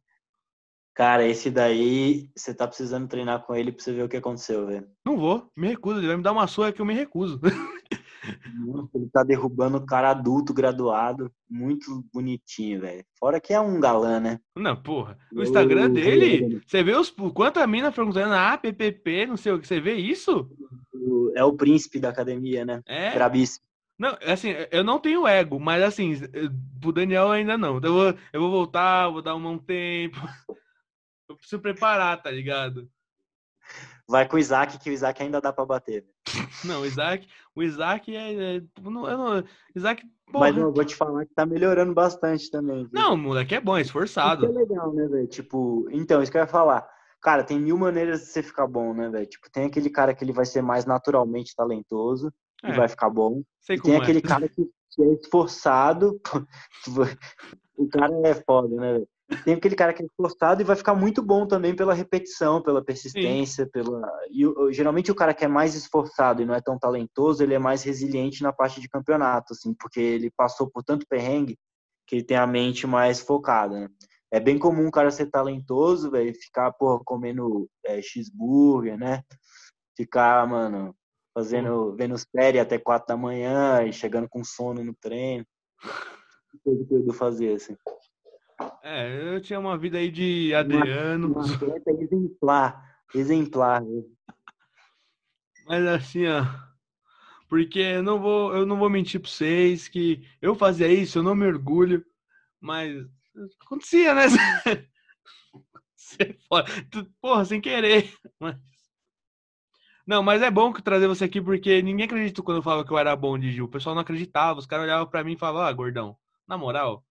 Cara, 0.94 1.28
esse 1.28 1.50
daí, 1.50 2.30
você 2.36 2.54
tá 2.54 2.68
precisando 2.68 3.08
treinar 3.08 3.44
com 3.44 3.56
ele 3.56 3.72
pra 3.72 3.84
você 3.84 3.92
ver 3.92 4.04
o 4.04 4.10
que 4.10 4.18
aconteceu, 4.18 4.68
velho. 4.68 4.88
Não 5.04 5.18
vou, 5.18 5.50
me 5.56 5.68
recuso. 5.68 6.00
Ele 6.00 6.08
vai 6.08 6.18
me 6.18 6.24
dar 6.24 6.32
uma 6.32 6.46
surra 6.46 6.72
que 6.72 6.80
eu 6.80 6.86
me 6.86 6.94
recuso. 6.94 7.40
ele 8.94 9.10
tá 9.12 9.24
derrubando 9.24 9.78
o 9.78 9.86
cara 9.86 10.12
adulto, 10.12 10.54
graduado. 10.54 11.32
Muito 11.50 12.04
bonitinho, 12.14 12.82
velho. 12.82 13.04
Fora 13.20 13.40
que 13.40 13.54
é 13.54 13.60
um 13.60 13.80
galã, 13.80 14.20
né? 14.20 14.40
Não, 14.56 14.76
porra. 14.76 15.18
O 15.34 15.42
Instagram 15.42 15.86
eu... 15.86 15.94
dele, 15.94 16.62
você 16.66 16.84
vê 16.84 16.96
os, 16.96 17.10
quanta 17.34 17.66
mina 17.66 17.92
perguntando, 17.92 18.34
ah, 18.34 18.58
PPP, 18.58 19.26
não 19.26 19.38
sei 19.38 19.52
o 19.52 19.60
que. 19.60 19.68
Você 19.68 19.80
vê 19.80 19.96
isso? 19.96 20.48
É 21.36 21.44
o 21.44 21.54
príncipe 21.54 22.00
da 22.00 22.10
academia, 22.10 22.66
né? 22.66 22.82
É. 22.86 23.14
Brabíssimo. 23.14 23.67
Não, 23.98 24.16
assim, 24.24 24.50
eu 24.72 24.84
não 24.84 25.00
tenho 25.00 25.28
ego, 25.28 25.60
mas 25.60 25.82
assim, 25.82 26.14
pro 26.80 26.92
Daniel 26.92 27.32
ainda 27.32 27.58
não. 27.58 27.78
Então 27.78 27.90
eu 27.90 27.96
vou, 27.96 28.22
eu 28.34 28.42
vou 28.42 28.52
voltar, 28.52 29.10
vou 29.10 29.22
dar 29.22 29.36
um 29.36 29.58
tempo. 29.58 30.18
Eu 31.30 31.36
preciso 31.36 31.62
preparar, 31.62 32.22
tá 32.22 32.32
ligado? 32.32 32.90
Vai 34.08 34.26
com 34.26 34.38
o 34.38 34.40
Isaac, 34.40 34.80
que 34.80 34.90
o 34.90 34.94
Isaac 34.94 35.22
ainda 35.22 35.42
dá 35.42 35.52
pra 35.52 35.66
bater. 35.66 36.06
Não, 36.64 36.82
o 36.82 36.86
Isaac, 36.86 37.28
o 37.54 37.62
Isaac 37.62 38.16
é. 38.16 38.56
é 38.56 38.64
não, 38.82 39.10
eu 39.10 39.18
não, 39.18 39.44
Isaac. 39.76 40.02
Porra. 40.32 40.48
Mas 40.48 40.58
eu 40.58 40.72
vou 40.72 40.86
te 40.86 40.96
falar 40.96 41.26
que 41.26 41.34
tá 41.34 41.46
melhorando 41.46 41.94
bastante 41.94 42.50
também. 42.50 42.84
Viu? 42.84 42.90
Não, 42.94 43.16
o 43.16 43.18
moleque 43.18 43.56
é 43.56 43.60
bom, 43.60 43.78
é 43.78 43.82
esforçado. 43.82 44.46
Isso 44.46 44.58
é 44.58 44.62
legal, 44.62 44.94
né, 44.94 45.06
velho? 45.06 45.28
Tipo, 45.28 45.86
então, 45.92 46.24
isso 46.24 46.32
que 46.32 46.38
eu 46.38 46.42
ia 46.42 46.48
falar. 46.48 46.88
Cara, 47.22 47.44
tem 47.44 47.60
mil 47.60 47.78
maneiras 47.78 48.22
de 48.22 48.28
você 48.28 48.42
ficar 48.42 48.68
bom, 48.68 48.94
né, 48.94 49.10
velho? 49.10 49.26
Tipo, 49.26 49.52
tem 49.52 49.66
aquele 49.66 49.90
cara 49.90 50.14
que 50.14 50.24
ele 50.24 50.32
vai 50.32 50.46
ser 50.46 50.62
mais 50.62 50.86
naturalmente 50.86 51.54
talentoso 51.54 52.34
é. 52.64 52.70
e 52.70 52.74
vai 52.74 52.88
ficar 52.88 53.10
bom. 53.10 53.42
Sei 53.62 53.80
tem 53.80 53.96
aquele 53.96 54.20
é. 54.20 54.22
cara 54.22 54.48
que, 54.48 54.66
que 54.92 55.04
é 55.04 55.14
esforçado. 55.14 56.20
o 57.78 57.88
cara 57.88 58.14
é 58.26 58.34
foda, 58.34 58.76
né? 58.76 59.06
Tem 59.44 59.56
aquele 59.56 59.76
cara 59.76 59.94
que 59.94 60.02
é 60.02 60.06
esforçado 60.06 60.62
e 60.62 60.66
vai 60.66 60.76
ficar 60.76 60.96
muito 60.96 61.22
bom 61.22 61.46
também 61.46 61.76
pela 61.76 61.94
repetição, 61.94 62.62
pela 62.62 62.84
persistência, 62.84 63.66
Sim. 63.66 63.72
pela. 63.72 64.02
E, 64.32 64.74
geralmente 64.74 65.12
o 65.12 65.16
cara 65.16 65.34
que 65.34 65.44
é 65.44 65.50
mais 65.50 65.76
esforçado 65.76 66.42
e 66.42 66.46
não 66.46 66.56
é 66.56 66.62
tão 66.62 66.80
talentoso, 66.80 67.44
ele 67.44 67.54
é 67.54 67.60
mais 67.60 67.84
resiliente 67.84 68.42
na 68.42 68.54
parte 68.54 68.80
de 68.80 68.88
campeonato, 68.88 69.54
assim, 69.54 69.74
porque 69.74 70.00
ele 70.00 70.32
passou 70.32 70.70
por 70.70 70.82
tanto 70.82 71.06
perrengue 71.08 71.58
que 72.08 72.16
ele 72.16 72.24
tem 72.24 72.38
a 72.38 72.48
mente 72.48 72.88
mais 72.88 73.20
focada, 73.20 73.82
né? 73.82 73.90
É 74.32 74.40
bem 74.40 74.58
comum 74.58 74.88
o 74.88 74.92
cara 74.92 75.12
ser 75.12 75.28
talentoso, 75.28 76.12
velho, 76.12 76.34
ficar, 76.34 76.72
porra, 76.74 77.02
comendo 77.04 77.70
é, 77.86 78.02
cheeseburger, 78.02 78.98
né? 78.98 79.24
Ficar, 79.96 80.48
mano, 80.48 80.96
fazendo, 81.38 81.94
vendo 81.96 82.18
série 82.18 82.60
até 82.60 82.80
quatro 82.80 83.10
da 83.10 83.16
manhã 83.16 83.84
e 83.84 83.94
chegando 83.94 84.28
com 84.28 84.44
sono 84.44 84.84
no 84.84 84.96
treino. 84.96 85.46
Coisa 86.64 86.84
que 86.84 86.96
o 86.96 86.98
Edu 86.98 87.14
fazia, 87.14 87.56
assim. 87.56 87.78
É, 88.82 89.36
eu 89.36 89.40
tinha 89.40 89.60
uma 89.60 89.78
vida 89.78 90.00
aí 90.00 90.10
de 90.10 90.52
Adriano. 90.56 91.28
Uma, 91.28 91.46
uma 91.46 92.02
exemplar, 92.02 93.00
exemplar. 93.14 93.84
Mas 95.68 95.86
assim, 95.86 96.26
ó, 96.26 96.44
porque 97.48 97.82
eu 97.82 98.02
não 98.02 98.20
vou, 98.20 98.56
eu 98.56 98.66
não 98.66 98.80
vou 98.80 98.90
mentir 98.90 99.22
para 99.22 99.30
vocês 99.30 99.88
que 99.88 100.28
eu 100.42 100.56
fazia 100.56 100.92
isso, 100.92 101.20
eu 101.20 101.24
não 101.24 101.36
me 101.36 101.46
orgulho, 101.46 102.04
mas 102.60 103.06
acontecia, 103.62 104.16
né? 104.16 104.24
Porra, 107.22 107.46
sem 107.46 107.62
querer. 107.62 108.12
Mas 108.40 108.56
Não, 110.08 110.24
mas 110.24 110.42
é 110.42 110.50
bom 110.50 110.72
que 110.72 110.82
trazer 110.82 111.06
você 111.06 111.26
aqui 111.26 111.42
porque 111.42 111.82
ninguém 111.82 112.06
acreditou 112.06 112.44
quando 112.44 112.58
eu 112.58 112.64
falava 112.64 112.86
que 112.86 112.92
eu 112.92 112.98
era 112.98 113.14
bom 113.14 113.38
de 113.38 113.52
Gil. 113.52 113.66
O 113.66 113.70
pessoal 113.70 113.94
não 113.94 114.02
acreditava, 114.02 114.58
os 114.58 114.66
caras 114.66 114.86
olhavam 114.86 115.06
pra 115.06 115.22
mim 115.22 115.34
e 115.34 115.38
falavam, 115.38 115.64
ah, 115.64 115.74
gordão, 115.74 116.18
na 116.48 116.58
moral, 116.58 117.04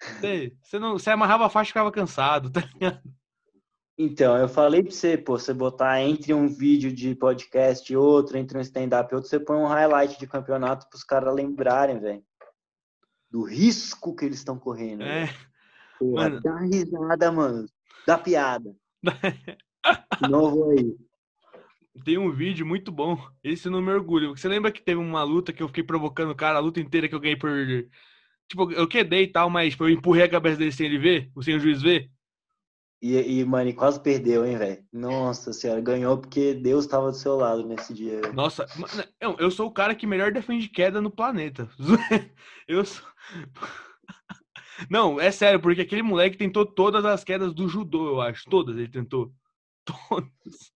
você, 0.00 0.54
você, 0.62 0.78
não, 0.78 0.92
você 0.92 1.10
amarrava 1.10 1.46
a 1.46 1.50
faixa 1.50 1.68
e 1.68 1.72
ficava 1.72 1.90
cansado, 1.90 2.50
tá 2.52 2.60
ligado? 2.60 3.02
Então, 3.96 4.36
eu 4.36 4.48
falei 4.48 4.82
pra 4.82 4.92
você, 4.92 5.16
pô, 5.16 5.38
você 5.38 5.54
botar 5.54 6.00
entre 6.02 6.34
um 6.34 6.48
vídeo 6.48 6.92
de 6.92 7.14
podcast 7.14 7.92
e 7.92 7.96
outro, 7.96 8.36
entre 8.36 8.58
um 8.58 8.60
stand-up 8.60 9.12
e 9.12 9.14
outro, 9.14 9.30
você 9.30 9.38
põe 9.38 9.56
um 9.56 9.66
highlight 9.66 10.18
de 10.18 10.26
campeonato 10.26 10.88
pros 10.88 11.04
caras 11.04 11.34
lembrarem, 11.34 12.00
velho. 12.00 12.24
Do 13.30 13.42
risco 13.42 14.14
que 14.14 14.24
eles 14.24 14.38
estão 14.38 14.58
correndo. 14.58 15.02
É. 15.02 15.32
Porra, 15.98 16.28
Mano. 16.28 16.40
Dá 16.40 16.58
risada, 16.60 17.32
mano. 17.32 17.66
Dá 18.06 18.18
piada. 18.18 18.74
De 20.20 20.28
novo 20.28 20.70
aí. 20.70 20.96
Tem 22.02 22.18
um 22.18 22.32
vídeo 22.32 22.66
muito 22.66 22.90
bom. 22.90 23.16
Esse 23.42 23.70
não 23.70 23.80
me 23.80 23.92
orgulho. 23.92 24.36
Você 24.36 24.48
lembra 24.48 24.72
que 24.72 24.82
teve 24.82 25.00
uma 25.00 25.22
luta 25.22 25.52
que 25.52 25.62
eu 25.62 25.68
fiquei 25.68 25.84
provocando 25.84 26.30
o 26.30 26.34
cara, 26.34 26.58
a 26.58 26.60
luta 26.60 26.80
inteira 26.80 27.08
que 27.08 27.14
eu 27.14 27.20
ganhei 27.20 27.36
por. 27.36 27.50
Tipo, 28.48 28.72
eu 28.72 28.88
quedei 28.88 29.24
e 29.24 29.28
tal, 29.28 29.48
mas 29.48 29.70
tipo, 29.72 29.84
eu 29.84 29.90
empurrei 29.90 30.24
a 30.24 30.28
cabeça 30.28 30.58
dele 30.58 30.72
sem 30.72 30.86
ele 30.86 30.98
ver, 30.98 31.30
sem 31.42 31.56
o 31.56 31.60
juiz 31.60 31.80
ver. 31.80 32.10
E, 33.00 33.40
e 33.40 33.44
mano, 33.44 33.68
e 33.68 33.74
quase 33.74 34.00
perdeu, 34.00 34.46
hein, 34.46 34.56
velho? 34.56 34.82
Nossa 34.92 35.52
senhora, 35.52 35.80
ganhou 35.80 36.18
porque 36.18 36.54
Deus 36.54 36.86
tava 36.86 37.10
do 37.10 37.16
seu 37.16 37.36
lado 37.36 37.66
nesse 37.66 37.92
dia. 37.92 38.20
velho. 38.20 38.32
Nossa, 38.32 38.66
mano, 38.76 39.04
eu, 39.20 39.36
eu 39.38 39.50
sou 39.50 39.66
o 39.68 39.72
cara 39.72 39.94
que 39.94 40.06
melhor 40.06 40.32
defende 40.32 40.68
queda 40.68 41.00
no 41.00 41.10
planeta. 41.10 41.68
Eu 42.66 42.82
sou. 42.84 43.06
Não, 44.90 45.20
é 45.20 45.30
sério, 45.30 45.60
porque 45.60 45.82
aquele 45.82 46.02
moleque 46.02 46.36
tentou 46.36 46.66
todas 46.66 47.04
as 47.04 47.22
quedas 47.22 47.54
do 47.54 47.68
judô, 47.68 48.08
eu 48.08 48.20
acho. 48.20 48.48
Todas 48.48 48.76
ele 48.76 48.88
tentou. 48.88 49.32
Todas. 49.84 50.73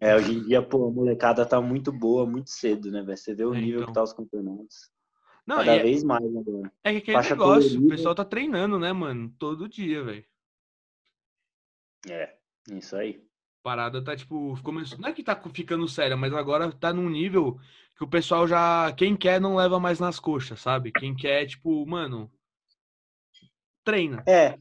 É, 0.00 0.16
hoje 0.16 0.32
em 0.32 0.42
dia, 0.42 0.62
pô, 0.62 0.88
a 0.88 0.90
molecada 0.90 1.44
tá 1.44 1.60
muito 1.60 1.92
boa, 1.92 2.24
muito 2.26 2.48
cedo, 2.50 2.90
né, 2.90 3.02
velho? 3.02 3.18
Você 3.18 3.34
vê 3.34 3.44
o 3.44 3.54
É, 3.54 3.60
nível 3.60 3.80
então. 3.80 3.88
que 3.88 3.92
tá 3.94 4.02
os 4.02 4.12
campeonatos. 4.14 4.90
Não, 5.46 5.56
Cada 5.56 5.76
é, 5.76 5.82
vez 5.82 6.02
mais 6.02 6.24
agora. 6.24 6.72
é 6.82 6.92
que 6.92 6.98
aquele 6.98 7.16
negócio, 7.18 7.78
o 7.78 7.82
colorida. 7.82 7.96
pessoal 7.96 8.14
tá 8.14 8.24
treinando, 8.24 8.78
né, 8.78 8.92
mano? 8.92 9.34
Todo 9.38 9.68
dia, 9.68 10.02
velho. 10.02 10.24
É, 12.08 12.34
isso 12.70 12.96
aí. 12.96 13.22
parada 13.62 14.02
tá, 14.02 14.16
tipo, 14.16 14.60
começou... 14.62 14.98
não 14.98 15.08
é 15.08 15.12
que 15.12 15.22
tá 15.22 15.38
ficando 15.54 15.86
séria, 15.88 16.16
mas 16.16 16.32
agora 16.32 16.72
tá 16.72 16.92
num 16.92 17.08
nível 17.10 17.58
que 17.96 18.04
o 18.04 18.08
pessoal 18.08 18.46
já, 18.48 18.92
quem 18.96 19.16
quer 19.16 19.40
não 19.40 19.56
leva 19.56 19.78
mais 19.78 20.00
nas 20.00 20.18
coxas, 20.18 20.60
sabe? 20.60 20.90
Quem 20.92 21.14
quer, 21.14 21.46
tipo, 21.46 21.84
mano, 21.86 22.30
treina. 23.84 24.24
É, 24.26 24.58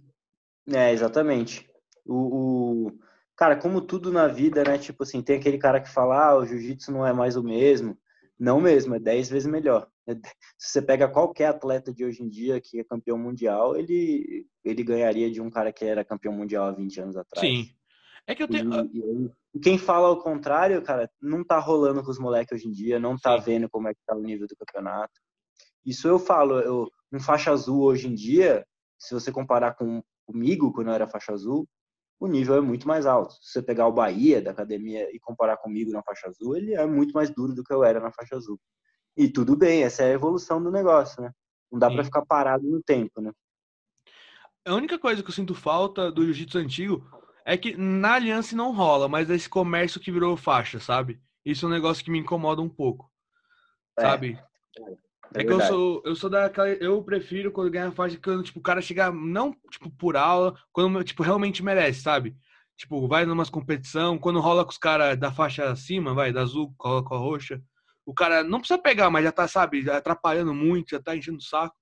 é, 0.67 0.91
exatamente. 0.91 1.67
O, 2.05 2.87
o- 2.87 2.99
Cara, 3.39 3.55
como 3.55 3.79
tudo 3.79 4.11
na 4.11 4.27
vida, 4.27 4.65
né? 4.65 4.77
Tipo 4.77 5.03
assim, 5.03 5.21
tem 5.21 5.37
aquele 5.37 5.57
cara 5.57 5.79
que 5.79 5.89
fala, 5.89 6.27
ah, 6.27 6.37
o 6.37 6.45
jiu-jitsu 6.45 6.91
não 6.91 7.07
é 7.07 7.13
mais 7.13 7.37
o 7.37 7.41
mesmo. 7.41 7.97
Não 8.37 8.59
mesmo, 8.59 8.95
é 8.95 8.99
10 8.99 9.29
vezes 9.29 9.49
melhor. 9.49 9.87
É 10.05 10.13
Se 10.57 10.73
você 10.73 10.81
pega 10.81 11.07
qualquer 11.07 11.45
atleta 11.45 11.93
de 11.93 12.03
hoje 12.03 12.21
em 12.21 12.27
dia 12.27 12.59
que 12.59 12.81
é 12.81 12.83
campeão 12.83 13.17
mundial, 13.17 13.77
ele, 13.77 14.45
ele 14.61 14.83
ganharia 14.83 15.31
de 15.31 15.39
um 15.39 15.49
cara 15.49 15.71
que 15.71 15.85
era 15.85 16.03
campeão 16.03 16.33
mundial 16.33 16.67
há 16.67 16.71
20 16.73 16.99
anos 16.99 17.15
atrás. 17.15 17.47
Sim. 17.47 17.69
É 18.27 18.35
que 18.35 18.43
eu 18.43 18.47
tenho. 18.49 18.69
E, 18.93 18.99
e- 18.99 19.31
e 19.55 19.59
quem 19.61 19.77
fala 19.77 20.09
ao 20.09 20.21
contrário, 20.21 20.81
cara, 20.81 21.09
não 21.21 21.41
tá 21.41 21.59
rolando 21.59 22.03
com 22.03 22.11
os 22.11 22.19
moleques 22.19 22.59
hoje 22.59 22.67
em 22.67 22.71
dia, 22.71 22.99
não 22.99 23.17
tá 23.17 23.37
Sim. 23.37 23.45
vendo 23.45 23.69
como 23.69 23.87
é 23.87 23.93
que 23.93 24.01
tá 24.05 24.17
o 24.17 24.21
nível 24.21 24.47
do 24.47 24.55
campeonato. 24.57 25.13
Isso 25.85 26.09
eu 26.09 26.19
falo, 26.19 26.59
eu, 26.59 26.89
um 27.09 27.21
faixa 27.21 27.51
azul 27.51 27.83
hoje 27.83 28.09
em 28.09 28.13
dia, 28.13 28.65
se 28.99 29.13
você 29.13 29.31
comparar 29.31 29.75
com 29.75 30.03
comigo, 30.25 30.73
quando 30.73 30.89
eu 30.89 30.93
era 30.93 31.07
faixa 31.07 31.31
azul, 31.31 31.65
o 32.19 32.27
nível 32.27 32.55
é 32.55 32.61
muito 32.61 32.87
mais 32.87 33.05
alto. 33.05 33.33
Se 33.35 33.53
você 33.53 33.61
pegar 33.61 33.87
o 33.87 33.93
Bahia 33.93 34.41
da 34.41 34.51
academia 34.51 35.09
e 35.15 35.19
comparar 35.19 35.57
comigo 35.57 35.91
na 35.91 36.03
faixa 36.03 36.27
azul, 36.27 36.55
ele 36.55 36.73
é 36.73 36.85
muito 36.85 37.13
mais 37.13 37.29
duro 37.29 37.53
do 37.53 37.63
que 37.63 37.73
eu 37.73 37.83
era 37.83 37.99
na 37.99 38.11
faixa 38.11 38.35
azul. 38.35 38.59
E 39.15 39.29
tudo 39.29 39.55
bem, 39.55 39.83
essa 39.83 40.03
é 40.03 40.07
a 40.07 40.13
evolução 40.13 40.61
do 40.61 40.71
negócio, 40.71 41.21
né? 41.21 41.31
Não 41.71 41.79
dá 41.79 41.89
pra 41.89 42.03
ficar 42.03 42.25
parado 42.25 42.67
no 42.67 42.81
tempo, 42.81 43.21
né? 43.21 43.31
A 44.65 44.73
única 44.73 44.99
coisa 44.99 45.23
que 45.23 45.29
eu 45.29 45.33
sinto 45.33 45.55
falta 45.55 46.11
do 46.11 46.23
jiu-jitsu 46.25 46.57
antigo 46.57 47.09
é 47.45 47.57
que 47.57 47.75
na 47.77 48.13
aliança 48.13 48.55
não 48.55 48.73
rola, 48.73 49.07
mas 49.07 49.29
esse 49.29 49.49
comércio 49.49 49.99
que 49.99 50.11
virou 50.11 50.35
faixa, 50.35 50.79
sabe? 50.79 51.21
Isso 51.45 51.65
é 51.65 51.69
um 51.69 51.71
negócio 51.71 52.03
que 52.03 52.11
me 52.11 52.19
incomoda 52.19 52.61
um 52.61 52.69
pouco. 52.69 53.09
É, 53.97 54.01
Sabe? 54.01 54.39
É 54.77 55.08
É 55.33 55.43
que 55.43 55.51
eu 55.51 55.61
sou, 55.61 56.01
eu 56.05 56.15
sou 56.15 56.29
daquela. 56.29 56.69
Eu 56.69 57.03
prefiro 57.03 57.51
quando 57.51 57.69
ganha 57.69 57.91
faixa 57.91 58.17
quando, 58.21 58.43
tipo, 58.43 58.59
o 58.59 58.63
cara 58.63 58.81
chega, 58.81 59.11
não, 59.11 59.55
tipo, 59.69 59.89
por 59.91 60.17
aula, 60.17 60.57
quando, 60.71 61.03
tipo, 61.03 61.23
realmente 61.23 61.63
merece, 61.63 62.01
sabe? 62.01 62.35
Tipo, 62.77 63.07
vai 63.07 63.25
numas 63.25 63.49
competição, 63.49 64.17
quando 64.17 64.39
rola 64.39 64.63
com 64.63 64.71
os 64.71 64.77
caras 64.77 65.17
da 65.17 65.31
faixa 65.31 65.69
acima, 65.69 66.13
vai, 66.13 66.31
da 66.31 66.41
azul, 66.41 66.73
com 66.77 66.97
a, 66.97 67.03
com 67.03 67.13
a 67.13 67.17
roxa. 67.17 67.61
O 68.05 68.13
cara 68.13 68.43
não 68.43 68.59
precisa 68.59 68.79
pegar, 68.81 69.09
mas 69.09 69.23
já 69.23 69.31
tá, 69.31 69.47
sabe, 69.47 69.81
já 69.81 69.97
atrapalhando 69.97 70.53
muito, 70.53 70.91
já 70.91 70.99
tá 70.99 71.15
enchendo 71.15 71.37
o 71.37 71.43
saco. 71.43 71.75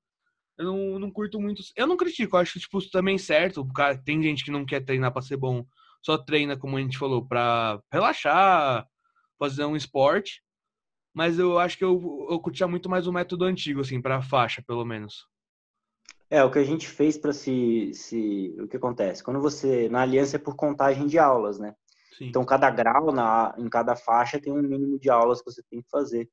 Eu 0.57 0.65
não, 0.65 0.99
não 0.99 1.11
curto 1.11 1.39
muito. 1.39 1.61
Eu 1.75 1.87
não 1.87 1.95
critico, 1.95 2.35
eu 2.35 2.39
acho, 2.41 2.59
tipo, 2.59 2.81
também 2.89 3.17
certo. 3.17 3.61
O 3.61 3.73
cara, 3.73 3.97
tem 3.97 4.21
gente 4.21 4.43
que 4.43 4.51
não 4.51 4.65
quer 4.65 4.83
treinar 4.83 5.13
pra 5.13 5.21
ser 5.21 5.37
bom, 5.37 5.65
só 6.03 6.17
treina, 6.17 6.57
como 6.57 6.77
a 6.77 6.81
gente 6.81 6.97
falou, 6.97 7.25
pra 7.25 7.79
relaxar, 7.91 8.87
fazer 9.37 9.65
um 9.65 9.75
esporte. 9.75 10.41
Mas 11.17 11.39
eu 11.39 11.57
acho 11.57 11.79
que 11.79 11.83
eu, 11.83 12.27
eu 12.29 12.39
curtia 12.39 12.67
muito 12.67 12.87
mais 12.87 13.07
o 13.07 13.11
método 13.11 13.43
antigo, 13.43 13.81
assim, 13.81 13.99
pra 13.99 14.21
faixa, 14.21 14.61
pelo 14.61 14.85
menos. 14.85 15.27
É, 16.29 16.43
o 16.43 16.51
que 16.51 16.59
a 16.59 16.63
gente 16.63 16.87
fez 16.87 17.17
para 17.17 17.33
se, 17.33 17.91
se. 17.95 18.55
O 18.59 18.67
que 18.67 18.77
acontece? 18.77 19.23
Quando 19.23 19.41
você. 19.41 19.89
Na 19.89 20.03
aliança 20.03 20.35
é 20.35 20.39
por 20.39 20.55
contagem 20.55 21.07
de 21.07 21.17
aulas, 21.17 21.57
né? 21.57 21.73
Sim. 22.15 22.27
Então, 22.27 22.45
cada 22.45 22.69
grau 22.69 23.11
na, 23.11 23.55
em 23.57 23.67
cada 23.67 23.95
faixa 23.95 24.39
tem 24.39 24.53
um 24.53 24.61
mínimo 24.61 24.99
de 24.99 25.09
aulas 25.09 25.41
que 25.41 25.49
você 25.51 25.63
tem 25.71 25.81
que 25.81 25.89
fazer. 25.89 26.29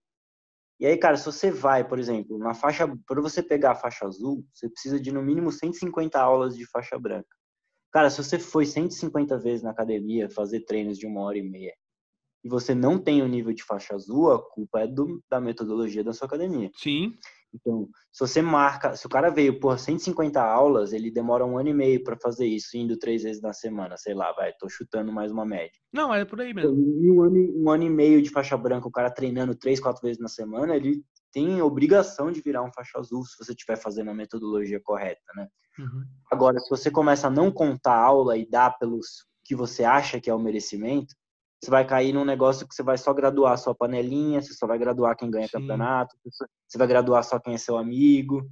E 0.79 0.85
aí, 0.85 0.99
cara, 0.99 1.17
se 1.17 1.25
você 1.25 1.51
vai, 1.51 1.83
por 1.89 1.99
exemplo, 1.99 2.37
na 2.37 2.53
faixa. 2.53 2.87
Para 3.07 3.23
você 3.23 3.43
pegar 3.43 3.71
a 3.71 3.77
faixa 3.77 4.05
azul, 4.05 4.45
você 4.53 4.69
precisa 4.69 5.01
de 5.01 5.11
no 5.11 5.23
mínimo 5.23 5.51
150 5.51 6.21
aulas 6.21 6.55
de 6.55 6.67
faixa 6.67 6.99
branca. 6.99 7.35
Cara, 7.91 8.11
se 8.11 8.23
você 8.23 8.39
foi 8.39 8.67
150 8.67 9.39
vezes 9.39 9.63
na 9.63 9.71
academia 9.71 10.29
fazer 10.29 10.61
treinos 10.67 10.99
de 10.99 11.07
uma 11.07 11.23
hora 11.23 11.39
e 11.39 11.43
meia 11.43 11.73
e 12.45 12.49
você 12.49 12.75
não 12.75 12.99
tem 12.99 13.23
o 13.23 13.27
nível 13.29 13.53
de 13.55 13.65
faixa 13.65 13.95
azul, 13.95 14.31
a 14.31 14.39
culpa 14.51 14.81
é 14.81 14.87
do, 14.87 15.23
da 15.31 15.41
metodologia 15.41 16.05
da 16.05 16.13
sua 16.13 16.27
academia. 16.27 16.71
Sim, 16.77 17.15
Então, 17.55 17.89
se 18.13 18.21
você 18.21 18.43
marca, 18.43 18.95
se 18.97 19.07
o 19.07 19.09
cara 19.09 19.31
veio 19.31 19.59
por 19.61 19.79
150 19.79 20.43
aulas, 20.43 20.93
ele 20.93 21.11
demora 21.11 21.45
um 21.47 21.57
ano 21.57 21.69
e 21.71 21.75
meio 21.75 22.03
para 22.05 22.17
fazer 22.21 22.47
isso, 22.47 22.77
indo 22.77 22.99
três 22.99 23.23
vezes 23.23 23.41
na 23.41 23.53
semana, 23.53 23.97
sei 23.97 24.13
lá, 24.13 24.33
vai, 24.33 24.53
tô 24.59 24.69
chutando 24.69 25.13
mais 25.13 25.31
uma 25.33 25.45
média. 25.47 25.81
não, 25.93 26.13
é 26.13 26.25
por 26.25 26.41
aí 26.41 26.53
mesmo. 26.53 26.77
Em 26.77 27.11
um 27.11 27.23
ano, 27.23 27.37
e- 27.39 27.53
um 27.57 27.71
ano 27.71 27.85
e 27.85 27.91
meio 27.91 28.21
de 28.21 28.29
faixa 28.31 28.57
branca, 28.57 28.87
o 28.89 28.93
cara 28.93 29.11
treinando 29.11 29.55
três, 29.55 29.81
quatro 29.81 30.03
vezes 30.03 30.21
na 30.21 30.29
semana, 30.29 30.77
ele 30.77 31.03
tem 31.33 31.63
obrigação 31.63 32.31
de 32.31 32.41
virar 32.41 32.63
um 32.63 32.73
faixa 32.73 32.99
azul 32.99 33.25
se 33.25 33.37
você 33.39 33.53
estiver 33.53 33.77
fazendo 33.77 34.11
a 34.11 34.15
metodologia 34.15 34.81
correta, 34.81 35.21
né? 35.35 35.49
Uhum. 35.79 36.05
Agora, 36.31 36.59
se 36.61 36.69
você 36.71 36.91
começa 36.91 37.27
a 37.27 37.31
não 37.31 37.51
contar 37.51 37.97
aula 37.97 38.37
e 38.37 38.49
dar 38.49 38.79
pelos 38.79 39.25
que 39.45 39.55
você 39.55 39.85
acha 39.85 40.21
que 40.21 40.31
é 40.31 40.35
o 40.35 40.39
merecimento, 40.39 41.15
você 41.65 41.71
vai 41.71 41.87
cair 41.87 42.13
num 42.13 42.25
negócio 42.25 42.69
que 42.69 42.75
você 42.75 42.83
vai 42.83 42.99
só 42.99 43.13
graduar 43.15 43.57
sua 43.57 43.75
panelinha, 43.75 44.43
você 44.43 44.53
só 44.53 44.67
vai 44.67 44.79
graduar 44.79 45.17
quem 45.17 45.31
ganha 45.31 45.47
Sim. 45.47 45.53
campeonato, 45.53 46.17
você 46.69 46.77
vai 46.77 46.87
graduar 46.87 47.25
só 47.25 47.39
quem 47.39 47.55
é 47.55 47.59
seu 47.59 47.79
amigo, 47.79 48.47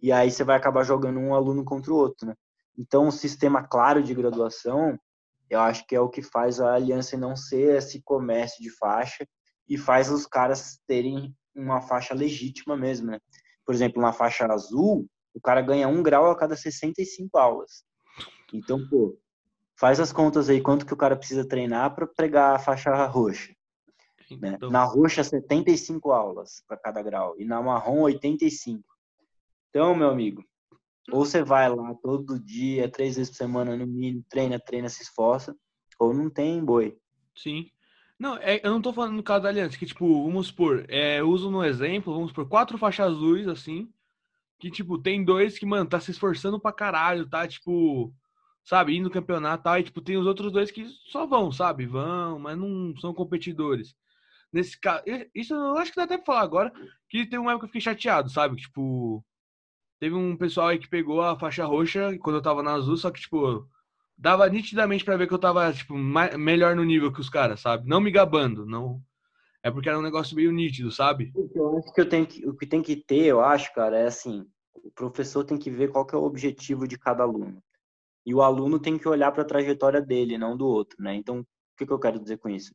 e 0.00 0.12
aí 0.12 0.30
você 0.30 0.44
vai 0.44 0.56
acabar 0.56 0.84
jogando 0.84 1.18
um 1.18 1.34
aluno 1.34 1.64
contra 1.64 1.92
o 1.92 1.96
outro, 1.96 2.28
né? 2.28 2.34
Então, 2.76 3.06
um 3.06 3.10
sistema 3.10 3.62
claro 3.62 4.02
de 4.02 4.14
graduação, 4.14 4.98
eu 5.48 5.60
acho 5.60 5.86
que 5.86 5.94
é 5.94 6.00
o 6.00 6.08
que 6.08 6.20
faz 6.20 6.60
a 6.60 6.74
aliança 6.74 7.16
não 7.16 7.34
ser 7.36 7.76
esse 7.76 8.02
comércio 8.02 8.62
de 8.62 8.70
faixa 8.70 9.26
e 9.68 9.78
faz 9.78 10.10
os 10.10 10.26
caras 10.26 10.78
terem 10.86 11.34
uma 11.54 11.80
faixa 11.80 12.14
legítima 12.14 12.76
mesmo, 12.76 13.12
né? 13.12 13.18
Por 13.64 13.74
exemplo, 13.74 14.02
na 14.02 14.12
faixa 14.12 14.44
azul, 14.46 15.06
o 15.32 15.40
cara 15.40 15.62
ganha 15.62 15.88
um 15.88 16.02
grau 16.02 16.30
a 16.30 16.36
cada 16.36 16.56
65 16.56 17.38
aulas. 17.38 17.84
Então, 18.52 18.86
pô, 18.88 19.16
faz 19.76 20.00
as 20.00 20.12
contas 20.12 20.48
aí, 20.48 20.60
quanto 20.60 20.86
que 20.86 20.94
o 20.94 20.96
cara 20.96 21.16
precisa 21.16 21.46
treinar 21.46 21.94
para 21.94 22.06
pegar 22.06 22.54
a 22.54 22.58
faixa 22.58 23.06
roxa. 23.06 23.54
Né? 24.40 24.54
Então, 24.56 24.70
Na 24.70 24.84
roxa, 24.84 25.22
75 25.22 26.10
aulas 26.12 26.62
para 26.66 26.76
cada 26.76 27.02
grau. 27.02 27.34
E 27.38 27.44
na 27.44 27.60
marrom, 27.62 28.00
85. 28.02 28.82
Então, 29.70 29.94
meu 29.94 30.08
amigo, 30.08 30.44
ou 31.10 31.24
você 31.24 31.42
vai 31.42 31.68
lá 31.68 31.94
todo 32.02 32.38
dia, 32.38 32.88
três 32.88 33.16
vezes 33.16 33.30
por 33.30 33.36
semana 33.36 33.76
no 33.76 33.86
mínimo, 33.86 34.24
treina, 34.28 34.58
treina, 34.58 34.88
se 34.88 35.02
esforça, 35.02 35.54
ou 35.98 36.14
não 36.14 36.30
tem 36.30 36.64
boi. 36.64 36.96
sim. 37.36 37.70
Não, 38.16 38.36
é- 38.36 38.60
eu 38.64 38.70
não 38.70 38.80
tô 38.80 38.92
falando 38.92 39.16
no 39.16 39.24
caso 39.24 39.42
da 39.42 39.48
aliança, 39.48 39.76
que, 39.76 39.84
tipo, 39.84 40.24
vamos 40.24 40.46
supor, 40.46 40.86
é, 40.88 41.18
eu 41.18 41.28
uso 41.28 41.50
no 41.50 41.64
exemplo, 41.64 42.14
vamos 42.14 42.30
supor, 42.30 42.48
quatro 42.48 42.78
faixas 42.78 43.08
azuis, 43.08 43.48
assim, 43.48 43.92
que, 44.60 44.70
tipo, 44.70 44.96
tem 44.96 45.24
dois 45.24 45.58
que, 45.58 45.66
mano, 45.66 45.90
tá 45.90 45.98
se 45.98 46.12
esforçando 46.12 46.60
pra 46.60 46.72
caralho, 46.72 47.28
tá, 47.28 47.46
tipo, 47.46 48.14
sabe, 48.64 48.96
indo 48.96 49.04
no 49.04 49.10
campeonato 49.10 49.62
e 49.62 49.64
tal, 49.64 49.78
e, 49.78 49.82
tipo, 49.82 50.00
tem 50.00 50.16
os 50.16 50.26
outros 50.26 50.50
dois 50.50 50.70
que 50.70 50.86
só 51.10 51.26
vão, 51.26 51.52
sabe, 51.52 51.86
vão, 51.86 52.38
mas 52.38 52.56
não 52.56 52.96
são 52.96 53.12
competidores. 53.12 53.94
Nesse 54.52 54.80
caso, 54.80 55.02
isso 55.34 55.54
eu 55.54 55.76
acho 55.76 55.90
que 55.90 55.96
dá 55.96 56.04
até 56.04 56.16
pra 56.16 56.26
falar 56.26 56.42
agora, 56.42 56.72
que 57.08 57.26
tem 57.26 57.38
uma 57.38 57.52
época 57.52 57.66
que 57.66 57.76
eu 57.76 57.80
fiquei 57.80 57.92
chateado, 57.92 58.30
sabe, 58.30 58.56
tipo, 58.56 59.24
teve 60.00 60.14
um 60.14 60.36
pessoal 60.36 60.68
aí 60.68 60.78
que 60.78 60.88
pegou 60.88 61.20
a 61.22 61.38
faixa 61.38 61.64
roxa 61.64 62.16
quando 62.20 62.36
eu 62.36 62.42
tava 62.42 62.62
na 62.62 62.72
azul, 62.72 62.96
só 62.96 63.10
que, 63.10 63.20
tipo, 63.20 63.68
dava 64.16 64.48
nitidamente 64.48 65.04
para 65.04 65.16
ver 65.16 65.26
que 65.26 65.34
eu 65.34 65.38
tava, 65.38 65.72
tipo, 65.72 65.94
mais, 65.96 66.36
melhor 66.36 66.74
no 66.74 66.84
nível 66.84 67.12
que 67.12 67.20
os 67.20 67.28
caras, 67.28 67.60
sabe? 67.60 67.88
Não 67.88 68.00
me 68.00 68.10
gabando, 68.10 68.64
não. 68.64 69.00
É 69.62 69.70
porque 69.70 69.88
era 69.88 69.98
um 69.98 70.02
negócio 70.02 70.36
meio 70.36 70.52
nítido, 70.52 70.90
sabe? 70.90 71.32
Eu 71.54 71.78
acho 71.78 71.92
que 71.92 72.00
eu 72.00 72.08
tenho 72.08 72.26
que, 72.26 72.46
o 72.46 72.54
que 72.54 72.66
tem 72.66 72.82
que 72.82 72.96
ter, 72.96 73.24
eu 73.24 73.40
acho, 73.40 73.72
cara, 73.74 73.96
é 73.96 74.06
assim, 74.06 74.46
o 74.74 74.90
professor 74.90 75.42
tem 75.42 75.58
que 75.58 75.70
ver 75.70 75.90
qual 75.90 76.06
que 76.06 76.14
é 76.14 76.18
o 76.18 76.24
objetivo 76.24 76.86
de 76.86 76.98
cada 76.98 77.22
aluno. 77.22 77.62
E 78.26 78.34
o 78.34 78.42
aluno 78.42 78.78
tem 78.78 78.98
que 78.98 79.08
olhar 79.08 79.32
para 79.32 79.42
a 79.42 79.46
trajetória 79.46 80.00
dele, 80.00 80.38
não 80.38 80.56
do 80.56 80.66
outro, 80.66 80.96
né? 81.02 81.14
Então, 81.14 81.40
o 81.40 81.46
que, 81.76 81.86
que 81.86 81.92
eu 81.92 81.98
quero 81.98 82.18
dizer 82.18 82.38
com 82.38 82.48
isso? 82.48 82.74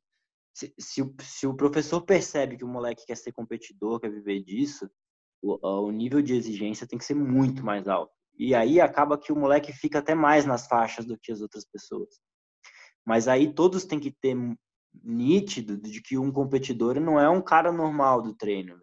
Se, 0.54 0.74
se, 0.78 1.16
se 1.22 1.48
o 1.48 1.56
professor 1.56 2.02
percebe 2.02 2.58
que 2.58 2.64
o 2.64 2.68
moleque 2.68 3.06
quer 3.06 3.16
ser 3.16 3.32
competidor, 3.32 4.00
quer 4.00 4.12
viver 4.12 4.44
disso, 4.44 4.90
o, 5.42 5.86
o 5.86 5.92
nível 5.92 6.22
de 6.22 6.36
exigência 6.36 6.88
tem 6.88 7.00
que 7.00 7.06
ser 7.06 7.16
muito 7.16 7.64
mais 7.64 7.88
alto. 7.88 8.14
E 8.38 8.54
aí 8.56 8.80
acaba 8.80 9.18
que 9.18 9.32
o 9.32 9.36
moleque 9.36 9.74
fica 9.74 10.00
até 10.00 10.16
mais 10.16 10.46
nas 10.46 10.68
faixas 10.68 11.06
do 11.06 11.18
que 11.18 11.32
as 11.32 11.42
outras 11.42 11.66
pessoas. 11.66 12.20
Mas 13.06 13.28
aí 13.28 13.54
todos 13.54 13.86
têm 13.86 14.00
que 14.00 14.12
ter 14.12 14.36
nítido 15.04 15.78
de 15.78 16.02
que 16.02 16.18
um 16.18 16.32
competidor 16.32 17.00
não 17.00 17.20
é 17.20 17.30
um 17.30 17.42
cara 17.42 17.72
normal 17.72 18.22
do 18.22 18.34
treino. 18.34 18.80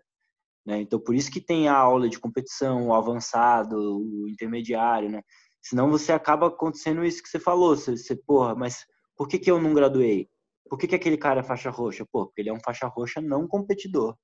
Né? 0.66 0.80
Então, 0.80 0.98
por 0.98 1.14
isso 1.14 1.30
que 1.30 1.40
tem 1.40 1.68
a 1.68 1.76
aula 1.76 2.08
de 2.08 2.18
competição, 2.18 2.88
o 2.88 2.94
avançado, 2.94 3.76
o 3.76 4.28
intermediário, 4.28 5.08
né? 5.08 5.22
Senão 5.68 5.90
você 5.90 6.12
acaba 6.12 6.46
acontecendo 6.46 7.04
isso 7.04 7.20
que 7.20 7.28
você 7.28 7.40
falou. 7.40 7.76
Você, 7.76 7.96
você 7.96 8.14
porra, 8.14 8.54
mas 8.54 8.86
por 9.16 9.26
que, 9.26 9.36
que 9.36 9.50
eu 9.50 9.60
não 9.60 9.74
graduei? 9.74 10.30
Por 10.68 10.78
que, 10.78 10.86
que 10.86 10.94
aquele 10.94 11.16
cara 11.16 11.40
é 11.40 11.42
faixa 11.42 11.70
roxa? 11.70 12.06
Pô, 12.06 12.26
porque 12.26 12.40
ele 12.40 12.50
é 12.50 12.52
um 12.52 12.60
faixa 12.60 12.86
roxa 12.86 13.20
não 13.20 13.48
competidor. 13.48 14.16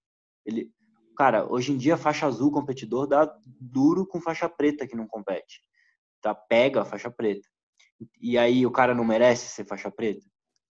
Ele, 0.46 0.70
cara, 1.16 1.44
hoje 1.50 1.72
em 1.72 1.76
dia 1.76 1.96
faixa 1.96 2.26
azul 2.26 2.52
competidor 2.52 3.08
dá 3.08 3.36
duro 3.44 4.06
com 4.06 4.20
faixa 4.20 4.48
preta 4.48 4.86
que 4.86 4.94
não 4.94 5.08
compete. 5.08 5.60
Tá? 6.20 6.32
Pega 6.32 6.82
a 6.82 6.84
faixa 6.84 7.10
preta. 7.10 7.48
E 8.20 8.38
aí 8.38 8.64
o 8.64 8.70
cara 8.70 8.94
não 8.94 9.04
merece 9.04 9.48
ser 9.48 9.64
faixa 9.64 9.90
preta? 9.90 10.24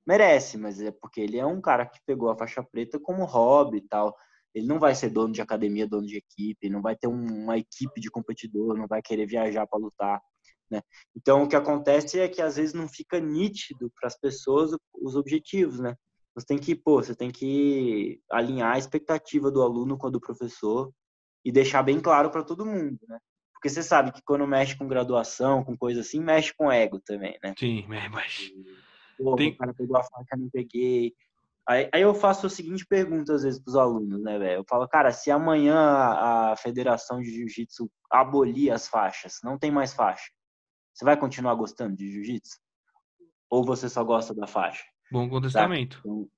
Merece, 0.08 0.58
mas 0.58 0.82
é 0.82 0.92
porque 0.92 1.20
ele 1.20 1.38
é 1.38 1.46
um 1.46 1.60
cara 1.60 1.86
que 1.86 2.00
pegou 2.06 2.30
a 2.30 2.38
faixa 2.38 2.64
preta 2.64 2.98
como 2.98 3.26
hobby 3.26 3.80
e 3.80 3.88
tal. 3.90 4.16
Ele 4.54 4.68
não 4.68 4.80
vai 4.80 4.96
ser 4.96 5.10
dono 5.10 5.34
de 5.34 5.42
academia, 5.42 5.86
dono 5.86 6.08
de 6.08 6.18
equipe, 6.18 6.70
não 6.70 6.82
vai 6.82 6.96
ter 6.96 7.08
uma 7.08 7.58
equipe 7.58 8.00
de 8.00 8.10
competidor, 8.10 8.78
não 8.78 8.88
vai 8.88 9.02
querer 9.02 9.26
viajar 9.26 9.68
para 9.68 9.80
lutar. 9.80 10.22
Né? 10.72 10.82
Então, 11.16 11.44
o 11.44 11.48
que 11.50 11.56
acontece 11.56 12.20
é 12.20 12.30
que 12.30 12.42
às 12.42 12.56
vezes 12.56 12.74
não 12.74 12.88
fica 12.88 13.20
nítido 13.20 13.92
para 14.00 14.08
as 14.08 14.18
pessoas 14.18 14.72
os 14.94 15.16
objetivos, 15.16 15.80
né? 15.80 15.96
Você 16.34 16.46
tem 16.48 16.58
que, 16.58 16.74
pô, 16.74 17.04
você 17.04 17.14
tem 17.14 17.30
que 17.30 18.22
alinhar 18.32 18.76
a 18.76 18.78
expectativa 18.78 19.52
do 19.52 19.62
aluno 19.62 19.98
com 19.98 20.08
a 20.08 20.10
do 20.10 20.22
professor 20.22 20.90
e 21.44 21.52
deixar 21.52 21.84
bem 21.84 22.00
claro 22.00 22.32
para 22.32 22.44
todo 22.44 22.66
mundo, 22.66 22.98
né? 23.08 23.20
Porque 23.54 23.70
você 23.70 23.84
sabe 23.84 24.12
que 24.12 24.22
quando 24.24 24.48
mexe 24.48 24.76
com 24.76 24.88
graduação, 24.88 25.64
com 25.64 25.78
coisa 25.78 26.02
assim, 26.02 26.20
mexe 26.20 26.54
com 26.56 26.72
ego 26.72 27.00
também, 27.00 27.38
né? 27.44 27.54
Sim, 27.60 27.86
mas. 27.88 28.52
Pô, 29.18 29.36
Tem... 29.36 29.52
o 29.52 29.58
cara 29.58 29.74
pegou 29.74 29.98
a 29.98 30.04
faca, 30.04 30.38
não 30.38 30.50
peguei. 30.50 31.14
Aí, 31.68 31.88
aí, 31.94 32.02
eu 32.02 32.14
faço 32.16 32.48
a 32.48 32.50
seguinte 32.50 32.86
pergunta 32.88 33.36
às 33.36 33.44
vezes 33.44 33.62
para 33.62 33.70
os 33.70 33.76
alunos, 33.76 34.20
né, 34.24 34.40
velho? 34.40 34.62
Eu 34.62 34.66
falo, 34.68 34.88
cara, 34.88 35.12
se 35.12 35.30
amanhã 35.30 35.78
a 35.78 36.56
Federação 36.58 37.22
de 37.22 37.30
Jiu-Jitsu 37.30 37.90
abolir 38.10 38.72
as 38.72 38.88
faixas, 38.88 39.40
não 39.44 39.60
tem 39.60 39.70
mais 39.70 39.94
faixa, 39.94 40.32
você 40.94 41.06
vai 41.06 41.18
continuar 41.18 41.56
gostando 41.56 41.96
de 41.96 42.12
jiu-jitsu? 42.12 42.60
Ou 43.50 43.64
você 43.64 43.90
só 43.90 44.04
gosta 44.04 44.34
da 44.34 44.48
faixa? 44.48 44.84
Bom 45.12 45.30
contestamento. 45.30 46.00
Então, 46.00 46.30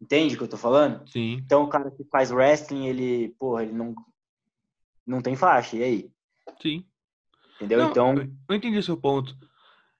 entende 0.00 0.34
o 0.34 0.38
que 0.38 0.44
eu 0.44 0.48
tô 0.48 0.56
falando? 0.56 1.08
Sim. 1.08 1.34
Então 1.44 1.64
o 1.64 1.68
cara 1.68 1.90
que 1.90 2.04
faz 2.04 2.30
wrestling, 2.30 2.86
ele, 2.86 3.34
porra, 3.38 3.64
ele 3.64 3.72
não, 3.72 3.94
não 5.06 5.20
tem 5.20 5.34
faixa, 5.34 5.76
e 5.76 5.82
aí? 5.82 6.10
Sim. 6.60 6.84
Entendeu? 7.56 7.78
Não, 7.78 7.90
então. 7.90 8.14
Eu 8.48 8.56
entendi 8.56 8.78
o 8.78 8.82
seu 8.82 8.96
ponto. 8.96 9.36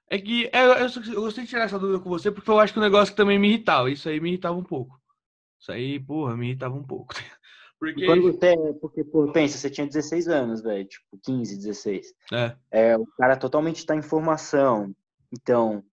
É 0.09 0.19
que 0.19 0.49
é, 0.53 0.63
eu, 0.63 1.13
eu, 1.13 1.21
gostei 1.21 1.43
de 1.43 1.49
tirar 1.49 1.63
essa 1.63 1.79
dúvida 1.79 1.99
com 1.99 2.09
você 2.09 2.31
porque 2.31 2.49
eu 2.49 2.59
acho 2.59 2.71
que 2.71 2.79
o 2.79 2.81
negócio 2.81 3.15
também 3.15 3.39
me 3.39 3.49
irritava. 3.49 3.89
Isso 3.89 4.07
aí 4.07 4.19
me 4.19 4.29
irritava 4.29 4.55
um 4.55 4.63
pouco. 4.63 4.99
Isso 5.59 5.71
aí, 5.71 5.99
porra, 5.99 6.37
me 6.37 6.47
irritava 6.47 6.75
um 6.75 6.83
pouco. 6.83 7.13
Porque... 7.79 8.05
Quando 8.05 8.21
você, 8.23 8.55
porque, 8.81 9.03
pô, 9.03 9.31
pensa, 9.31 9.57
você 9.57 9.69
tinha 9.69 9.85
16 9.85 10.27
anos, 10.27 10.61
velho, 10.61 10.87
tipo, 10.87 11.19
15, 11.23 11.57
16. 11.57 12.13
É. 12.33 12.55
é 12.71 12.97
o 12.97 13.05
cara 13.17 13.35
totalmente 13.35 13.77
está 13.77 13.95
em 13.95 14.01
formação. 14.01 14.93
Então, 15.31 15.83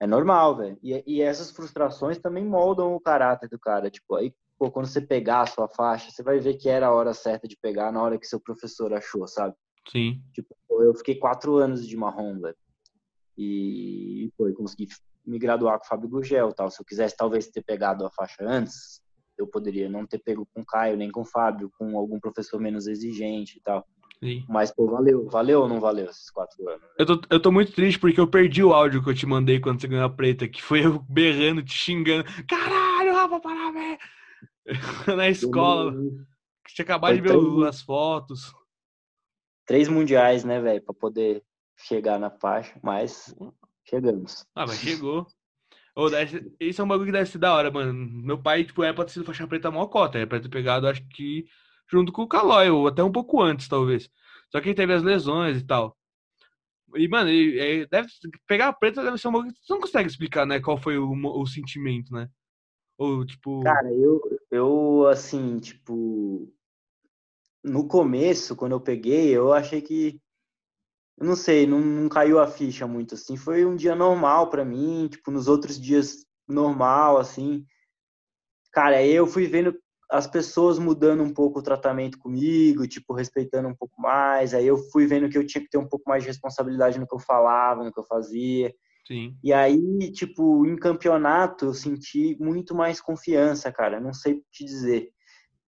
é 0.00 0.06
normal, 0.06 0.56
velho. 0.56 0.78
E, 0.82 1.02
e 1.06 1.22
essas 1.22 1.50
frustrações 1.50 2.18
também 2.18 2.44
moldam 2.44 2.94
o 2.94 3.00
caráter 3.00 3.48
do 3.48 3.58
cara. 3.58 3.90
Tipo, 3.90 4.16
aí, 4.16 4.32
pô, 4.58 4.70
quando 4.70 4.86
você 4.86 5.00
pegar 5.00 5.42
a 5.42 5.46
sua 5.46 5.68
faixa, 5.68 6.10
você 6.10 6.22
vai 6.22 6.38
ver 6.38 6.54
que 6.54 6.68
era 6.68 6.86
a 6.86 6.94
hora 6.94 7.12
certa 7.12 7.48
de 7.48 7.56
pegar 7.56 7.90
na 7.90 8.02
hora 8.02 8.18
que 8.18 8.26
seu 8.26 8.40
professor 8.40 8.92
achou, 8.92 9.26
sabe? 9.26 9.54
Sim. 9.90 10.22
Tipo, 10.32 10.54
eu 10.70 10.94
fiquei 10.94 11.16
quatro 11.16 11.56
anos 11.56 11.86
de 11.86 11.96
marrom, 11.96 12.40
velho. 12.40 12.56
E, 13.36 14.30
pô, 14.36 14.46
eu 14.48 14.54
consegui 14.54 14.88
me 15.24 15.38
graduar 15.38 15.78
com 15.78 15.84
o 15.84 15.88
Fábio 15.88 16.08
Gugel 16.08 16.52
tal. 16.52 16.70
Se 16.70 16.80
eu 16.80 16.84
quisesse 16.84 17.16
talvez 17.16 17.48
ter 17.48 17.62
pegado 17.62 18.06
a 18.06 18.10
faixa 18.10 18.44
antes, 18.44 19.01
eu 19.38 19.46
poderia 19.46 19.88
não 19.88 20.06
ter 20.06 20.18
pego 20.18 20.46
com 20.52 20.60
o 20.60 20.66
Caio, 20.66 20.96
nem 20.96 21.10
com 21.10 21.22
o 21.22 21.26
Fábio, 21.26 21.70
com 21.78 21.96
algum 21.96 22.20
professor 22.20 22.60
menos 22.60 22.86
exigente 22.86 23.58
e 23.58 23.60
tal. 23.60 23.86
Sim. 24.22 24.44
Mas, 24.48 24.70
pô, 24.70 24.86
valeu. 24.86 25.28
Valeu 25.28 25.62
ou 25.62 25.68
não 25.68 25.80
valeu 25.80 26.06
esses 26.06 26.30
quatro 26.30 26.68
anos? 26.68 26.82
Eu 26.96 27.06
tô, 27.06 27.20
eu 27.28 27.42
tô 27.42 27.50
muito 27.50 27.72
triste 27.72 27.98
porque 27.98 28.20
eu 28.20 28.28
perdi 28.28 28.62
o 28.62 28.72
áudio 28.72 29.02
que 29.02 29.10
eu 29.10 29.14
te 29.14 29.26
mandei 29.26 29.58
quando 29.58 29.80
você 29.80 29.88
ganhou 29.88 30.04
a 30.04 30.10
preta, 30.10 30.46
que 30.46 30.62
foi 30.62 30.86
eu 30.86 31.00
berrando, 31.08 31.62
te 31.62 31.74
xingando. 31.74 32.24
Caralho, 32.46 33.12
Rafa 33.12 33.40
Parabéns! 33.40 33.98
Na 35.16 35.28
escola. 35.28 35.92
Que 36.64 36.74
tinha 36.74 36.84
acabado 36.84 37.16
de 37.16 37.20
ver 37.20 37.30
três... 37.30 37.62
as 37.64 37.82
fotos. 37.82 38.54
Três 39.66 39.88
mundiais, 39.88 40.44
né, 40.44 40.60
velho, 40.60 40.82
pra 40.82 40.94
poder 40.94 41.42
chegar 41.76 42.18
na 42.18 42.30
faixa, 42.30 42.78
mas 42.80 43.34
chegamos. 43.84 44.46
Ah, 44.54 44.66
mas 44.66 44.78
chegou. 44.78 45.26
Oh, 45.94 46.06
isso 46.58 46.80
é 46.80 46.84
um 46.84 46.88
bagulho 46.88 47.06
que 47.06 47.12
deve 47.12 47.28
ser 47.28 47.38
da 47.38 47.54
hora, 47.54 47.70
mano. 47.70 47.92
Meu 47.92 48.40
pai, 48.40 48.64
tipo, 48.64 48.82
é 48.82 48.92
pra 48.92 49.04
ter 49.04 49.12
sido 49.12 49.26
faixa 49.26 49.46
preta 49.46 49.70
mó 49.70 49.86
cota. 49.86 50.18
É 50.18 50.24
pra 50.24 50.40
ter 50.40 50.48
pegado, 50.48 50.86
acho 50.86 51.06
que, 51.08 51.44
junto 51.90 52.10
com 52.10 52.22
o 52.22 52.28
Calói, 52.28 52.70
ou 52.70 52.88
até 52.88 53.02
um 53.02 53.12
pouco 53.12 53.42
antes, 53.42 53.68
talvez. 53.68 54.08
Só 54.50 54.60
que 54.60 54.68
ele 54.68 54.74
teve 54.74 54.94
as 54.94 55.02
lesões 55.02 55.58
e 55.58 55.66
tal. 55.66 55.96
E, 56.94 57.08
mano, 57.08 57.28
ele, 57.28 57.86
deve, 57.86 58.08
pegar 58.46 58.68
a 58.68 58.72
preta 58.72 59.02
deve 59.02 59.18
ser 59.18 59.28
um 59.28 59.32
bagulho 59.32 59.52
que 59.52 59.58
você 59.60 59.72
não 59.72 59.80
consegue 59.80 60.08
explicar, 60.08 60.46
né? 60.46 60.60
Qual 60.60 60.78
foi 60.78 60.96
o, 60.96 61.12
o 61.12 61.46
sentimento, 61.46 62.12
né? 62.12 62.28
Ou, 62.96 63.24
tipo... 63.26 63.62
Cara, 63.62 63.92
eu, 63.92 64.20
eu, 64.50 65.06
assim, 65.08 65.58
tipo... 65.58 66.50
No 67.62 67.86
começo, 67.86 68.56
quando 68.56 68.72
eu 68.72 68.80
peguei, 68.80 69.28
eu 69.30 69.52
achei 69.52 69.80
que 69.80 70.20
eu 71.18 71.26
não 71.26 71.36
sei, 71.36 71.66
não, 71.66 71.80
não 71.80 72.08
caiu 72.08 72.38
a 72.38 72.46
ficha 72.46 72.86
muito 72.86 73.14
assim. 73.14 73.36
Foi 73.36 73.64
um 73.64 73.76
dia 73.76 73.94
normal 73.94 74.50
para 74.50 74.64
mim, 74.64 75.08
tipo, 75.08 75.30
nos 75.30 75.48
outros 75.48 75.80
dias 75.80 76.26
normal, 76.48 77.18
assim. 77.18 77.64
Cara, 78.72 78.96
aí 78.96 79.12
eu 79.12 79.26
fui 79.26 79.46
vendo 79.46 79.76
as 80.10 80.26
pessoas 80.26 80.78
mudando 80.78 81.22
um 81.22 81.32
pouco 81.32 81.60
o 81.60 81.62
tratamento 81.62 82.18
comigo, 82.18 82.86
tipo, 82.86 83.14
respeitando 83.14 83.68
um 83.68 83.74
pouco 83.74 84.00
mais. 84.00 84.52
Aí 84.52 84.66
eu 84.66 84.76
fui 84.90 85.06
vendo 85.06 85.28
que 85.28 85.38
eu 85.38 85.46
tinha 85.46 85.62
que 85.62 85.70
ter 85.70 85.78
um 85.78 85.88
pouco 85.88 86.08
mais 86.08 86.22
de 86.22 86.28
responsabilidade 86.28 86.98
no 86.98 87.06
que 87.06 87.14
eu 87.14 87.18
falava, 87.18 87.82
no 87.82 87.92
que 87.92 87.98
eu 87.98 88.04
fazia. 88.04 88.74
Sim. 89.06 89.36
E 89.42 89.52
aí, 89.52 90.12
tipo, 90.12 90.66
em 90.66 90.76
campeonato 90.76 91.66
eu 91.66 91.74
senti 91.74 92.36
muito 92.38 92.74
mais 92.74 93.00
confiança, 93.00 93.72
cara. 93.72 94.00
Não 94.00 94.12
sei 94.12 94.42
te 94.50 94.64
dizer. 94.64 95.10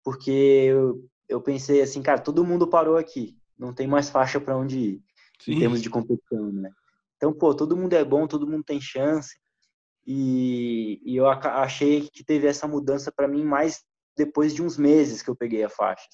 Porque 0.03 0.31
eu, 0.31 1.07
eu 1.29 1.39
pensei 1.39 1.81
assim, 1.81 2.01
cara, 2.01 2.19
todo 2.19 2.45
mundo 2.45 2.67
parou 2.67 2.97
aqui. 2.97 3.37
Não 3.57 3.73
tem 3.73 3.87
mais 3.87 4.09
faixa 4.09 4.39
para 4.39 4.57
onde 4.57 4.79
ir. 4.79 5.03
Sim. 5.43 5.53
em 5.53 5.59
termos 5.59 5.81
de 5.81 5.89
competição, 5.89 6.51
né? 6.51 6.71
Então, 7.17 7.33
pô, 7.33 7.53
todo 7.53 7.77
mundo 7.77 7.93
é 7.93 8.03
bom, 8.03 8.27
todo 8.27 8.47
mundo 8.47 8.63
tem 8.63 8.79
chance. 8.81 9.35
E, 10.05 11.01
e 11.05 11.15
eu 11.15 11.27
achei 11.27 12.09
que 12.09 12.23
teve 12.23 12.47
essa 12.47 12.67
mudança 12.67 13.11
para 13.11 13.27
mim 13.27 13.43
mais 13.43 13.83
depois 14.17 14.53
de 14.53 14.63
uns 14.63 14.77
meses 14.77 15.21
que 15.21 15.29
eu 15.29 15.35
peguei 15.35 15.63
a 15.63 15.69
faixa. 15.69 16.07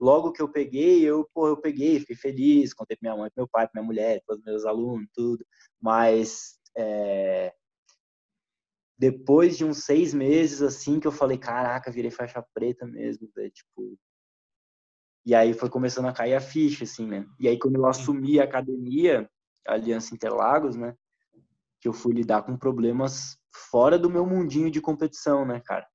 Logo 0.00 0.32
que 0.32 0.42
eu 0.42 0.48
peguei, 0.48 1.02
eu, 1.02 1.28
pô, 1.32 1.48
eu 1.48 1.56
peguei, 1.56 2.00
fiquei 2.00 2.16
feliz, 2.16 2.72
contei 2.72 2.96
pra 2.96 3.10
minha 3.10 3.20
mãe, 3.20 3.30
pro 3.30 3.42
meu 3.42 3.48
pai, 3.48 3.68
pra 3.68 3.80
minha 3.80 3.86
mulher, 3.86 4.22
para 4.26 4.36
os 4.36 4.42
meus 4.42 4.64
alunos, 4.64 5.08
tudo. 5.14 5.44
Mas 5.80 6.58
é, 6.76 7.52
depois 8.98 9.56
de 9.56 9.64
uns 9.64 9.84
seis 9.84 10.14
meses, 10.14 10.62
assim, 10.62 11.00
que 11.00 11.06
eu 11.06 11.12
falei, 11.12 11.38
caraca, 11.38 11.90
virei 11.90 12.10
faixa 12.10 12.44
preta 12.54 12.86
mesmo, 12.86 13.28
véio, 13.34 13.50
tipo, 13.50 13.98
e 15.24 15.34
aí 15.34 15.52
foi 15.54 15.70
começando 15.70 16.06
a 16.06 16.12
cair 16.12 16.34
a 16.34 16.40
ficha, 16.40 16.84
assim, 16.84 17.06
né? 17.06 17.26
E 17.38 17.48
aí 17.48 17.58
quando 17.58 17.76
eu 17.76 17.86
assumi 17.86 18.40
a 18.40 18.44
academia, 18.44 19.28
a 19.66 19.74
Aliança 19.74 20.14
Interlagos, 20.14 20.76
né? 20.76 20.94
Que 21.80 21.88
eu 21.88 21.92
fui 21.92 22.12
lidar 22.12 22.42
com 22.42 22.56
problemas 22.56 23.36
fora 23.70 23.98
do 23.98 24.10
meu 24.10 24.26
mundinho 24.26 24.70
de 24.70 24.80
competição, 24.80 25.44
né, 25.44 25.60
cara? 25.64 25.86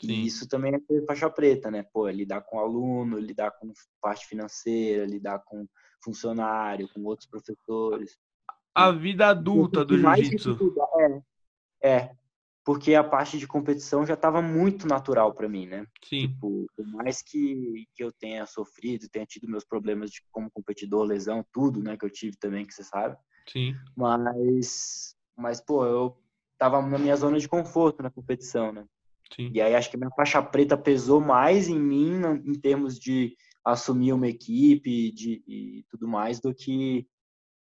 Sim. 0.00 0.08
E 0.08 0.26
isso 0.26 0.48
também 0.48 0.74
é 0.74 1.06
faixa 1.06 1.28
preta, 1.30 1.70
né? 1.70 1.84
Pô, 1.92 2.06
é 2.06 2.12
lidar 2.12 2.42
com 2.42 2.58
aluno, 2.58 3.18
lidar 3.18 3.50
com 3.52 3.72
parte 4.00 4.26
financeira, 4.26 5.06
lidar 5.06 5.42
com 5.44 5.66
funcionário, 6.04 6.88
com 6.92 7.02
outros 7.04 7.28
professores. 7.28 8.16
A 8.74 8.92
vida 8.92 9.28
adulta 9.28 9.84
do 9.84 9.98
jiu-jitsu. 9.98 10.74
É, 11.82 11.96
é, 11.96 12.10
porque 12.66 12.96
a 12.96 13.04
parte 13.04 13.38
de 13.38 13.46
competição 13.46 14.04
já 14.04 14.14
estava 14.14 14.42
muito 14.42 14.88
natural 14.88 15.32
para 15.32 15.48
mim, 15.48 15.66
né? 15.66 15.86
Sim. 16.02 16.26
Tipo, 16.26 16.66
por 16.76 16.86
mais 16.88 17.22
que, 17.22 17.86
que 17.94 18.02
eu 18.02 18.10
tenha 18.10 18.44
sofrido, 18.44 19.08
tenha 19.08 19.24
tido 19.24 19.48
meus 19.48 19.64
problemas 19.64 20.10
de, 20.10 20.20
como 20.32 20.50
competidor, 20.50 21.04
lesão, 21.04 21.46
tudo, 21.52 21.80
né, 21.80 21.96
que 21.96 22.04
eu 22.04 22.10
tive 22.10 22.36
também, 22.36 22.66
que 22.66 22.74
você 22.74 22.82
sabe. 22.82 23.16
Sim. 23.48 23.76
Mas 23.96 25.14
mas, 25.36 25.60
pô, 25.60 25.84
eu 25.84 26.18
tava 26.58 26.82
na 26.82 26.98
minha 26.98 27.14
zona 27.14 27.38
de 27.38 27.48
conforto 27.48 28.02
na 28.02 28.10
competição, 28.10 28.72
né? 28.72 28.84
Sim. 29.32 29.50
E 29.54 29.60
aí 29.60 29.76
acho 29.76 29.88
que 29.88 29.96
minha 29.96 30.10
faixa 30.10 30.42
preta 30.42 30.76
pesou 30.76 31.20
mais 31.20 31.68
em 31.68 31.78
mim 31.78 32.20
em 32.44 32.54
termos 32.54 32.98
de 32.98 33.36
assumir 33.64 34.12
uma 34.12 34.26
equipe 34.26 35.12
de, 35.12 35.42
e 35.46 35.84
tudo 35.88 36.08
mais 36.08 36.40
do 36.40 36.52
que 36.52 37.06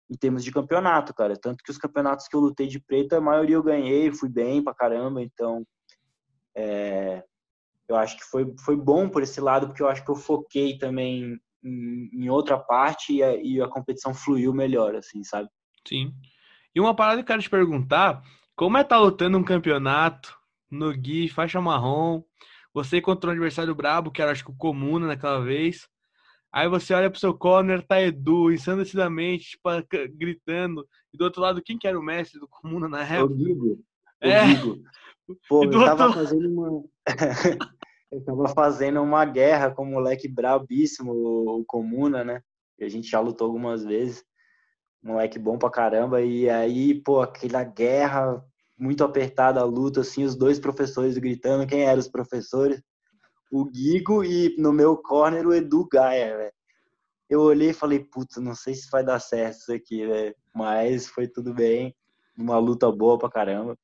em 0.10 0.16
termos 0.16 0.44
de 0.44 0.52
campeonato, 0.52 1.14
cara. 1.14 1.36
Tanto 1.36 1.64
que 1.64 1.72
os 1.72 1.78
campeonatos 1.78 2.28
que 2.28 2.36
eu 2.36 2.40
lutei 2.40 2.68
de 2.68 2.80
preta, 2.80 3.18
a 3.18 3.22
maioria 3.22 3.56
eu 3.56 3.64
ganhei, 3.64 4.12
fui 4.12 4.30
bem 4.30 4.64
pra 4.64 4.74
caramba, 4.74 5.22
então 5.22 5.66
é, 6.56 7.24
eu 7.88 7.96
acho 7.96 8.18
que 8.18 8.24
foi, 8.24 8.54
foi 8.64 8.76
bom 8.76 9.10
por 9.10 9.24
esse 9.24 9.42
lado, 9.42 9.68
porque 9.68 9.82
eu 9.82 9.88
acho 9.88 10.04
que 10.04 10.12
eu 10.12 10.16
foquei 10.16 10.78
também 10.78 11.38
em, 11.64 12.10
em 12.14 12.30
outra 12.30 12.58
parte 12.58 13.14
e 13.14 13.24
a, 13.24 13.36
e 13.36 13.62
a 13.62 13.68
competição 13.68 14.14
fluiu 14.14 14.54
melhor, 14.54 14.96
assim, 14.96 15.24
sabe? 15.24 15.50
Sim. 15.88 16.14
E 16.74 16.80
uma 16.80 16.96
parada 16.96 17.18
que 17.18 17.22
eu 17.22 17.28
quero 17.28 17.42
te 17.42 17.50
perguntar, 17.50 18.22
como 18.56 18.78
é 18.78 18.82
estar 18.82 18.98
tá 18.98 19.02
lutando 19.02 19.38
um 19.38 19.44
campeonato 19.44 20.38
no 20.70 20.92
Gui, 20.94 21.30
faixa 21.30 21.62
marrom, 21.62 22.24
você 22.74 23.00
contra 23.00 23.30
um 23.30 23.34
adversário 23.34 23.74
brabo, 23.74 24.12
que 24.12 24.22
era 24.22 24.32
acho 24.32 24.44
que 24.44 24.52
o 24.52 24.58
Comuna 24.58 25.08
naquela 25.08 25.40
vez, 25.40 25.88
aí 26.56 26.70
você 26.70 26.94
olha 26.94 27.10
pro 27.10 27.20
seu 27.20 27.34
corner, 27.34 27.86
tá 27.86 28.02
Edu, 28.02 28.52
ensandecidamente, 28.52 29.52
tipo, 29.52 29.70
gritando, 30.14 30.88
e 31.14 31.18
do 31.18 31.26
outro 31.26 31.42
lado, 31.42 31.62
quem 31.62 31.78
que 31.78 31.88
era 31.88 32.00
o 32.00 32.04
mestre 32.04 32.40
do 32.40 32.48
Comuna 32.48 32.88
na 32.88 33.04
época? 33.04 33.34
O 33.34 33.36
Guigo. 33.36 33.84
É. 34.22 34.44
O 34.44 34.48
Guigo. 34.48 34.84
Pô, 35.50 35.64
eu 35.66 35.72
tava 35.72 36.06
outro... 36.06 36.20
fazendo 36.20 36.50
uma... 36.50 36.84
eu 38.12 38.24
tava 38.24 38.48
fazendo 38.50 39.02
uma 39.02 39.26
guerra 39.26 39.72
com 39.72 39.84
um 39.84 39.92
moleque 39.92 40.28
brabíssimo, 40.28 41.12
o 41.12 41.66
Comuna, 41.66 42.24
né? 42.24 42.42
E 42.80 42.86
a 42.86 42.90
gente 42.90 43.10
já 43.10 43.20
lutou 43.20 43.48
algumas 43.48 43.84
vezes 43.84 44.24
moleque 45.06 45.38
bom 45.38 45.58
pra 45.58 45.70
caramba. 45.70 46.22
E 46.22 46.50
aí, 46.50 46.96
pô, 47.02 47.22
aquela 47.22 47.64
guerra 47.64 48.44
muito 48.78 49.04
apertada, 49.04 49.62
a 49.62 49.64
luta, 49.64 50.02
assim, 50.02 50.24
os 50.24 50.36
dois 50.36 50.60
professores 50.60 51.18
gritando. 51.18 51.68
Quem 51.68 51.84
eram 51.84 52.00
os 52.00 52.08
professores? 52.08 52.82
O 53.56 53.64
Guigo 53.64 54.22
e 54.22 54.54
no 54.58 54.74
meu 54.74 54.98
corner 54.98 55.48
o 55.48 55.54
Edu 55.54 55.88
Gaia, 55.88 56.36
velho. 56.36 56.54
Eu 57.30 57.40
olhei 57.40 57.70
e 57.70 57.74
falei, 57.74 58.00
puta, 58.00 58.42
não 58.42 58.54
sei 58.54 58.76
se 58.76 58.90
vai 58.92 59.02
dar 59.02 59.18
certo 59.20 59.60
isso 59.60 59.72
aqui, 59.72 60.06
velho. 60.06 60.36
Mas 60.54 61.08
foi 61.08 61.26
tudo 61.26 61.54
bem. 61.54 61.96
Uma 62.38 62.58
luta 62.58 62.92
boa 62.92 63.18
pra 63.18 63.30
caramba. 63.30 63.78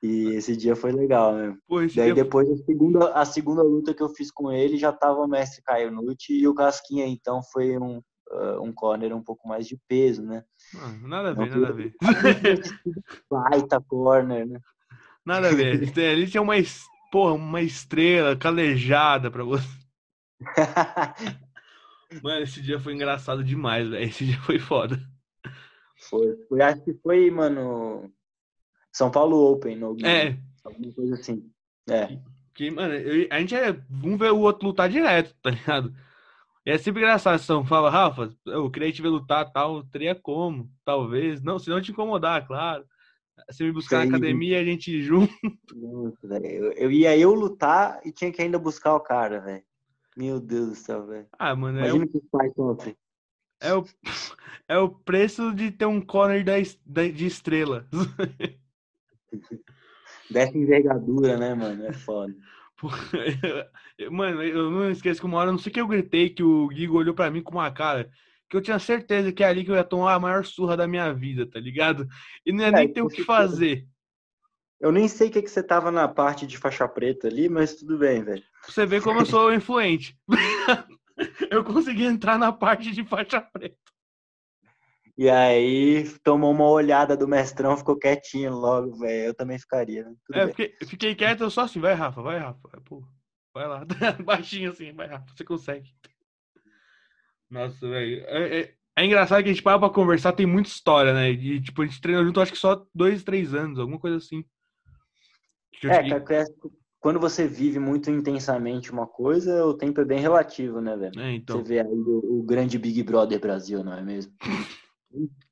E 0.00 0.36
esse 0.36 0.56
dia 0.56 0.76
foi 0.76 0.92
legal, 0.92 1.34
né? 1.34 1.58
Daí 1.96 2.14
depois 2.14 2.48
a 2.48 2.56
segunda, 2.64 3.12
a 3.14 3.24
segunda 3.24 3.64
luta 3.64 3.92
que 3.92 4.02
eu 4.02 4.10
fiz 4.10 4.30
com 4.30 4.52
ele 4.52 4.76
já 4.76 4.92
tava 4.92 5.18
o 5.18 5.26
mestre 5.26 5.60
Caio 5.64 5.90
Nucci 5.90 6.34
e 6.34 6.46
o 6.46 6.54
Casquinha, 6.54 7.04
então 7.04 7.42
foi 7.42 7.76
um, 7.76 7.98
uh, 8.30 8.62
um 8.62 8.72
corner 8.72 9.12
um 9.12 9.22
pouco 9.24 9.48
mais 9.48 9.66
de 9.66 9.76
peso, 9.88 10.22
né? 10.22 10.44
Não, 10.72 11.08
nada 11.08 11.30
a 11.30 11.32
ver, 11.32 11.50
Não, 11.50 11.56
nada 11.56 11.68
a 11.68 11.72
ver. 11.72 11.94
Baita 13.28 13.80
corner, 13.80 14.46
né? 14.46 14.60
Nada 15.26 15.48
a 15.48 15.52
ver. 15.52 15.82
Ali 15.98 16.28
tinha 16.28 16.42
uma, 16.42 16.54
porra, 17.14 17.34
uma 17.34 17.62
estrela 17.62 18.34
calejada 18.34 19.30
pra 19.30 19.44
você. 19.44 19.68
Mano, 22.20 22.42
esse 22.42 22.60
dia 22.60 22.80
foi 22.80 22.92
engraçado 22.92 23.44
demais, 23.44 23.88
velho. 23.88 24.02
Esse 24.02 24.26
dia 24.26 24.40
foi 24.40 24.58
foda. 24.58 25.00
Foi. 25.96 26.36
foi. 26.48 26.60
Acho 26.60 26.82
que 26.82 26.92
foi, 26.94 27.30
mano. 27.30 28.12
São 28.92 29.10
Paulo 29.10 29.52
Open. 29.52 29.76
No... 29.76 29.96
É. 30.04 30.36
Alguma 30.64 30.92
coisa 30.92 31.14
assim. 31.14 31.50
É. 31.88 32.18
Que, 32.54 32.70
mano, 32.70 32.94
eu, 32.94 33.28
a 33.30 33.40
gente 33.40 33.54
é. 33.54 33.80
Um 34.02 34.16
ver 34.16 34.32
o 34.32 34.40
outro 34.40 34.68
lutar 34.68 34.88
direto, 34.88 35.34
tá 35.42 35.50
ligado? 35.50 35.94
E 36.66 36.70
é 36.70 36.78
sempre 36.78 37.02
engraçado, 37.02 37.38
São 37.38 37.64
fala, 37.64 37.90
Rafa, 37.90 38.32
eu 38.46 38.70
queria 38.70 38.92
te 38.92 39.02
ver 39.02 39.08
lutar 39.08 39.52
tal, 39.52 39.82
teria 39.84 40.14
como, 40.14 40.70
talvez. 40.84 41.42
Não, 41.42 41.58
se 41.58 41.70
não 41.70 41.80
te 41.80 41.90
incomodar, 41.90 42.46
claro. 42.46 42.84
Você 43.50 43.64
me 43.64 43.72
buscar 43.72 44.02
Sim. 44.02 44.08
na 44.08 44.16
academia, 44.16 44.60
a 44.60 44.64
gente 44.64 45.02
junto. 45.02 45.32
eu, 46.42 46.72
eu 46.72 46.90
ia 46.90 47.16
eu 47.16 47.34
lutar 47.34 48.00
e 48.04 48.12
tinha 48.12 48.32
que 48.32 48.40
ainda 48.40 48.58
buscar 48.58 48.94
o 48.94 49.00
cara, 49.00 49.40
velho. 49.40 49.64
Meu 50.16 50.40
Deus 50.40 50.68
do 50.68 50.74
céu, 50.74 51.06
velho. 51.06 51.26
Ah, 51.38 51.54
mano, 51.54 51.78
é 51.78 51.82
Imagina 51.82 52.04
é 52.04 52.06
o... 52.06 52.10
que 52.10 52.18
os 52.18 52.24
pais 52.30 52.52
sofrem. 52.54 52.96
É 53.60 53.74
o, 53.74 53.84
é 54.68 54.78
o 54.78 54.88
preço 54.88 55.52
de 55.52 55.70
ter 55.70 55.86
um 55.86 56.00
corner 56.00 56.44
da, 56.44 56.52
da, 56.86 57.08
de 57.08 57.26
estrela. 57.26 57.86
Dessa 60.30 60.56
envergadura, 60.56 61.36
né, 61.36 61.54
mano? 61.54 61.84
É 61.84 61.92
foda. 61.92 62.34
Mano, 64.10 64.42
eu 64.42 64.70
não 64.70 64.90
esqueço 64.90 65.20
que 65.20 65.26
uma 65.26 65.38
hora, 65.38 65.50
não 65.50 65.58
sei 65.58 65.70
o 65.70 65.72
que 65.74 65.80
eu 65.80 65.86
gritei, 65.86 66.28
que 66.30 66.42
o 66.42 66.68
Guigo 66.68 66.98
olhou 66.98 67.14
pra 67.14 67.30
mim 67.30 67.42
com 67.42 67.52
uma 67.52 67.70
cara 67.70 68.10
que 68.54 68.58
eu 68.58 68.62
tinha 68.62 68.78
certeza 68.78 69.32
que 69.32 69.42
é 69.42 69.48
ali 69.48 69.64
que 69.64 69.70
eu 69.72 69.74
ia 69.74 69.82
tomar 69.82 70.14
a 70.14 70.20
maior 70.20 70.44
surra 70.44 70.76
da 70.76 70.86
minha 70.86 71.12
vida, 71.12 71.44
tá 71.44 71.58
ligado? 71.58 72.06
E 72.46 72.52
não 72.52 72.60
ia 72.60 72.68
é, 72.68 72.70
nem 72.70 72.92
ter 72.92 73.02
o 73.02 73.08
que 73.08 73.24
fazer. 73.24 73.84
Eu 74.80 74.92
nem 74.92 75.08
sei 75.08 75.28
o 75.28 75.30
que, 75.32 75.42
que 75.42 75.50
você 75.50 75.60
tava 75.60 75.90
na 75.90 76.06
parte 76.06 76.46
de 76.46 76.56
faixa 76.56 76.86
preta 76.86 77.26
ali, 77.26 77.48
mas 77.48 77.74
tudo 77.74 77.98
bem, 77.98 78.22
velho. 78.22 78.44
Você 78.64 78.86
vê 78.86 79.00
como 79.00 79.20
eu 79.20 79.26
sou 79.26 79.52
influente. 79.52 80.16
eu 81.50 81.64
consegui 81.64 82.04
entrar 82.04 82.38
na 82.38 82.52
parte 82.52 82.92
de 82.92 83.04
faixa 83.04 83.40
preta. 83.40 83.76
E 85.18 85.28
aí 85.28 86.08
tomou 86.22 86.52
uma 86.52 86.68
olhada 86.68 87.16
do 87.16 87.26
mestrão, 87.26 87.76
ficou 87.76 87.98
quietinho 87.98 88.52
logo, 88.52 88.96
velho. 88.98 89.26
Eu 89.26 89.34
também 89.34 89.58
ficaria. 89.58 90.04
Né? 90.04 90.14
é, 90.32 90.46
fiquei, 90.48 90.76
fiquei 90.86 91.14
quieto, 91.16 91.42
eu 91.42 91.50
só 91.50 91.62
assim, 91.62 91.80
vai, 91.80 91.94
Rafa, 91.94 92.22
vai, 92.22 92.38
Rafa. 92.38 92.60
Pô, 92.84 93.04
vai 93.52 93.66
lá, 93.66 93.84
baixinho 94.24 94.70
assim, 94.70 94.92
vai, 94.92 95.08
Rafa, 95.08 95.26
você 95.34 95.44
consegue. 95.44 95.92
Nossa, 97.54 97.88
velho. 97.88 98.24
É, 98.26 98.58
é, 98.58 98.74
é, 98.96 99.04
engraçado 99.04 99.40
que 99.40 99.48
a 99.48 99.52
gente 99.52 99.62
para 99.62 99.78
pra 99.78 99.88
conversar, 99.88 100.32
tem 100.32 100.44
muita 100.44 100.68
história, 100.68 101.14
né? 101.14 101.30
E, 101.30 101.60
tipo, 101.60 101.80
a 101.82 101.86
gente 101.86 102.00
treinou 102.00 102.24
junto, 102.24 102.40
acho 102.40 102.50
que 102.50 102.58
só 102.58 102.84
dois, 102.92 103.22
três 103.22 103.54
anos, 103.54 103.78
alguma 103.78 104.00
coisa 104.00 104.16
assim. 104.16 104.44
É, 105.84 106.18
cara, 106.20 106.44
quando 106.98 107.20
você 107.20 107.46
vive 107.46 107.78
muito 107.78 108.10
intensamente 108.10 108.90
uma 108.90 109.06
coisa, 109.06 109.64
o 109.64 109.74
tempo 109.74 110.00
é 110.00 110.04
bem 110.04 110.18
relativo, 110.18 110.80
né, 110.80 110.96
velho? 110.96 111.20
É, 111.20 111.32
então. 111.32 111.58
Você 111.58 111.62
vê 111.62 111.78
aí 111.78 111.86
o, 111.86 112.40
o 112.40 112.42
grande 112.42 112.76
Big 112.76 113.00
Brother 113.04 113.38
Brasil, 113.38 113.84
não 113.84 113.92
é 113.92 114.02
mesmo? 114.02 114.32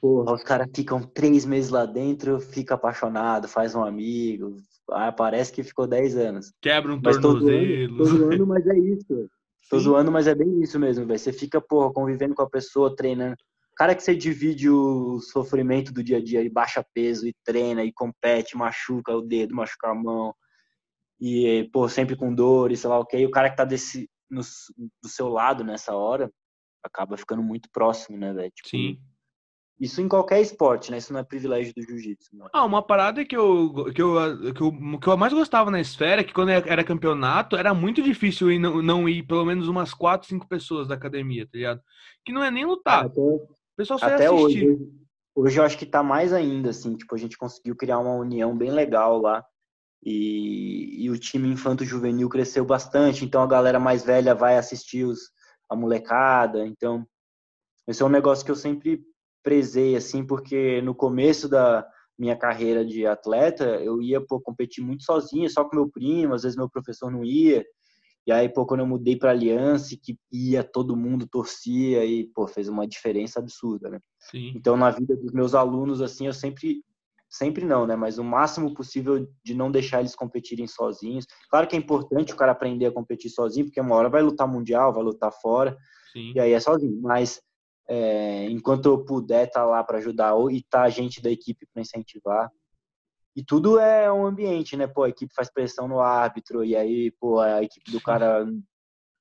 Porra, 0.00 0.32
os 0.32 0.42
caras 0.42 0.66
ficam 0.74 1.02
três 1.02 1.44
meses 1.44 1.70
lá 1.70 1.86
dentro, 1.86 2.40
fica 2.40 2.74
apaixonado, 2.74 3.46
faz 3.46 3.76
um 3.76 3.84
amigo. 3.84 4.56
Ah, 4.90 5.12
parece 5.12 5.52
que 5.52 5.62
ficou 5.62 5.86
dez 5.86 6.16
anos. 6.16 6.52
Quebra 6.60 6.92
um 6.94 7.00
tornozelo. 7.00 7.98
Tô 7.98 8.04
zoando, 8.06 8.46
mas 8.48 8.66
é 8.66 8.78
isso. 8.78 9.30
Tô 9.68 9.78
Sim. 9.78 9.84
zoando, 9.84 10.10
mas 10.10 10.26
é 10.26 10.34
bem 10.34 10.62
isso 10.62 10.78
mesmo, 10.78 11.06
velho. 11.06 11.18
Você 11.18 11.32
fica, 11.32 11.60
porra, 11.60 11.92
convivendo 11.92 12.34
com 12.34 12.42
a 12.42 12.50
pessoa, 12.50 12.94
treinando. 12.94 13.36
Cara 13.76 13.94
que 13.94 14.02
você 14.02 14.14
divide 14.14 14.68
o 14.68 15.20
sofrimento 15.20 15.92
do 15.92 16.02
dia 16.02 16.18
a 16.18 16.22
dia, 16.22 16.42
e 16.42 16.50
baixa 16.50 16.84
peso, 16.92 17.26
e 17.26 17.34
treina, 17.44 17.82
e 17.84 17.92
compete, 17.92 18.56
machuca 18.56 19.16
o 19.16 19.22
dedo, 19.22 19.54
machuca 19.54 19.88
a 19.88 19.94
mão. 19.94 20.34
E, 21.20 21.68
pô, 21.72 21.88
sempre 21.88 22.16
com 22.16 22.34
dor 22.34 22.72
e 22.72 22.76
sei 22.76 22.90
lá 22.90 22.98
o 22.98 23.06
que. 23.06 23.24
o 23.24 23.30
cara 23.30 23.50
que 23.50 23.56
tá 23.56 23.64
desse, 23.64 24.10
no, 24.28 24.42
do 25.02 25.08
seu 25.08 25.28
lado 25.28 25.64
nessa 25.64 25.94
hora, 25.94 26.30
acaba 26.82 27.16
ficando 27.16 27.42
muito 27.42 27.70
próximo, 27.70 28.16
né, 28.16 28.32
velho? 28.32 28.50
Tipo, 28.50 28.68
Sim. 28.68 29.00
Isso 29.80 30.02
em 30.02 30.08
qualquer 30.08 30.42
esporte, 30.42 30.90
né? 30.90 30.98
Isso 30.98 31.10
não 31.10 31.20
é 31.20 31.24
privilégio 31.24 31.72
do 31.74 31.82
jiu-jitsu. 31.82 32.36
É? 32.36 32.48
Ah, 32.52 32.66
uma 32.66 32.82
parada 32.82 33.24
que 33.24 33.34
eu, 33.34 33.90
que, 33.94 34.02
eu, 34.02 34.52
que, 34.52 34.60
eu, 34.62 34.98
que 35.00 35.08
eu 35.08 35.16
mais 35.16 35.32
gostava 35.32 35.70
na 35.70 35.80
esfera 35.80 36.20
é 36.20 36.24
que 36.24 36.34
quando 36.34 36.50
era 36.50 36.84
campeonato, 36.84 37.56
era 37.56 37.72
muito 37.72 38.02
difícil 38.02 38.52
ir, 38.52 38.58
não, 38.58 38.82
não 38.82 39.08
ir 39.08 39.22
pelo 39.22 39.46
menos 39.46 39.68
umas 39.68 39.94
quatro, 39.94 40.28
cinco 40.28 40.46
pessoas 40.46 40.86
da 40.86 40.96
academia, 40.96 41.46
tá 41.46 41.52
ligado? 41.54 41.80
Que 42.22 42.30
não 42.30 42.44
é 42.44 42.50
nem 42.50 42.66
lutar. 42.66 43.06
Até, 43.06 43.18
o 43.18 43.48
pessoal 43.74 43.98
só 43.98 44.04
até 44.04 44.26
assistir. 44.26 44.68
Hoje, 44.68 44.88
hoje 45.34 45.58
eu 45.58 45.64
acho 45.64 45.78
que 45.78 45.86
tá 45.86 46.02
mais 46.02 46.34
ainda, 46.34 46.68
assim, 46.68 46.94
tipo, 46.94 47.14
a 47.14 47.18
gente 47.18 47.38
conseguiu 47.38 47.74
criar 47.74 48.00
uma 48.00 48.14
união 48.16 48.54
bem 48.54 48.70
legal 48.70 49.18
lá. 49.18 49.42
E, 50.04 51.04
e 51.04 51.10
o 51.10 51.18
time 51.18 51.48
infanto-juvenil 51.48 52.28
cresceu 52.28 52.66
bastante, 52.66 53.24
então 53.24 53.42
a 53.42 53.46
galera 53.46 53.80
mais 53.80 54.02
velha 54.02 54.34
vai 54.34 54.58
assistir 54.58 55.04
os, 55.04 55.30
a 55.70 55.74
molecada. 55.74 56.66
Então, 56.66 57.06
esse 57.88 58.02
é 58.02 58.04
um 58.06 58.10
negócio 58.10 58.44
que 58.44 58.50
eu 58.50 58.56
sempre 58.56 59.02
prezei, 59.42 59.96
assim, 59.96 60.24
porque 60.24 60.80
no 60.82 60.94
começo 60.94 61.48
da 61.48 61.86
minha 62.18 62.36
carreira 62.36 62.84
de 62.84 63.06
atleta, 63.06 63.64
eu 63.82 64.02
ia, 64.02 64.20
pô, 64.20 64.40
competir 64.40 64.84
muito 64.84 65.04
sozinho, 65.04 65.48
só 65.48 65.64
com 65.64 65.76
meu 65.76 65.88
primo, 65.88 66.34
às 66.34 66.42
vezes 66.42 66.56
meu 66.56 66.68
professor 66.68 67.10
não 67.10 67.24
ia. 67.24 67.64
E 68.26 68.32
aí, 68.32 68.48
pô, 68.48 68.66
quando 68.66 68.80
eu 68.80 68.86
mudei 68.86 69.16
para 69.16 69.30
Aliança, 69.30 69.96
que 70.00 70.18
ia, 70.30 70.62
todo 70.62 70.96
mundo 70.96 71.26
torcia 71.26 72.04
e, 72.04 72.26
pô, 72.34 72.46
fez 72.46 72.68
uma 72.68 72.86
diferença 72.86 73.40
absurda, 73.40 73.88
né? 73.88 73.98
Sim. 74.18 74.52
Então, 74.54 74.76
na 74.76 74.90
vida 74.90 75.16
dos 75.16 75.32
meus 75.32 75.54
alunos, 75.54 76.02
assim, 76.02 76.26
eu 76.26 76.32
sempre 76.32 76.84
sempre 77.30 77.64
não, 77.64 77.86
né? 77.86 77.94
Mas 77.94 78.18
o 78.18 78.24
máximo 78.24 78.74
possível 78.74 79.26
de 79.42 79.54
não 79.54 79.70
deixar 79.70 80.00
eles 80.00 80.16
competirem 80.16 80.66
sozinhos. 80.66 81.24
Claro 81.48 81.68
que 81.68 81.76
é 81.76 81.78
importante 81.78 82.32
o 82.34 82.36
cara 82.36 82.52
aprender 82.52 82.86
a 82.86 82.92
competir 82.92 83.30
sozinho, 83.30 83.66
porque 83.66 83.80
uma 83.80 83.94
hora 83.94 84.08
vai 84.08 84.20
lutar 84.20 84.48
mundial, 84.48 84.92
vai 84.92 85.04
lutar 85.04 85.32
fora, 85.32 85.76
Sim. 86.12 86.32
e 86.34 86.40
aí 86.40 86.52
é 86.52 86.60
sozinho. 86.60 87.00
Mas 87.00 87.40
é, 87.90 88.44
enquanto 88.48 88.86
eu 88.86 89.04
puder 89.04 89.48
estar 89.48 89.62
tá 89.62 89.66
lá 89.66 89.82
para 89.82 89.98
ajudar 89.98 90.34
ou 90.34 90.48
e 90.48 90.62
tá 90.62 90.82
a 90.82 90.88
gente 90.88 91.20
da 91.20 91.28
equipe 91.28 91.66
para 91.66 91.82
incentivar. 91.82 92.48
E 93.34 93.44
tudo 93.44 93.80
é 93.80 94.12
um 94.12 94.24
ambiente, 94.24 94.76
né? 94.76 94.86
Pô, 94.86 95.02
a 95.02 95.08
equipe 95.08 95.34
faz 95.34 95.52
pressão 95.52 95.88
no 95.88 95.98
árbitro 95.98 96.64
e 96.64 96.76
aí, 96.76 97.10
pô, 97.18 97.40
a 97.40 97.64
equipe 97.64 97.90
do 97.90 98.00
cara 98.00 98.46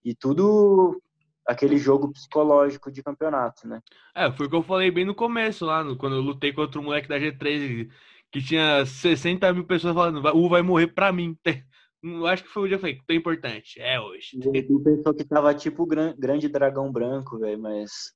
e 0.06 0.14
tudo 0.14 1.02
aquele 1.48 1.78
jogo 1.78 2.14
psicológico 2.14 2.92
de 2.92 3.02
campeonato, 3.02 3.68
né? 3.68 3.82
É, 4.16 4.32
foi 4.32 4.46
o 4.46 4.50
que 4.50 4.56
eu 4.56 4.62
falei 4.62 4.92
bem 4.92 5.04
no 5.04 5.16
começo 5.16 5.66
lá, 5.66 5.84
no, 5.84 5.98
quando 5.98 6.18
eu 6.18 6.22
lutei 6.22 6.54
contra 6.54 6.80
o 6.80 6.84
moleque 6.84 7.10
da 7.10 7.18
G3, 7.18 7.90
que 8.32 8.40
tinha 8.40 8.86
60 8.86 9.52
mil 9.52 9.66
pessoas 9.66 9.96
falando, 9.96 10.24
o 10.36 10.48
vai 10.48 10.62
morrer 10.62 10.88
pra 10.88 11.12
mim. 11.12 11.36
Eu 12.02 12.26
acho 12.28 12.44
que 12.44 12.50
foi 12.50 12.64
o 12.64 12.68
dia 12.70 12.78
que 12.78 12.86
eu 12.86 12.92
falei, 12.92 13.04
tão 13.06 13.14
importante, 13.14 13.78
é 13.82 14.00
hoje. 14.00 14.40
O 14.46 14.80
pensou 14.82 15.14
que 15.14 15.26
tava 15.26 15.54
tipo 15.54 15.84
o 15.84 15.86
grande 15.86 16.48
dragão 16.48 16.90
branco, 16.90 17.38
velho, 17.38 17.60
mas 17.60 18.14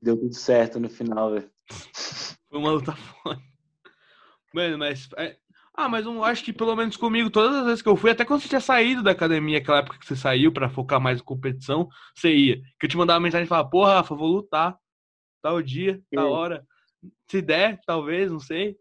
deu 0.00 0.16
tudo 0.16 0.34
certo 0.34 0.80
no 0.80 0.88
final, 0.88 1.32
velho. 1.32 1.50
Foi 2.48 2.58
uma 2.58 2.72
luta 2.72 2.92
foda. 2.94 3.40
Mano, 4.52 4.78
mas. 4.78 5.08
É... 5.16 5.36
Ah, 5.74 5.88
mas 5.88 6.04
eu 6.04 6.22
acho 6.24 6.44
que 6.44 6.52
pelo 6.52 6.74
menos 6.76 6.96
comigo, 6.96 7.30
todas 7.30 7.56
as 7.56 7.64
vezes 7.64 7.82
que 7.82 7.88
eu 7.88 7.96
fui, 7.96 8.10
até 8.10 8.24
quando 8.24 8.42
você 8.42 8.48
tinha 8.48 8.60
saído 8.60 9.02
da 9.02 9.12
academia, 9.12 9.58
aquela 9.58 9.78
época 9.78 9.98
que 9.98 10.06
você 10.06 10.16
saiu 10.16 10.52
para 10.52 10.68
focar 10.68 11.00
mais 11.00 11.20
em 11.20 11.24
competição, 11.24 11.88
você 12.14 12.34
ia. 12.34 12.60
Que 12.78 12.86
eu 12.86 12.90
te 12.90 12.96
mandava 12.96 13.20
mensagem 13.20 13.44
e 13.44 13.48
falava, 13.48 13.70
porra, 13.70 13.94
Rafa, 13.94 14.14
vou 14.14 14.28
lutar. 14.28 14.76
Tal 15.42 15.62
dia, 15.62 16.02
tal 16.12 16.30
hora. 16.32 16.66
Se 17.30 17.40
der, 17.40 17.80
talvez, 17.86 18.30
não 18.30 18.40
sei. 18.40 18.76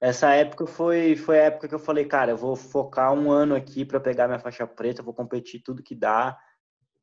Essa 0.00 0.34
época 0.34 0.66
foi, 0.66 1.16
foi 1.16 1.40
a 1.40 1.44
época 1.44 1.68
que 1.68 1.74
eu 1.74 1.78
falei, 1.78 2.04
cara, 2.04 2.32
eu 2.32 2.36
vou 2.36 2.54
focar 2.54 3.12
um 3.12 3.30
ano 3.30 3.54
aqui 3.54 3.84
para 3.84 3.98
pegar 3.98 4.28
minha 4.28 4.38
faixa 4.38 4.66
preta, 4.66 5.02
vou 5.02 5.14
competir 5.14 5.62
tudo 5.62 5.82
que 5.82 5.94
dá. 5.94 6.38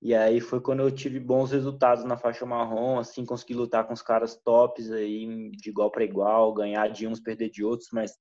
E 0.06 0.14
aí 0.14 0.42
foi 0.42 0.60
quando 0.60 0.82
eu 0.82 0.92
tive 0.92 1.18
bons 1.18 1.52
resultados 1.52 2.04
na 2.04 2.18
faixa 2.18 2.46
marrom, 2.46 3.00
assim, 3.00 3.26
consegui 3.26 3.54
lutar 3.54 3.88
com 3.88 3.94
os 3.94 4.02
caras 4.02 4.36
tops 4.36 4.92
aí, 4.92 5.50
de 5.52 5.70
igual 5.70 5.90
para 5.90 6.04
igual, 6.04 6.54
ganhar 6.54 6.90
de 6.90 7.08
uns, 7.08 7.22
perder 7.22 7.50
de 7.50 7.64
outros, 7.64 7.88
mas 7.94 8.14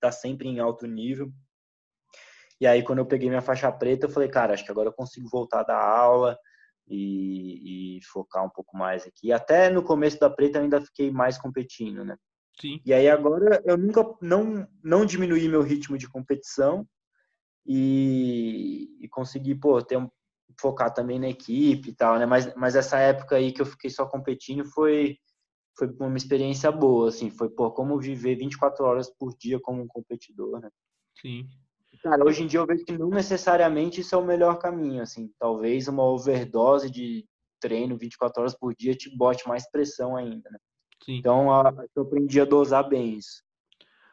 tá 0.00 0.10
sempre 0.10 0.48
em 0.48 0.60
alto 0.60 0.86
nível. 0.86 1.30
E 2.58 2.66
aí 2.66 2.82
quando 2.82 3.00
eu 3.00 3.06
peguei 3.06 3.28
minha 3.28 3.42
faixa 3.42 3.70
preta, 3.70 4.06
eu 4.06 4.10
falei, 4.10 4.30
cara, 4.30 4.54
acho 4.54 4.64
que 4.64 4.70
agora 4.70 4.88
eu 4.88 4.94
consigo 4.94 5.28
voltar 5.28 5.62
da 5.62 5.76
aula 5.76 6.38
e, 6.88 7.98
e 7.98 8.04
focar 8.04 8.42
um 8.42 8.50
pouco 8.50 8.74
mais 8.74 9.06
aqui. 9.06 9.30
Até 9.30 9.68
no 9.68 9.82
começo 9.82 10.18
da 10.18 10.30
preta 10.30 10.56
eu 10.56 10.62
ainda 10.62 10.80
fiquei 10.80 11.10
mais 11.10 11.36
competindo, 11.36 12.02
né? 12.02 12.16
Sim. 12.58 12.80
E 12.82 12.94
aí 12.94 13.10
agora 13.10 13.62
eu 13.66 13.76
nunca 13.76 14.02
não 14.22 14.66
não 14.82 15.04
diminuí 15.04 15.46
meu 15.50 15.60
ritmo 15.60 15.98
de 15.98 16.08
competição 16.08 16.88
e, 17.66 18.88
e 19.00 19.08
consegui 19.08 19.54
pô 19.54 19.82
ter 19.82 19.98
um, 19.98 20.08
focar 20.60 20.92
também 20.92 21.18
na 21.18 21.28
equipe 21.28 21.90
e 21.90 21.94
tal, 21.94 22.18
né? 22.18 22.26
Mas 22.26 22.54
mas 22.54 22.76
essa 22.76 22.98
época 22.98 23.36
aí 23.36 23.52
que 23.52 23.60
eu 23.60 23.66
fiquei 23.66 23.90
só 23.90 24.06
competindo 24.06 24.64
foi 24.64 25.18
foi 25.78 25.88
uma 26.00 26.16
experiência 26.16 26.70
boa, 26.70 27.08
assim, 27.08 27.30
foi 27.30 27.48
pô 27.48 27.70
como 27.70 27.98
viver 27.98 28.36
24 28.36 28.84
horas 28.84 29.10
por 29.10 29.34
dia 29.36 29.58
como 29.60 29.82
um 29.82 29.86
competidor, 29.86 30.60
né? 30.60 30.68
Sim. 31.20 31.46
Cara, 32.02 32.24
hoje 32.24 32.42
em 32.42 32.46
dia 32.46 32.60
eu 32.60 32.66
vejo 32.66 32.84
que 32.84 32.96
não 32.96 33.08
necessariamente 33.10 34.00
isso 34.00 34.14
é 34.14 34.18
o 34.18 34.24
melhor 34.24 34.58
caminho, 34.58 35.02
assim, 35.02 35.30
talvez 35.38 35.88
uma 35.88 36.04
overdose 36.04 36.90
de 36.90 37.26
treino 37.60 37.96
24 37.96 38.40
horas 38.40 38.56
por 38.56 38.74
dia 38.74 38.94
te 38.94 39.14
bote 39.16 39.46
mais 39.46 39.70
pressão 39.70 40.16
ainda, 40.16 40.48
né? 40.50 40.58
Sim. 41.04 41.16
Então, 41.18 41.48
eu 41.94 42.02
aprendi 42.02 42.40
a 42.40 42.44
dosar 42.44 42.88
bem 42.88 43.14
isso. 43.16 43.42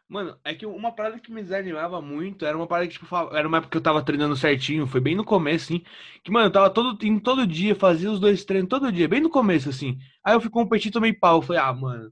Mano, 0.10 0.38
é 0.46 0.56
que 0.56 0.66
uma 0.66 0.92
parada 0.92 1.20
que 1.20 1.32
me 1.32 1.42
desanimava 1.42 2.02
muito 2.02 2.46
era 2.46 2.56
uma 2.56 2.66
parada 2.66 2.88
que, 2.88 2.98
tipo, 2.98 3.14
era 3.36 3.46
uma 3.46 3.58
época 3.58 3.72
que 3.72 3.78
eu 3.78 3.82
tava 3.82 4.02
treinando 4.02 4.38
certinho, 4.38 4.88
foi 4.88 5.02
bem 5.02 5.16
no 5.16 5.26
começo, 5.26 5.66
assim. 5.66 5.84
Que, 6.24 6.32
mano, 6.32 6.48
eu 6.48 6.52
tava 6.52 6.70
todo, 6.70 7.06
indo 7.06 7.20
todo 7.20 7.46
dia, 7.46 7.76
fazia 7.76 8.10
os 8.10 8.20
dois 8.20 8.46
treinos 8.46 8.70
todo 8.70 8.92
dia, 8.92 9.08
bem 9.08 9.20
no 9.20 9.30
começo, 9.30 9.68
assim. 9.68 9.98
Aí 10.24 10.34
eu 10.34 10.40
fui 10.40 10.50
competir, 10.50 10.92
tomei 10.92 11.12
pau. 11.12 11.42
Falei, 11.42 11.62
ah, 11.62 11.74
mano, 11.74 12.10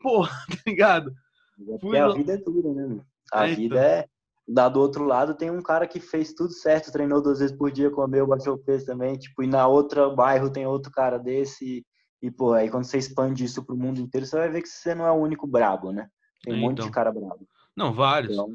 porra, 0.00 0.30
tá 0.50 0.58
ligado? 0.66 1.12
Porque 1.80 1.96
a 1.96 2.08
vida 2.08 2.34
é 2.34 2.38
tudo, 2.38 2.74
né, 2.74 2.82
mano? 2.82 3.06
A 3.32 3.48
é, 3.48 3.54
vida 3.54 3.76
então. 3.76 3.78
é. 3.78 4.06
Da 4.46 4.68
do 4.68 4.78
outro 4.78 5.04
lado 5.04 5.34
tem 5.34 5.50
um 5.50 5.62
cara 5.62 5.86
que 5.86 5.98
fez 5.98 6.34
tudo 6.34 6.52
certo, 6.52 6.92
treinou 6.92 7.22
duas 7.22 7.38
vezes 7.38 7.56
por 7.56 7.70
dia, 7.70 7.90
comeu, 7.90 8.26
baixou 8.26 8.58
peso 8.58 8.84
também, 8.84 9.16
tipo, 9.16 9.42
e 9.42 9.46
na 9.46 9.66
outra 9.66 10.10
bairro 10.10 10.50
tem 10.50 10.66
outro 10.66 10.92
cara 10.92 11.16
desse 11.16 11.82
e, 12.20 12.30
pô, 12.30 12.52
aí 12.52 12.70
quando 12.70 12.84
você 12.84 12.98
expande 12.98 13.44
isso 13.44 13.62
pro 13.64 13.76
mundo 13.76 14.00
inteiro, 14.00 14.26
você 14.26 14.36
vai 14.36 14.48
ver 14.50 14.62
que 14.62 14.68
você 14.68 14.94
não 14.94 15.06
é 15.06 15.10
o 15.10 15.20
único 15.20 15.46
brabo, 15.46 15.92
né? 15.92 16.08
Tem 16.44 16.54
um 16.54 16.56
então. 16.56 16.70
monte 16.70 16.82
de 16.82 16.90
cara 16.90 17.10
brabo. 17.12 17.48
Não, 17.76 17.92
vários. 17.92 18.32
Então, 18.32 18.54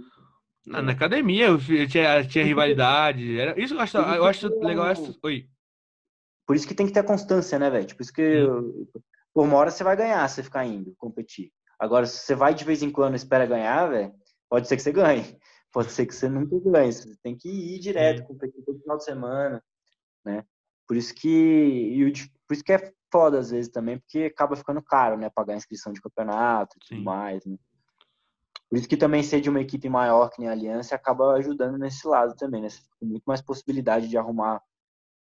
na, 0.66 0.82
na, 0.82 0.92
academia 0.92 1.48
eu 1.48 1.58
tinha, 1.88 2.24
tinha 2.26 2.44
rivalidade. 2.44 3.40
Era, 3.40 3.60
isso 3.60 3.74
eu 3.74 3.80
acho, 3.80 3.98
eu 3.98 4.26
acho 4.26 4.60
legal. 4.60 4.88
Essa... 4.88 5.16
Oi. 5.24 5.50
Por 6.46 6.56
isso 6.56 6.68
que 6.68 6.76
tem 6.76 6.88
que 6.88 6.94
ter 6.94 7.04
constância, 7.04 7.58
né, 7.60 7.70
velho? 7.70 7.96
Por 7.96 8.02
isso 8.02 8.14
que 8.14 8.46
por 9.34 9.46
uma 9.46 9.58
hora 9.58 9.72
você 9.72 9.84
vai 9.84 9.96
ganhar 9.96 10.28
se 10.28 10.36
você 10.36 10.44
ficar 10.44 10.66
indo 10.66 10.94
competir. 10.98 11.52
Agora, 11.80 12.06
se 12.06 12.20
você 12.20 12.36
vai 12.36 12.54
de 12.54 12.66
vez 12.66 12.84
em 12.84 12.92
quando 12.92 13.14
e 13.14 13.18
espera 13.18 13.46
ganhar, 13.46 13.88
velho, 13.88 14.14
pode 14.50 14.68
ser 14.68 14.76
que 14.76 14.82
você 14.82 14.92
ganhe. 14.92 15.24
Pode 15.72 15.92
ser 15.92 16.08
que 16.08 16.16
você 16.16 16.28
nunca 16.28 16.60
ganhe. 16.68 16.92
Você 16.92 17.16
tem 17.22 17.38
que 17.38 17.48
ir 17.48 17.78
direto, 17.78 18.26
competir 18.26 18.64
todo 18.66 18.82
final 18.82 18.98
de 18.98 19.04
semana, 19.04 19.64
né? 20.26 20.44
Por 20.88 20.98
isso 20.98 21.14
que, 21.14 22.12
por 22.48 22.56
isso 22.56 22.64
que 22.64 22.74
é 22.74 22.92
foda 23.12 23.38
às 23.38 23.52
vezes 23.52 23.72
também, 23.72 24.00
porque 24.00 24.24
acaba 24.24 24.56
ficando 24.56 24.82
caro, 24.82 25.16
né? 25.16 25.30
Pagar 25.30 25.56
inscrição 25.56 25.94
de 25.94 26.02
campeonato 26.02 26.76
e 26.76 26.80
tudo 26.80 26.98
Sim. 26.98 27.04
mais, 27.04 27.46
né? 27.46 27.56
Por 28.70 28.78
isso 28.78 28.88
que 28.88 28.98
também 28.98 29.24
ser 29.24 29.42
de 29.42 29.50
uma 29.50 29.62
equipe 29.62 29.90
maior 29.90 30.30
que 30.30 30.40
nem 30.40 30.48
a 30.48 30.52
Aliança 30.52 30.96
acaba 30.96 31.34
ajudando 31.34 31.78
nesse 31.78 32.08
lado 32.08 32.36
também, 32.36 32.62
né? 32.62 32.70
Você 32.70 32.82
fica 32.82 32.96
com 33.00 33.06
muito 33.08 33.24
mais 33.26 33.42
possibilidade 33.42 34.08
de 34.08 34.18
arrumar 34.18 34.62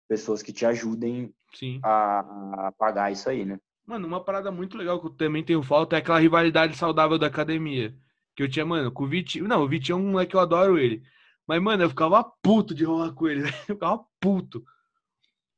pessoas 0.09 0.43
que 0.43 0.53
te 0.53 0.65
ajudem 0.65 1.35
a, 1.83 2.67
a, 2.69 2.73
pagar 2.73 3.11
isso 3.11 3.29
aí, 3.29 3.45
né? 3.45 3.59
Mano, 3.85 4.07
uma 4.07 4.23
parada 4.23 4.51
muito 4.53 4.79
legal 4.79 5.01
que 5.01 5.07
eu 5.09 5.11
também 5.11 5.45
tenho 5.45 5.63
falta 5.63 5.97
é 5.97 5.99
aquela 5.99 6.21
rivalidade 6.21 6.77
saudável 6.77 7.19
da 7.19 7.27
academia. 7.27 7.95
Que 8.37 8.43
eu 8.43 8.49
tinha, 8.49 8.65
mano, 8.65 8.91
com 8.91 9.05
o 9.05 9.09
Vitinho. 9.09 9.49
Não, 9.49 9.63
o 9.63 9.69
Vitinho 9.69 9.99
é 9.99 10.01
um 10.01 10.11
moleque 10.13 10.31
que 10.31 10.37
eu 10.37 10.41
adoro 10.41 10.79
ele. 10.79 11.03
Mas, 11.47 11.61
mano, 11.61 11.83
eu 11.83 11.91
ficava 11.91 12.25
puto 12.43 12.75
de 12.75 12.85
rolar 12.85 13.13
com 13.13 13.29
ele. 13.29 13.43
Eu 13.69 13.75
ficava 13.75 14.05
puto. 14.19 14.65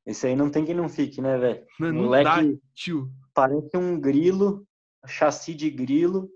Esse 0.04 0.28
aí 0.28 0.36
não 0.36 0.50
tem 0.50 0.64
quem 0.64 0.74
não 0.74 0.88
fique, 0.88 1.20
né, 1.20 1.36
velho? 1.38 1.64
Moleque 1.78 2.52
dá, 2.52 2.60
tio. 2.74 3.10
parece 3.34 3.76
um 3.76 4.00
grilo, 4.00 4.66
chassi 5.06 5.54
de 5.54 5.70
grilo. 5.70 6.30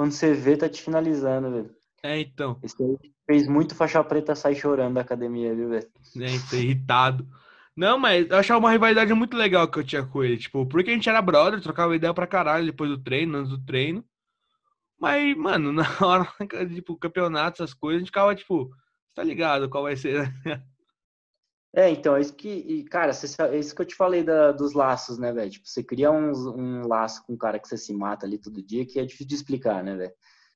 Quando 0.00 0.12
você 0.12 0.32
vê, 0.32 0.56
tá 0.56 0.66
te 0.66 0.80
finalizando, 0.80 1.50
velho. 1.50 1.70
É, 2.02 2.20
então. 2.20 2.58
Esse 2.62 2.82
aí 2.82 3.12
fez 3.26 3.46
muito 3.46 3.74
faixa 3.74 4.02
preta 4.02 4.34
sair 4.34 4.56
chorando 4.56 4.94
da 4.94 5.02
academia, 5.02 5.54
viu, 5.54 5.68
velho? 5.68 5.86
É, 6.16 6.48
tô 6.48 6.56
irritado. 6.56 7.28
Não, 7.76 7.98
mas 7.98 8.26
eu 8.30 8.38
achava 8.38 8.58
uma 8.60 8.70
rivalidade 8.70 9.12
muito 9.12 9.36
legal 9.36 9.70
que 9.70 9.78
eu 9.78 9.84
tinha 9.84 10.02
com 10.02 10.24
ele. 10.24 10.38
Tipo, 10.38 10.64
porque 10.64 10.90
a 10.90 10.94
gente 10.94 11.06
era 11.06 11.20
brother, 11.20 11.60
trocava 11.60 11.94
ideia 11.94 12.14
pra 12.14 12.26
caralho 12.26 12.64
depois 12.64 12.88
do 12.88 12.96
treino, 12.96 13.36
antes 13.36 13.50
do 13.50 13.62
treino. 13.62 14.02
Mas, 14.98 15.36
mano, 15.36 15.68
na 15.70 15.84
hora, 16.00 16.26
tipo, 16.74 16.96
campeonato, 16.96 17.62
essas 17.62 17.74
coisas, 17.74 17.96
a 17.96 17.98
gente 17.98 18.08
ficava, 18.08 18.34
tipo, 18.34 18.70
tá 19.14 19.22
ligado 19.22 19.68
qual 19.68 19.82
vai 19.82 19.96
ser, 19.96 20.32
né? 20.46 20.64
É, 21.72 21.88
então, 21.88 22.16
é 22.16 22.20
isso 22.20 22.34
que, 22.34 22.48
e, 22.48 22.84
cara, 22.84 23.12
é 23.12 23.58
isso 23.58 23.74
que 23.74 23.82
eu 23.82 23.86
te 23.86 23.94
falei 23.94 24.24
da, 24.24 24.50
dos 24.50 24.72
laços, 24.72 25.18
né, 25.18 25.32
velho? 25.32 25.50
Tipo, 25.50 25.68
você 25.68 25.84
cria 25.84 26.10
um, 26.10 26.32
um 26.32 26.88
laço 26.88 27.24
com 27.24 27.34
um 27.34 27.38
cara 27.38 27.60
que 27.60 27.68
você 27.68 27.76
se 27.76 27.94
mata 27.94 28.26
ali 28.26 28.38
todo 28.38 28.62
dia, 28.62 28.84
que 28.84 28.98
é 28.98 29.04
difícil 29.04 29.28
de 29.28 29.34
explicar, 29.36 29.84
né, 29.84 29.96
velho? 29.96 30.12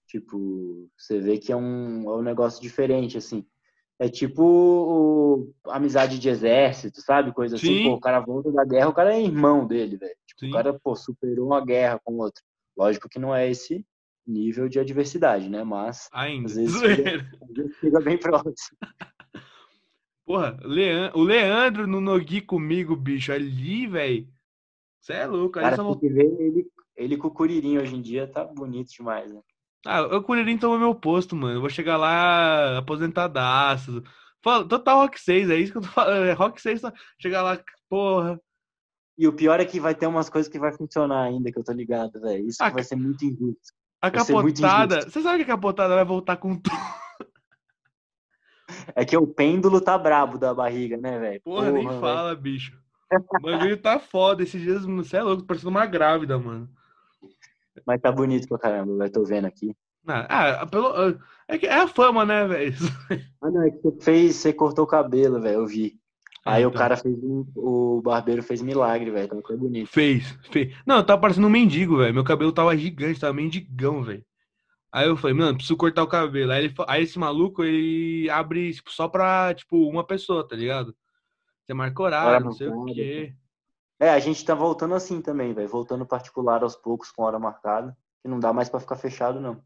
Tipo, 0.08 0.90
você 0.98 1.20
vê 1.20 1.38
que 1.38 1.52
é 1.52 1.56
um, 1.56 2.10
é 2.10 2.16
um 2.16 2.22
negócio 2.22 2.60
diferente, 2.60 3.16
assim. 3.16 3.46
É 3.96 4.08
tipo 4.08 4.42
o, 4.42 5.54
amizade 5.70 6.18
de 6.18 6.28
exército, 6.28 7.00
sabe? 7.00 7.32
Coisa 7.32 7.54
assim, 7.54 7.66
Sim. 7.66 7.74
assim, 7.74 7.90
pô, 7.90 7.94
o 7.94 8.00
cara 8.00 8.18
volta 8.18 8.50
da 8.50 8.64
guerra, 8.64 8.88
o 8.88 8.94
cara 8.94 9.14
é 9.14 9.22
irmão 9.22 9.64
dele, 9.64 9.96
velho. 9.96 10.16
Tipo, 10.26 10.40
Sim. 10.40 10.48
o 10.48 10.52
cara, 10.52 10.80
pô, 10.82 10.96
superou 10.96 11.46
uma 11.46 11.64
guerra 11.64 12.00
com 12.02 12.16
outro. 12.16 12.42
Lógico 12.76 13.08
que 13.08 13.20
não 13.20 13.32
é 13.32 13.48
esse 13.48 13.86
nível 14.26 14.68
de 14.68 14.80
adversidade, 14.80 15.48
né? 15.48 15.62
Mas 15.62 16.08
Ainda. 16.12 16.46
às 16.46 16.56
vezes, 16.56 16.80
fica, 16.80 17.10
às 17.42 17.54
vezes 17.54 17.76
fica 17.76 18.00
bem 18.00 18.18
próximo. 18.18 18.78
Porra, 20.26 20.58
Leandro, 20.62 21.18
o 21.18 21.22
Leandro 21.22 21.86
no 21.86 22.00
Nogui 22.00 22.40
comigo, 22.40 22.96
bicho, 22.96 23.32
ali, 23.32 23.86
velho. 23.86 24.26
Você 25.00 25.12
é 25.12 25.26
louco. 25.26 25.60
Cara, 25.60 25.76
só... 25.76 25.94
tem 25.94 26.00
que 26.00 26.14
ver 26.14 26.24
ele, 26.40 26.66
ele 26.96 27.16
com 27.16 27.28
o 27.28 27.30
Curirim 27.30 27.76
hoje 27.76 27.94
em 27.94 28.00
dia 28.00 28.26
tá 28.26 28.44
bonito 28.44 28.90
demais, 28.90 29.32
né? 29.32 29.40
Ah, 29.86 30.02
o 30.02 30.22
Curirim 30.22 30.56
tomou 30.56 30.78
meu 30.78 30.94
posto, 30.94 31.36
mano. 31.36 31.56
Eu 31.56 31.60
vou 31.60 31.68
chegar 31.68 31.98
lá 31.98 32.78
aposentadaço. 32.78 34.02
Total 34.42 34.98
Rock 35.00 35.20
6, 35.20 35.50
é 35.50 35.56
isso 35.56 35.72
que 35.72 35.78
eu 35.78 35.82
tô 35.82 35.88
falando. 35.88 36.24
É 36.24 36.32
Rock 36.32 36.60
6, 36.60 36.80
chegar 37.20 37.42
lá, 37.42 37.62
porra. 37.88 38.40
E 39.16 39.28
o 39.28 39.32
pior 39.32 39.60
é 39.60 39.64
que 39.64 39.78
vai 39.78 39.94
ter 39.94 40.06
umas 40.06 40.28
coisas 40.28 40.50
que 40.50 40.58
vai 40.58 40.72
funcionar 40.72 41.24
ainda, 41.24 41.52
que 41.52 41.58
eu 41.58 41.64
tô 41.64 41.72
ligado, 41.72 42.20
velho. 42.20 42.46
Isso 42.46 42.62
a... 42.62 42.70
vai 42.70 42.82
ser 42.82 42.96
muito 42.96 43.24
injusto. 43.24 43.72
A 44.00 44.10
vai 44.10 44.24
capotada, 44.24 45.02
você 45.02 45.22
sabe 45.22 45.44
que 45.44 45.50
a 45.50 45.54
capotada 45.54 45.94
vai 45.94 46.04
voltar 46.04 46.36
com 46.36 46.56
tudo. 46.56 46.74
É 48.94 49.04
que 49.04 49.16
o 49.16 49.26
pêndulo 49.26 49.80
tá 49.80 49.96
brabo 49.96 50.38
da 50.38 50.54
barriga, 50.54 50.96
né, 50.96 51.18
velho? 51.18 51.40
Porra, 51.42 51.66
Porra, 51.66 51.72
nem 51.72 51.88
véio. 51.88 52.00
fala, 52.00 52.34
bicho. 52.34 52.78
O 53.12 53.40
bagulho 53.40 53.76
tá 53.76 53.98
foda. 53.98 54.42
Esses 54.42 54.60
dias, 54.60 54.84
você 54.84 55.18
é 55.18 55.22
louco, 55.22 55.44
parecendo 55.44 55.70
uma 55.70 55.86
grávida, 55.86 56.38
mano. 56.38 56.68
Mas 57.86 58.00
tá 58.00 58.10
bonito 58.10 58.48
pra 58.48 58.58
caramba, 58.58 58.96
velho. 58.96 59.12
Tô 59.12 59.24
vendo 59.24 59.46
aqui. 59.46 59.74
Ah, 60.06 60.60
ah 60.60 60.66
pelo, 60.66 60.88
ah, 60.88 61.14
é, 61.48 61.58
que 61.58 61.66
é 61.66 61.74
a 61.74 61.88
fama, 61.88 62.24
né, 62.24 62.46
velho? 62.46 62.74
Ah, 63.42 63.50
não, 63.50 63.62
é 63.62 63.70
que 63.70 63.78
você 63.82 64.00
fez, 64.00 64.36
você 64.36 64.52
cortou 64.52 64.84
o 64.84 64.88
cabelo, 64.88 65.40
velho, 65.40 65.60
eu 65.60 65.66
vi. 65.66 65.98
Aí 66.44 66.62
então. 66.62 66.70
o 66.70 66.74
cara 66.74 66.96
fez 66.96 67.14
um, 67.22 67.46
o 67.56 68.02
barbeiro 68.02 68.42
fez 68.42 68.60
milagre, 68.60 69.10
velho, 69.10 69.26
então 69.26 69.42
foi 69.46 69.56
bonito. 69.56 69.88
Fez, 69.88 70.38
fez. 70.50 70.74
Não, 70.86 71.04
tava 71.04 71.20
parecendo 71.20 71.46
um 71.46 71.50
mendigo, 71.50 71.98
velho. 71.98 72.12
Meu 72.12 72.24
cabelo 72.24 72.52
tava 72.52 72.76
gigante, 72.76 73.20
tava 73.20 73.32
mendigão, 73.32 74.02
velho. 74.02 74.24
Aí 74.94 75.08
eu 75.08 75.16
falei, 75.16 75.34
mano, 75.36 75.56
preciso 75.56 75.76
cortar 75.76 76.04
o 76.04 76.06
cabelo. 76.08 76.52
Aí, 76.52 76.66
ele, 76.66 76.74
aí 76.86 77.02
esse 77.02 77.18
maluco, 77.18 77.64
ele 77.64 78.30
abre 78.30 78.72
tipo, 78.72 78.92
só 78.92 79.08
pra, 79.08 79.52
tipo, 79.52 79.88
uma 79.90 80.06
pessoa, 80.06 80.46
tá 80.46 80.54
ligado? 80.54 80.96
Você 81.64 81.74
marca 81.74 82.02
horário, 82.02 82.44
não 82.44 82.52
sei 82.52 82.68
o 82.68 82.84
quê. 82.86 83.34
É, 84.00 84.10
a 84.10 84.18
gente 84.20 84.44
tá 84.44 84.54
voltando 84.54 84.94
assim 84.94 85.20
também, 85.20 85.52
velho. 85.52 85.68
Voltando 85.68 86.06
particular 86.06 86.62
aos 86.62 86.76
poucos 86.76 87.10
com 87.10 87.24
hora 87.24 87.38
marcada. 87.40 87.96
Que 88.22 88.28
não 88.28 88.38
dá 88.38 88.52
mais 88.52 88.68
pra 88.68 88.80
ficar 88.80 88.96
fechado, 88.96 89.40
não. 89.40 89.62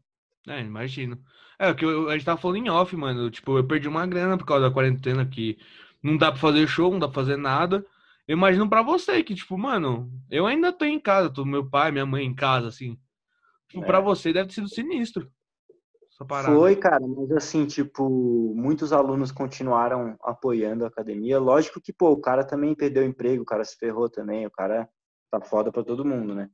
É, 0.47 0.61
imagino. 0.61 1.21
É, 1.59 1.69
o 1.69 1.75
que 1.75 1.85
eu- 1.85 2.09
a 2.09 2.13
gente 2.13 2.25
tava 2.25 2.39
falando 2.41 2.57
em 2.65 2.69
off, 2.69 2.95
mano. 2.95 3.29
Tipo, 3.29 3.57
eu 3.57 3.67
perdi 3.67 3.87
uma 3.87 4.07
grana 4.07 4.37
por 4.37 4.45
causa 4.45 4.67
da 4.67 4.73
quarentena 4.73 5.25
que 5.27 5.57
não 6.01 6.17
dá 6.17 6.31
pra 6.31 6.39
fazer 6.41 6.67
show, 6.67 6.91
não 6.91 6.99
dá 6.99 7.07
pra 7.07 7.15
fazer 7.15 7.37
nada. 7.37 7.85
Eu 8.27 8.37
imagino 8.37 8.67
pra 8.69 8.81
você 8.81 9.23
que, 9.23 9.35
tipo, 9.35 9.57
mano, 9.57 10.11
eu 10.29 10.47
ainda 10.47 10.71
tô 10.73 10.85
em 10.85 10.99
casa, 10.99 11.29
tô 11.29 11.45
meu 11.45 11.69
pai, 11.69 11.91
minha 11.91 12.05
mãe 12.05 12.25
em 12.25 12.33
casa, 12.33 12.67
assim. 12.67 12.97
Tipo, 13.69 13.83
É. 13.83 13.85
pra 13.85 13.99
você 14.01 14.33
deve 14.33 14.49
ter 14.49 14.55
sido 14.55 14.67
sinistro. 14.67 15.31
Foi, 16.43 16.75
cara, 16.75 16.99
mas 17.07 17.31
assim, 17.31 17.65
tipo, 17.65 18.53
muitos 18.53 18.91
alunos 18.91 19.31
continuaram 19.31 20.17
apoiando 20.21 20.83
a 20.83 20.89
academia. 20.89 21.39
Lógico 21.39 21.79
que, 21.79 21.93
pô, 21.93 22.11
o 22.11 22.19
cara 22.19 22.43
também 22.43 22.75
perdeu 22.75 23.03
o 23.03 23.05
emprego, 23.05 23.43
o 23.43 23.45
cara 23.45 23.63
se 23.63 23.77
ferrou 23.77 24.09
também, 24.09 24.45
o 24.45 24.51
cara 24.51 24.89
tá 25.31 25.39
foda 25.39 25.71
pra 25.71 25.83
todo 25.83 26.03
mundo, 26.03 26.35
né? 26.35 26.49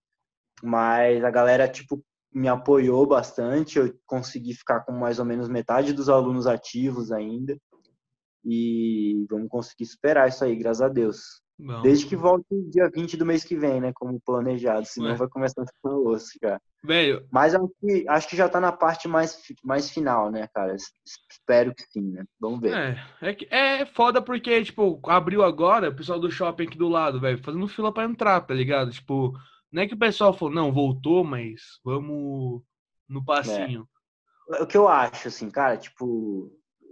Mas 0.61 1.23
a 1.23 1.31
galera, 1.31 1.67
tipo, 1.67 2.03
me 2.31 2.47
apoiou 2.47 3.07
bastante, 3.07 3.79
eu 3.79 3.97
consegui 4.05 4.53
ficar 4.53 4.81
com 4.81 4.91
mais 4.91 5.17
ou 5.17 5.25
menos 5.25 5.49
metade 5.49 5.93
dos 5.93 6.09
alunos 6.09 6.45
ativos 6.45 7.11
ainda. 7.11 7.57
E 8.43 9.25
vamos 9.27 9.49
conseguir 9.49 9.85
superar 9.87 10.29
isso 10.29 10.43
aí, 10.43 10.55
graças 10.55 10.81
a 10.81 10.87
Deus. 10.89 11.41
Bom. 11.57 11.81
Desde 11.81 12.05
que 12.05 12.15
volte 12.15 12.45
dia 12.69 12.89
20 12.89 13.15
do 13.15 13.25
mês 13.25 13.43
que 13.43 13.55
vem, 13.55 13.79
né? 13.79 13.91
Como 13.93 14.19
planejado, 14.19 14.85
senão 14.85 15.11
Ué. 15.11 15.17
vai 15.17 15.27
começar 15.29 15.63
a 15.63 15.65
ficar 15.65 15.89
osso, 15.89 16.37
cara. 16.41 16.61
Velho, 16.83 17.25
Mas 17.31 17.55
acho 17.55 17.69
que, 17.79 18.05
acho 18.07 18.27
que 18.27 18.35
já 18.35 18.47
tá 18.47 18.59
na 18.59 18.71
parte 18.71 19.07
mais, 19.07 19.41
mais 19.63 19.89
final, 19.89 20.29
né, 20.29 20.47
cara? 20.53 20.75
Es- 20.75 20.91
Espero 21.31 21.73
que 21.73 21.83
sim, 21.89 22.11
né? 22.11 22.25
Vamos 22.39 22.59
ver. 22.59 22.97
é, 23.21 23.29
é, 23.29 23.33
que- 23.33 23.47
é 23.49 23.85
foda 23.85 24.21
porque, 24.21 24.63
tipo, 24.63 24.99
abriu 25.07 25.43
agora, 25.43 25.89
o 25.89 25.95
pessoal 25.95 26.19
do 26.19 26.29
shopping 26.29 26.63
aqui 26.67 26.77
do 26.77 26.89
lado, 26.89 27.19
velho, 27.19 27.41
fazendo 27.43 27.67
fila 27.67 27.91
pra 27.93 28.03
entrar, 28.05 28.41
tá 28.41 28.53
ligado? 28.53 28.91
Tipo, 28.91 29.33
não 29.71 29.81
é 29.81 29.87
que 29.87 29.93
o 29.93 29.99
pessoal 29.99 30.33
falou, 30.33 30.53
não, 30.53 30.71
voltou, 30.71 31.23
mas 31.23 31.79
vamos 31.83 32.61
no 33.07 33.23
passinho. 33.23 33.87
O 34.59 34.67
que 34.67 34.77
eu 34.77 34.87
acho, 34.87 35.27
assim, 35.29 35.49
cara, 35.49 35.77
tipo, 35.77 36.51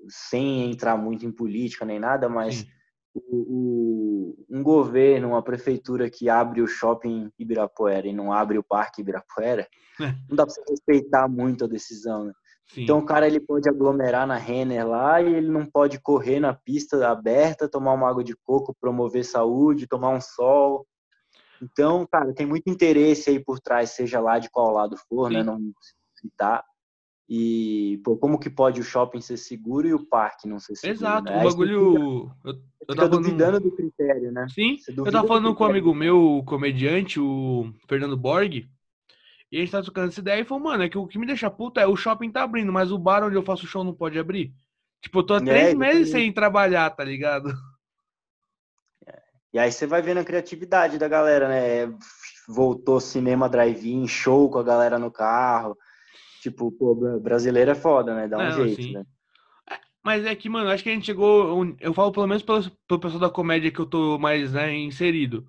sem 0.10 0.72
entrar 0.72 0.98
muito 0.98 1.26
em 1.26 1.32
política 1.32 1.86
nem 1.86 2.00
nada, 2.00 2.28
mas 2.28 2.56
Sim. 2.56 2.68
O, 3.14 3.22
o- 3.22 4.46
um 4.50 4.64
governo, 4.64 5.30
uma 5.30 5.42
prefeitura 5.44 6.10
que 6.10 6.30
abre 6.30 6.62
o 6.62 6.68
shopping 6.68 7.32
Ibirapuera 7.38 8.08
e 8.08 8.14
não 8.14 8.32
abre 8.34 8.58
o 8.58 8.64
parque 8.64 9.02
Ibirapuera, 9.02 9.68
É. 10.00 10.06
não 10.30 10.36
dá 10.36 10.46
pra 10.46 10.54
você 10.54 10.62
respeitar 10.70 11.28
muito 11.28 11.66
a 11.66 11.68
decisão, 11.68 12.26
né? 12.26 12.34
Sim. 12.68 12.84
Então 12.84 13.00
o 13.00 13.06
cara 13.06 13.28
ele 13.28 13.40
pode 13.40 13.68
aglomerar 13.70 14.26
na 14.26 14.38
Renner 14.38 14.88
lá 14.88 15.22
e 15.22 15.34
ele 15.34 15.50
não 15.50 15.66
pode 15.66 16.00
correr 16.00 16.40
na 16.40 16.54
pista 16.54 17.08
aberta, 17.08 17.68
tomar 17.70 17.94
uma 17.94 18.10
água 18.10 18.24
de 18.24 18.36
coco, 18.44 18.76
promover 18.80 19.24
saúde, 19.26 19.86
tomar 19.88 20.10
um 20.10 20.22
sol. 20.22 20.88
Então, 21.62 22.08
cara, 22.12 22.34
tem 22.34 22.46
muito 22.46 22.70
interesse 22.70 23.30
aí 23.30 23.40
por 23.40 23.60
trás, 23.60 23.92
seja 23.92 24.20
lá 24.20 24.40
de 24.40 24.50
qual 24.50 24.72
lado 24.72 24.96
for, 25.10 25.28
Sim. 25.30 25.36
né? 25.38 25.44
Não 25.44 25.60
citar. 26.16 26.64
E, 27.30 28.00
pô, 28.04 28.18
como 28.18 28.40
que 28.40 28.50
pode 28.50 28.82
o 28.82 28.84
shopping 28.84 29.22
ser 29.22 29.38
seguro 29.38 29.88
e 29.88 29.94
o 29.94 30.06
parque 30.06 30.48
não 30.48 30.60
ser 30.60 30.76
seguro? 30.76 30.92
Exato, 30.92 31.32
né? 31.32 31.40
o 31.40 31.42
você 31.46 31.68
fica- 31.70 31.74
bagulho. 31.76 32.32
Eu, 32.44 32.62
eu 32.88 32.96
tava 32.96 33.10
duvidando 33.10 33.60
do 33.60 33.72
critério, 33.72 34.32
né? 34.32 34.46
Sim, 34.48 34.76
eu 35.06 35.12
tava 35.12 35.24
do 35.24 35.28
falando 35.28 35.56
com 35.56 35.64
um 35.64 35.68
amigo 35.68 35.94
meu, 35.96 36.38
o 36.38 36.44
comediante, 36.46 37.20
o 37.20 37.74
Fernando 37.88 38.16
Borg, 38.18 38.68
e 39.52 39.58
a 39.58 39.60
gente 39.62 39.72
tava 39.72 39.84
trocando 39.84 40.10
essa 40.10 40.20
ideia 40.22 40.42
e 40.42 40.46
falou, 40.46 40.64
mano, 40.64 40.84
é 40.84 40.90
que 40.90 40.98
o 40.98 41.08
que 41.08 41.20
me 41.20 41.28
deixa 41.28 41.50
puta 41.52 41.82
é 41.82 41.88
o 41.88 41.96
shopping 41.96 42.32
tá 42.32 42.44
abrindo, 42.44 42.72
mas 42.74 42.92
o 42.92 43.00
bar 43.00 43.24
onde 43.24 43.36
eu 43.38 43.44
faço 43.44 43.68
show 43.68 43.84
não 43.84 43.94
pode 43.96 44.20
abrir. 44.20 44.54
Tipo, 45.02 45.20
eu 45.20 45.24
tô 45.26 45.36
há 45.36 45.42
É, 45.42 45.44
três 45.44 45.74
meses 45.74 46.10
exatamente. 46.10 46.12
sem 46.12 46.34
trabalhar, 46.34 46.90
tá 46.92 47.04
ligado? 47.04 47.50
E 49.54 49.60
aí 49.60 49.72
você 49.72 49.86
vai 49.86 50.02
vendo 50.02 50.20
a 50.20 50.26
criatividade 50.26 50.98
da 50.98 51.08
galera, 51.08 51.48
né? 51.48 51.96
Voltou 52.48 53.00
cinema 53.00 53.48
drive-in, 53.48 54.08
show 54.08 54.50
com 54.50 54.58
a 54.60 54.64
galera 54.64 54.98
no 54.98 55.12
carro. 55.12 55.78
Tipo, 56.44 56.70
pô, 56.74 56.94
bra- 56.94 57.18
brasileiro 57.18 57.72
é 57.72 57.76
foda, 57.76 58.14
né? 58.14 58.28
Dá 58.28 58.38
um 58.38 58.42
Não, 58.42 58.52
jeito, 58.68 58.84
sim. 58.84 58.92
né? 58.92 59.06
Mas 60.04 60.26
é 60.26 60.36
que, 60.36 60.50
mano, 60.50 60.70
acho 60.70 60.84
que 60.84 60.90
a 60.90 60.94
gente 60.94 61.06
chegou. 61.06 61.66
Eu 61.80 61.94
falo 61.94 62.12
pelo 62.12 62.28
menos 62.28 62.44
pelo, 62.44 62.70
pelo 62.86 63.00
pessoal 63.00 63.22
da 63.22 63.30
comédia 63.30 63.72
que 63.72 63.80
eu 63.80 63.86
tô 63.86 64.20
mais, 64.20 64.52
né, 64.52 64.76
inserido. 64.76 65.48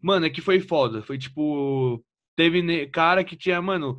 Mano, 0.00 0.26
é 0.26 0.30
que 0.30 0.40
foi 0.40 0.58
foda. 0.58 1.00
Foi 1.02 1.16
tipo. 1.16 2.04
Teve 2.34 2.86
cara 2.88 3.22
que 3.22 3.36
tinha, 3.36 3.62
mano, 3.62 3.96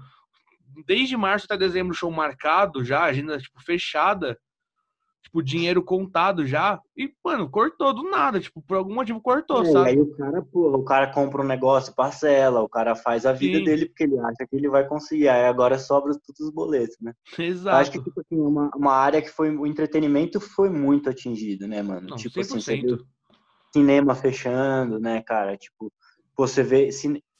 desde 0.85 1.15
março 1.15 1.45
até 1.45 1.55
dezembro, 1.57 1.93
show 1.93 2.11
marcado 2.11 2.83
já, 2.83 3.03
agenda, 3.03 3.37
tipo, 3.37 3.61
fechada. 3.63 4.37
Tipo, 5.23 5.41
dinheiro 5.41 5.81
contado 5.81 6.45
já. 6.45 6.79
E, 6.97 7.11
mano, 7.23 7.49
cortou 7.49 7.93
do 7.93 8.03
nada. 8.03 8.39
Tipo, 8.39 8.61
por 8.61 8.77
algum 8.77 8.93
motivo 8.93 9.21
cortou, 9.21 9.63
É, 9.63 9.69
e 9.69 9.71
sabe? 9.71 9.89
aí 9.89 9.99
o 9.99 10.15
cara, 10.15 10.41
pô, 10.41 10.69
o 10.75 10.83
cara 10.83 11.11
compra 11.11 11.41
um 11.41 11.45
negócio, 11.47 11.95
parcela, 11.95 12.61
o 12.61 12.69
cara 12.69 12.93
faz 12.93 13.25
a 13.25 13.31
vida 13.31 13.57
Sim. 13.57 13.63
dele 13.63 13.85
porque 13.87 14.03
ele 14.03 14.19
acha 14.19 14.45
que 14.47 14.55
ele 14.55 14.69
vai 14.69 14.85
conseguir. 14.87 15.29
Aí 15.29 15.45
agora 15.45 15.79
sobra 15.79 16.13
todos 16.13 16.41
os 16.41 16.51
boletos, 16.53 16.97
né? 17.01 17.13
Eu 17.37 17.45
Exato. 17.45 17.77
acho 17.77 17.91
que, 17.91 18.03
tipo 18.03 18.19
assim, 18.19 18.39
uma, 18.39 18.69
uma 18.75 18.93
área 18.93 19.21
que 19.21 19.29
foi. 19.29 19.49
O 19.55 19.65
entretenimento 19.65 20.39
foi 20.39 20.69
muito 20.69 21.09
atingido, 21.09 21.67
né, 21.67 21.81
mano? 21.81 22.09
Não, 22.09 22.17
tipo 22.17 22.39
assim, 22.39 22.59
você 22.59 22.77
100%. 22.77 22.97
vê 22.97 23.03
cinema 23.73 24.13
fechando, 24.13 24.99
né, 24.99 25.21
cara? 25.23 25.57
Tipo, 25.57 25.91
você 26.37 26.61
vê, 26.61 26.89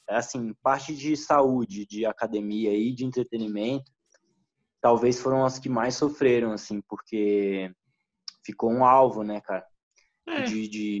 assim, 0.08 0.54
parte 0.62 0.94
de 0.96 1.16
saúde, 1.16 1.86
de 1.86 2.04
academia 2.04 2.72
e 2.76 2.92
de 2.92 3.04
entretenimento, 3.04 3.92
talvez 4.84 5.18
foram 5.18 5.46
as 5.46 5.58
que 5.58 5.70
mais 5.70 5.94
sofreram, 5.94 6.52
assim, 6.52 6.82
porque 6.86 7.72
ficou 8.44 8.70
um 8.70 8.84
alvo, 8.84 9.22
né, 9.22 9.40
cara? 9.40 9.64
É, 10.28 10.42
De, 10.42 10.68
de, 10.68 11.00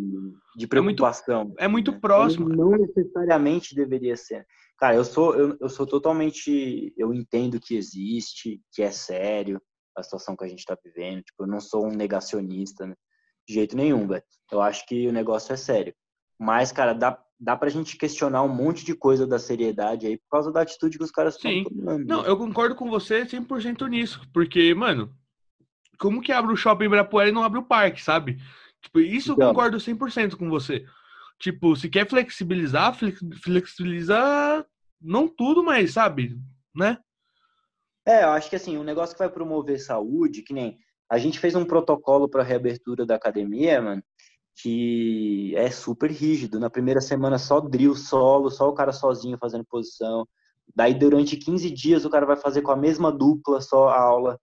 muito- 0.56 0.68
preocupação. 0.70 1.52
é 1.58 1.68
muito 1.68 1.92
né? 1.92 1.98
próximo. 2.00 2.48
Não 2.48 2.70
necessariamente 2.70 3.74
deveria 3.74 4.16
ser. 4.16 4.46
Cara, 4.78 4.94
eu 4.96 5.04
sou, 5.04 5.34
eu, 5.34 5.54
eu 5.60 5.68
sou 5.68 5.86
totalmente. 5.86 6.94
Eu 6.96 7.12
entendo 7.12 7.60
que 7.60 7.76
existe, 7.76 8.58
que 8.72 8.82
é 8.82 8.90
sério 8.90 9.60
a 9.94 10.02
situação 10.02 10.34
que 10.34 10.44
a 10.44 10.48
gente 10.48 10.60
está 10.60 10.76
vivendo. 10.82 11.22
Tipo, 11.22 11.42
eu 11.44 11.46
não 11.46 11.60
sou 11.60 11.84
um 11.86 11.90
negacionista, 11.94 12.86
né? 12.86 12.94
De 13.46 13.52
jeito 13.52 13.76
nenhum, 13.76 14.06
velho. 14.06 14.24
Eu 14.50 14.62
acho 14.62 14.86
que 14.86 15.06
o 15.06 15.12
negócio 15.12 15.52
é 15.52 15.56
sério. 15.58 15.94
Mas, 16.38 16.72
cara, 16.72 16.94
dá, 16.94 17.22
dá 17.38 17.56
pra 17.56 17.68
gente 17.68 17.96
questionar 17.96 18.42
um 18.42 18.48
monte 18.48 18.84
de 18.84 18.94
coisa 18.94 19.26
da 19.26 19.38
seriedade 19.38 20.06
aí 20.06 20.16
por 20.16 20.28
causa 20.30 20.52
da 20.52 20.62
atitude 20.62 20.98
que 20.98 21.04
os 21.04 21.10
caras 21.10 21.34
estão 21.36 21.64
tomando. 21.64 22.06
Não, 22.06 22.24
eu 22.24 22.36
concordo 22.36 22.74
com 22.74 22.88
você 22.88 23.24
100% 23.26 23.86
nisso. 23.88 24.20
Porque, 24.32 24.72
mano, 24.74 25.12
como 25.98 26.20
que 26.22 26.32
abre 26.32 26.52
o 26.52 26.56
shopping 26.56 26.84
Ibirapuera 26.86 27.28
e 27.28 27.32
não 27.32 27.42
abre 27.44 27.58
o 27.58 27.64
parque, 27.64 28.02
sabe? 28.02 28.38
Tipo, 28.82 29.00
isso 29.00 29.32
eu 29.32 29.34
Então. 29.34 29.48
concordo 29.48 29.78
100% 29.78 30.36
com 30.36 30.48
você. 30.48 30.84
Tipo, 31.38 31.74
se 31.76 31.88
quer 31.88 32.08
flexibilizar, 32.08 32.94
flex- 32.94 33.20
flexibiliza 33.42 34.64
não 35.00 35.28
tudo, 35.28 35.62
mas, 35.62 35.92
sabe? 35.92 36.38
Né? 36.74 36.98
É, 38.06 38.24
eu 38.24 38.30
acho 38.30 38.48
que 38.50 38.56
assim, 38.56 38.76
um 38.76 38.84
negócio 38.84 39.14
que 39.14 39.18
vai 39.22 39.28
promover 39.30 39.78
saúde, 39.80 40.42
que 40.42 40.52
nem 40.54 40.78
a 41.10 41.18
gente 41.18 41.38
fez 41.38 41.54
um 41.54 41.64
protocolo 41.64 42.28
para 42.28 42.42
reabertura 42.42 43.04
da 43.06 43.14
academia, 43.14 43.80
mano, 43.80 44.02
que 44.56 45.54
é 45.56 45.70
super 45.70 46.10
rígido. 46.10 46.60
Na 46.60 46.70
primeira 46.70 47.00
semana 47.00 47.38
só 47.38 47.60
drill 47.60 47.94
solo, 47.94 48.50
só 48.50 48.68
o 48.68 48.74
cara 48.74 48.92
sozinho 48.92 49.38
fazendo 49.38 49.64
posição. 49.64 50.26
Daí 50.74 50.94
durante 50.94 51.36
15 51.36 51.70
dias 51.70 52.04
o 52.04 52.10
cara 52.10 52.26
vai 52.26 52.36
fazer 52.36 52.62
com 52.62 52.70
a 52.72 52.76
mesma 52.76 53.12
dupla 53.12 53.60
só 53.60 53.88
a 53.88 54.00
aula. 54.00 54.38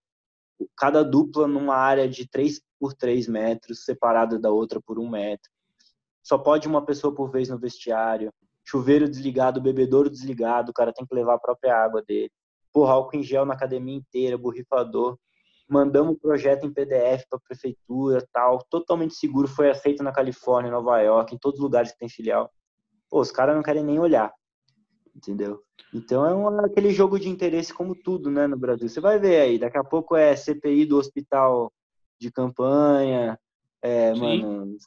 Cada 0.78 1.03
dupla 1.03 1.47
numa 1.47 1.76
área 1.76 2.07
de 2.07 2.28
3 2.28 2.62
por 2.80 2.93
3 2.93 3.28
metros, 3.28 3.84
separada 3.84 4.38
da 4.38 4.51
outra 4.51 4.80
por 4.82 4.99
um 4.99 5.09
metro. 5.09 5.49
Só 6.22 6.38
pode 6.38 6.68
uma 6.68 6.86
pessoa 6.86 7.14
por 7.14 7.32
vez 7.32 7.49
no 7.49 7.57
vestiário. 7.57 8.32
Chuveiro 8.64 9.09
desligado, 9.09 9.59
bebedouro 9.59 10.09
desligado, 10.09 10.70
o 10.70 10.74
cara 10.74 10.93
tem 10.93 11.05
que 11.05 11.16
levar 11.16 11.36
a 11.36 11.39
própria 11.39 11.76
água 11.76 12.03
dele 12.03 12.32
porra, 12.72 12.93
álcool 12.93 13.18
em 13.18 13.24
gel 13.24 13.45
na 13.45 13.53
academia 13.53 13.95
inteira, 13.95 14.38
borrifador. 14.38 15.18
Mandamos 15.72 16.16
o 16.16 16.20
projeto 16.20 16.66
em 16.66 16.74
PDF 16.74 17.26
para 17.30 17.38
a 17.38 17.48
prefeitura, 17.48 18.28
tal, 18.34 18.60
totalmente 18.70 19.16
seguro, 19.16 19.48
foi 19.48 19.70
aceito 19.70 20.04
na 20.04 20.12
Califórnia, 20.12 20.70
Nova 20.70 21.00
York, 21.00 21.34
em 21.34 21.38
todos 21.38 21.60
os 21.60 21.64
lugares 21.64 21.94
que 21.94 21.98
tem 21.98 22.10
filial. 22.10 22.52
Pô, 23.10 23.22
os 23.22 23.32
caras 23.32 23.56
não 23.56 23.64
querem 23.64 23.82
nem 23.82 23.98
olhar, 23.98 24.34
entendeu? 25.16 25.62
Então 25.94 26.26
é 26.26 26.36
um, 26.36 26.60
aquele 26.66 26.92
jogo 26.92 27.18
de 27.18 27.30
interesse 27.30 27.74
como 27.74 27.96
tudo, 27.96 28.30
né, 28.30 28.48
no 28.48 28.58
Brasil. 28.58 28.90
Você 28.90 29.00
vai 29.00 29.18
ver 29.18 29.40
aí, 29.40 29.58
daqui 29.58 29.78
a 29.78 29.84
pouco 29.84 30.14
é 30.14 30.36
CPI 30.36 30.86
do 30.86 30.98
hospital 30.98 31.72
de 32.20 32.30
campanha, 32.30 33.40
é, 33.82 34.14
Sim. 34.14 34.20
mano, 34.20 34.78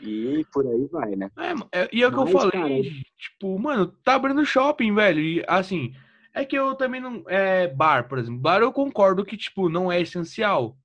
e 0.00 0.44
por 0.52 0.66
aí 0.66 0.86
vai, 0.86 1.14
né? 1.14 1.30
É, 1.38 1.82
é- 1.82 1.88
e 1.92 2.02
é 2.02 2.08
o 2.08 2.12
que 2.12 2.18
eu 2.18 2.24
Mas, 2.24 2.32
falei, 2.32 2.50
cara, 2.50 2.82
tipo, 3.16 3.58
mano, 3.60 3.86
tá 4.04 4.14
abrindo 4.16 4.44
shopping, 4.44 4.92
velho. 4.92 5.20
E 5.20 5.44
assim, 5.46 5.94
é 6.36 6.44
que 6.44 6.56
eu 6.56 6.74
também 6.74 7.00
não. 7.00 7.24
É, 7.28 7.68
bar, 7.68 8.08
por 8.08 8.18
exemplo. 8.18 8.40
Bar 8.40 8.60
eu 8.60 8.72
concordo 8.72 9.24
que, 9.24 9.36
tipo, 9.36 9.68
não 9.68 9.90
é 9.90 10.00
essencial, 10.00 10.76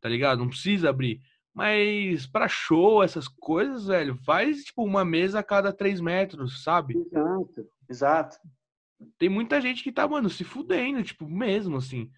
tá 0.00 0.08
ligado? 0.08 0.38
Não 0.38 0.48
precisa 0.48 0.90
abrir. 0.90 1.20
Mas 1.52 2.26
pra 2.26 2.48
show, 2.48 3.02
essas 3.02 3.26
coisas, 3.28 3.86
velho, 3.86 4.16
faz, 4.24 4.64
tipo, 4.64 4.84
uma 4.84 5.04
mesa 5.04 5.40
a 5.40 5.42
cada 5.42 5.72
três 5.72 6.00
metros, 6.00 6.62
sabe? 6.62 6.94
Exato, 6.96 7.66
exato. 7.88 8.38
Tem 9.18 9.28
muita 9.28 9.60
gente 9.60 9.82
que 9.82 9.90
tá, 9.92 10.06
mano, 10.06 10.30
se 10.30 10.44
fudendo, 10.44 11.02
tipo, 11.02 11.28
mesmo, 11.28 11.76
assim. 11.76 12.10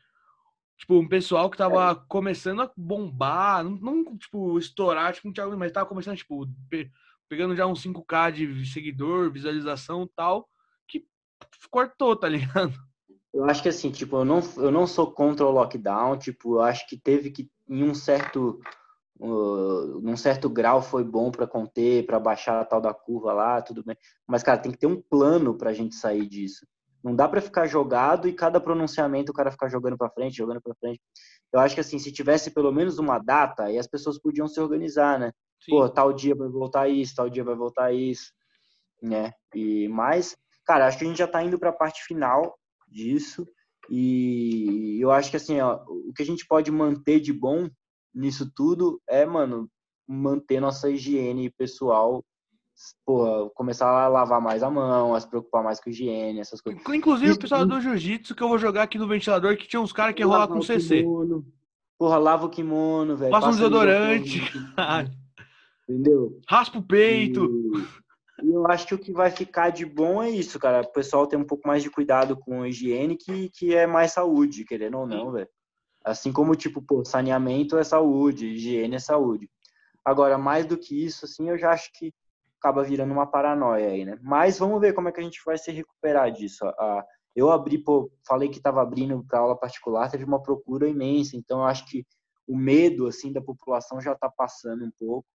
tipo, 0.78 0.98
um 0.98 1.08
pessoal 1.08 1.48
que 1.50 1.56
tava 1.56 1.94
começando 1.94 2.62
a 2.62 2.72
bombar, 2.76 3.62
não, 3.64 3.76
não, 4.04 4.16
tipo, 4.18 4.58
estourar, 4.58 5.12
tipo, 5.14 5.28
um 5.28 5.32
Thiago, 5.32 5.56
mas 5.56 5.72
tava 5.72 5.86
começando, 5.86 6.16
tipo, 6.16 6.46
pe- 6.68 6.90
pegando 7.28 7.54
já 7.56 7.66
uns 7.66 7.80
5k 7.82 8.30
de 8.32 8.66
seguidor, 8.66 9.30
visualização 9.30 10.02
e 10.04 10.08
tal, 10.14 10.48
cortou, 11.70 12.16
tá 12.16 12.28
ligado? 12.28 12.72
Eu 13.32 13.44
acho 13.44 13.62
que 13.62 13.68
assim, 13.68 13.90
tipo, 13.90 14.16
eu 14.16 14.24
não, 14.24 14.40
eu 14.58 14.70
não 14.70 14.86
sou 14.86 15.10
contra 15.10 15.46
o 15.46 15.50
lockdown, 15.50 16.18
tipo, 16.18 16.56
eu 16.56 16.62
acho 16.62 16.86
que 16.86 16.98
teve 16.98 17.30
que, 17.30 17.50
em 17.68 17.82
um 17.82 17.94
certo, 17.94 18.60
uh, 19.18 20.00
num 20.02 20.16
certo 20.16 20.50
grau 20.50 20.82
foi 20.82 21.02
bom 21.02 21.30
para 21.30 21.46
conter, 21.46 22.04
para 22.04 22.20
baixar 22.20 22.60
a 22.60 22.64
tal 22.64 22.80
da 22.80 22.92
curva 22.92 23.32
lá, 23.32 23.62
tudo 23.62 23.82
bem. 23.82 23.96
Mas, 24.26 24.42
cara, 24.42 24.58
tem 24.58 24.70
que 24.70 24.78
ter 24.78 24.86
um 24.86 25.00
plano 25.00 25.56
pra 25.56 25.72
gente 25.72 25.94
sair 25.94 26.28
disso. 26.28 26.66
Não 27.02 27.16
dá 27.16 27.26
para 27.26 27.40
ficar 27.40 27.66
jogado 27.66 28.28
e 28.28 28.32
cada 28.32 28.60
pronunciamento 28.60 29.32
o 29.32 29.34
cara 29.34 29.50
ficar 29.50 29.68
jogando 29.68 29.96
para 29.96 30.10
frente, 30.10 30.36
jogando 30.36 30.60
para 30.60 30.74
frente. 30.74 31.00
Eu 31.52 31.60
acho 31.60 31.74
que 31.74 31.80
assim, 31.80 31.98
se 31.98 32.12
tivesse 32.12 32.50
pelo 32.50 32.70
menos 32.70 32.98
uma 32.98 33.18
data, 33.18 33.64
aí 33.64 33.78
as 33.78 33.86
pessoas 33.86 34.18
podiam 34.18 34.46
se 34.46 34.60
organizar, 34.60 35.18
né? 35.18 35.32
Sim. 35.60 35.72
Pô, 35.72 35.88
tal 35.88 36.12
dia 36.12 36.34
vai 36.34 36.48
voltar 36.48 36.88
isso, 36.88 37.14
tal 37.14 37.28
dia 37.28 37.44
vai 37.44 37.54
voltar 37.54 37.92
isso, 37.92 38.32
né? 39.02 39.32
E 39.54 39.88
mais, 39.88 40.36
cara, 40.64 40.86
acho 40.86 40.98
que 40.98 41.04
a 41.04 41.08
gente 41.08 41.18
já 41.18 41.26
tá 41.26 41.42
indo 41.42 41.58
para 41.58 41.70
a 41.70 41.74
parte 41.74 42.02
final 42.04 42.56
disso 42.88 43.46
e 43.90 44.98
eu 45.00 45.10
acho 45.10 45.30
que 45.30 45.36
assim, 45.36 45.60
ó, 45.60 45.82
o 45.86 46.12
que 46.14 46.22
a 46.22 46.26
gente 46.26 46.46
pode 46.46 46.70
manter 46.70 47.20
de 47.20 47.32
bom 47.32 47.68
nisso 48.14 48.50
tudo 48.54 49.00
é, 49.08 49.24
mano, 49.26 49.68
manter 50.06 50.60
nossa 50.60 50.90
higiene 50.90 51.50
pessoal, 51.50 52.24
porra, 53.04 53.50
começar 53.50 53.88
a 53.88 54.08
lavar 54.08 54.40
mais 54.40 54.62
a 54.62 54.70
mão, 54.70 55.14
a 55.14 55.20
se 55.20 55.28
preocupar 55.28 55.62
mais 55.62 55.80
com 55.80 55.90
higiene, 55.90 56.40
essas 56.40 56.60
coisas. 56.60 56.82
Inclusive 56.88 57.32
o 57.32 57.38
pessoal 57.38 57.66
do 57.66 57.80
jiu-jitsu 57.80 58.34
que 58.34 58.42
eu 58.42 58.48
vou 58.48 58.58
jogar 58.58 58.84
aqui 58.84 58.98
no 58.98 59.08
ventilador, 59.08 59.56
que 59.56 59.68
tinha 59.68 59.80
uns 59.80 59.92
caras 59.92 60.14
que 60.14 60.22
rolar 60.22 60.48
com 60.48 60.58
o 60.58 60.62
CC. 60.62 60.98
kimono, 60.98 61.44
Porra, 61.98 62.18
lava 62.18 62.46
o 62.46 62.50
kimono, 62.50 63.16
velho. 63.16 63.30
Passa 63.30 63.48
um 63.48 63.52
desodorante. 63.52 64.42
Entendeu? 65.88 66.40
Raspa 66.48 66.78
o 66.78 66.82
peito. 66.82 67.44
E, 67.44 68.01
e 68.42 68.50
eu 68.52 68.66
acho 68.66 68.86
que 68.86 68.94
o 68.94 68.98
que 68.98 69.12
vai 69.12 69.30
ficar 69.30 69.70
de 69.70 69.84
bom 69.86 70.22
é 70.22 70.30
isso, 70.30 70.58
cara. 70.58 70.82
O 70.82 70.92
pessoal 70.92 71.26
tem 71.26 71.38
um 71.38 71.44
pouco 71.44 71.66
mais 71.66 71.82
de 71.82 71.90
cuidado 71.90 72.36
com 72.36 72.62
a 72.62 72.68
higiene, 72.68 73.16
que, 73.16 73.48
que 73.50 73.74
é 73.74 73.86
mais 73.86 74.12
saúde, 74.12 74.64
querendo 74.64 74.98
ou 74.98 75.06
não, 75.06 75.32
velho. 75.32 75.48
Assim 76.04 76.32
como, 76.32 76.56
tipo, 76.56 76.82
pô, 76.82 77.04
saneamento 77.04 77.78
é 77.78 77.84
saúde, 77.84 78.46
higiene 78.48 78.96
é 78.96 78.98
saúde. 78.98 79.48
Agora, 80.04 80.36
mais 80.36 80.66
do 80.66 80.76
que 80.76 81.04
isso, 81.04 81.24
assim, 81.24 81.48
eu 81.48 81.56
já 81.56 81.70
acho 81.70 81.90
que 81.94 82.12
acaba 82.58 82.82
virando 82.82 83.12
uma 83.12 83.26
paranoia 83.26 83.88
aí, 83.88 84.04
né? 84.04 84.18
Mas 84.22 84.58
vamos 84.58 84.80
ver 84.80 84.92
como 84.94 85.08
é 85.08 85.12
que 85.12 85.20
a 85.20 85.22
gente 85.22 85.40
vai 85.44 85.56
se 85.58 85.70
recuperar 85.72 86.30
disso. 86.32 86.64
A- 86.64 87.04
eu 87.34 87.50
abri, 87.50 87.78
pô, 87.78 88.10
falei 88.26 88.48
que 88.48 88.58
estava 88.58 88.82
abrindo 88.82 89.24
para 89.24 89.38
aula 89.40 89.56
particular, 89.56 90.10
teve 90.10 90.24
uma 90.24 90.42
procura 90.42 90.88
imensa, 90.88 91.36
então 91.36 91.60
eu 91.60 91.64
acho 91.66 91.86
que 91.86 92.04
o 92.46 92.56
medo, 92.56 93.06
assim, 93.06 93.32
da 93.32 93.40
população 93.40 94.00
já 94.00 94.12
está 94.12 94.28
passando 94.28 94.84
um 94.84 94.90
pouco. 94.98 95.26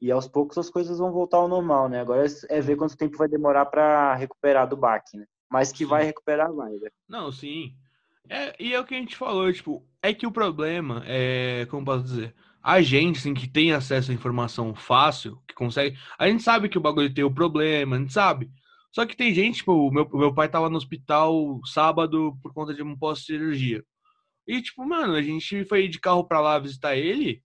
E 0.00 0.10
aos 0.12 0.28
poucos 0.28 0.56
as 0.58 0.70
coisas 0.70 0.98
vão 0.98 1.12
voltar 1.12 1.38
ao 1.38 1.48
normal, 1.48 1.88
né? 1.88 2.00
Agora 2.00 2.24
é 2.48 2.60
ver 2.60 2.76
quanto 2.76 2.96
tempo 2.96 3.16
vai 3.16 3.28
demorar 3.28 3.66
para 3.66 4.14
recuperar 4.14 4.68
do 4.68 4.76
baque, 4.76 5.16
né? 5.16 5.26
Mas 5.50 5.72
que 5.72 5.84
Sim. 5.84 5.86
vai 5.86 6.04
recuperar, 6.04 6.52
vai, 6.52 6.70
velho. 6.78 6.92
Não, 7.08 7.32
sim. 7.32 7.74
É, 8.28 8.54
e 8.62 8.74
é 8.74 8.80
o 8.80 8.84
que 8.84 8.94
a 8.94 8.98
gente 8.98 9.16
falou, 9.16 9.50
tipo, 9.52 9.84
é 10.02 10.12
que 10.12 10.26
o 10.26 10.32
problema 10.32 11.02
é, 11.06 11.66
como 11.70 11.84
posso 11.84 12.04
dizer, 12.04 12.34
a 12.62 12.82
gente, 12.82 13.18
assim, 13.18 13.32
que 13.32 13.48
tem 13.48 13.72
acesso 13.72 14.10
à 14.10 14.14
informação 14.14 14.74
fácil, 14.74 15.40
que 15.48 15.54
consegue. 15.54 15.96
A 16.18 16.28
gente 16.28 16.42
sabe 16.42 16.68
que 16.68 16.76
o 16.76 16.80
bagulho 16.80 17.12
tem 17.12 17.24
o 17.24 17.32
problema, 17.32 17.96
a 17.96 17.98
gente 17.98 18.12
sabe. 18.12 18.50
Só 18.92 19.06
que 19.06 19.16
tem 19.16 19.32
gente, 19.32 19.58
tipo, 19.58 19.72
o 19.72 19.90
meu, 19.90 20.08
meu 20.12 20.34
pai 20.34 20.48
tava 20.48 20.68
no 20.68 20.76
hospital 20.76 21.60
sábado 21.64 22.36
por 22.42 22.52
conta 22.52 22.74
de 22.74 22.82
um 22.82 22.96
pós-cirurgia. 22.96 23.82
E, 24.46 24.60
tipo, 24.62 24.84
mano, 24.84 25.14
a 25.14 25.22
gente 25.22 25.64
foi 25.64 25.88
de 25.88 26.00
carro 26.00 26.24
pra 26.24 26.40
lá 26.40 26.58
visitar 26.58 26.96
ele, 26.96 27.42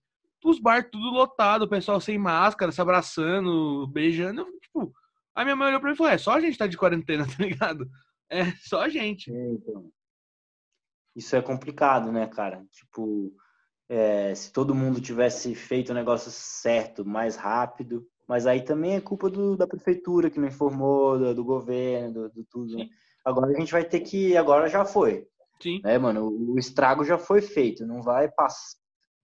os 0.50 0.58
bar 0.60 0.88
tudo 0.90 1.10
lotado, 1.10 1.62
o 1.62 1.68
pessoal 1.68 2.00
sem 2.00 2.18
máscara, 2.18 2.70
se 2.70 2.80
abraçando, 2.80 3.86
beijando. 3.88 4.44
Tipo, 4.60 4.92
a 5.34 5.42
minha 5.42 5.56
mãe 5.56 5.68
olhou 5.68 5.80
pra 5.80 5.88
mim 5.88 5.94
e 5.94 5.96
falou: 5.96 6.12
é, 6.12 6.18
só 6.18 6.32
a 6.32 6.40
gente 6.40 6.58
tá 6.58 6.66
de 6.66 6.76
quarentena, 6.76 7.24
tá 7.26 7.42
ligado? 7.42 7.88
É, 8.30 8.50
só 8.62 8.82
a 8.82 8.88
gente. 8.88 9.32
É, 9.34 9.50
então. 9.52 9.90
Isso 11.16 11.34
é 11.36 11.42
complicado, 11.42 12.10
né, 12.10 12.26
cara? 12.26 12.64
Tipo, 12.72 13.32
é, 13.88 14.34
se 14.34 14.52
todo 14.52 14.74
mundo 14.74 15.00
tivesse 15.00 15.54
feito 15.54 15.90
o 15.90 15.94
negócio 15.94 16.30
certo, 16.30 17.04
mais 17.04 17.36
rápido, 17.36 18.06
mas 18.26 18.46
aí 18.46 18.62
também 18.62 18.96
é 18.96 19.00
culpa 19.00 19.30
do- 19.30 19.56
da 19.56 19.66
prefeitura 19.66 20.30
que 20.30 20.40
não 20.40 20.48
informou, 20.48 21.18
do, 21.18 21.34
do 21.34 21.44
governo, 21.44 22.12
do, 22.12 22.28
do 22.30 22.44
tudo. 22.50 22.76
né? 22.76 22.88
Agora 23.24 23.52
a 23.52 23.58
gente 23.58 23.70
vai 23.72 23.84
ter 23.84 24.00
que, 24.00 24.36
agora 24.36 24.68
já 24.68 24.84
foi, 24.84 25.26
Sim. 25.62 25.80
né, 25.84 25.96
mano? 25.98 26.26
O, 26.26 26.54
o 26.54 26.58
estrago 26.58 27.04
já 27.04 27.16
foi 27.16 27.40
feito, 27.40 27.86
não 27.86 28.02
vai 28.02 28.28
passar. 28.28 28.76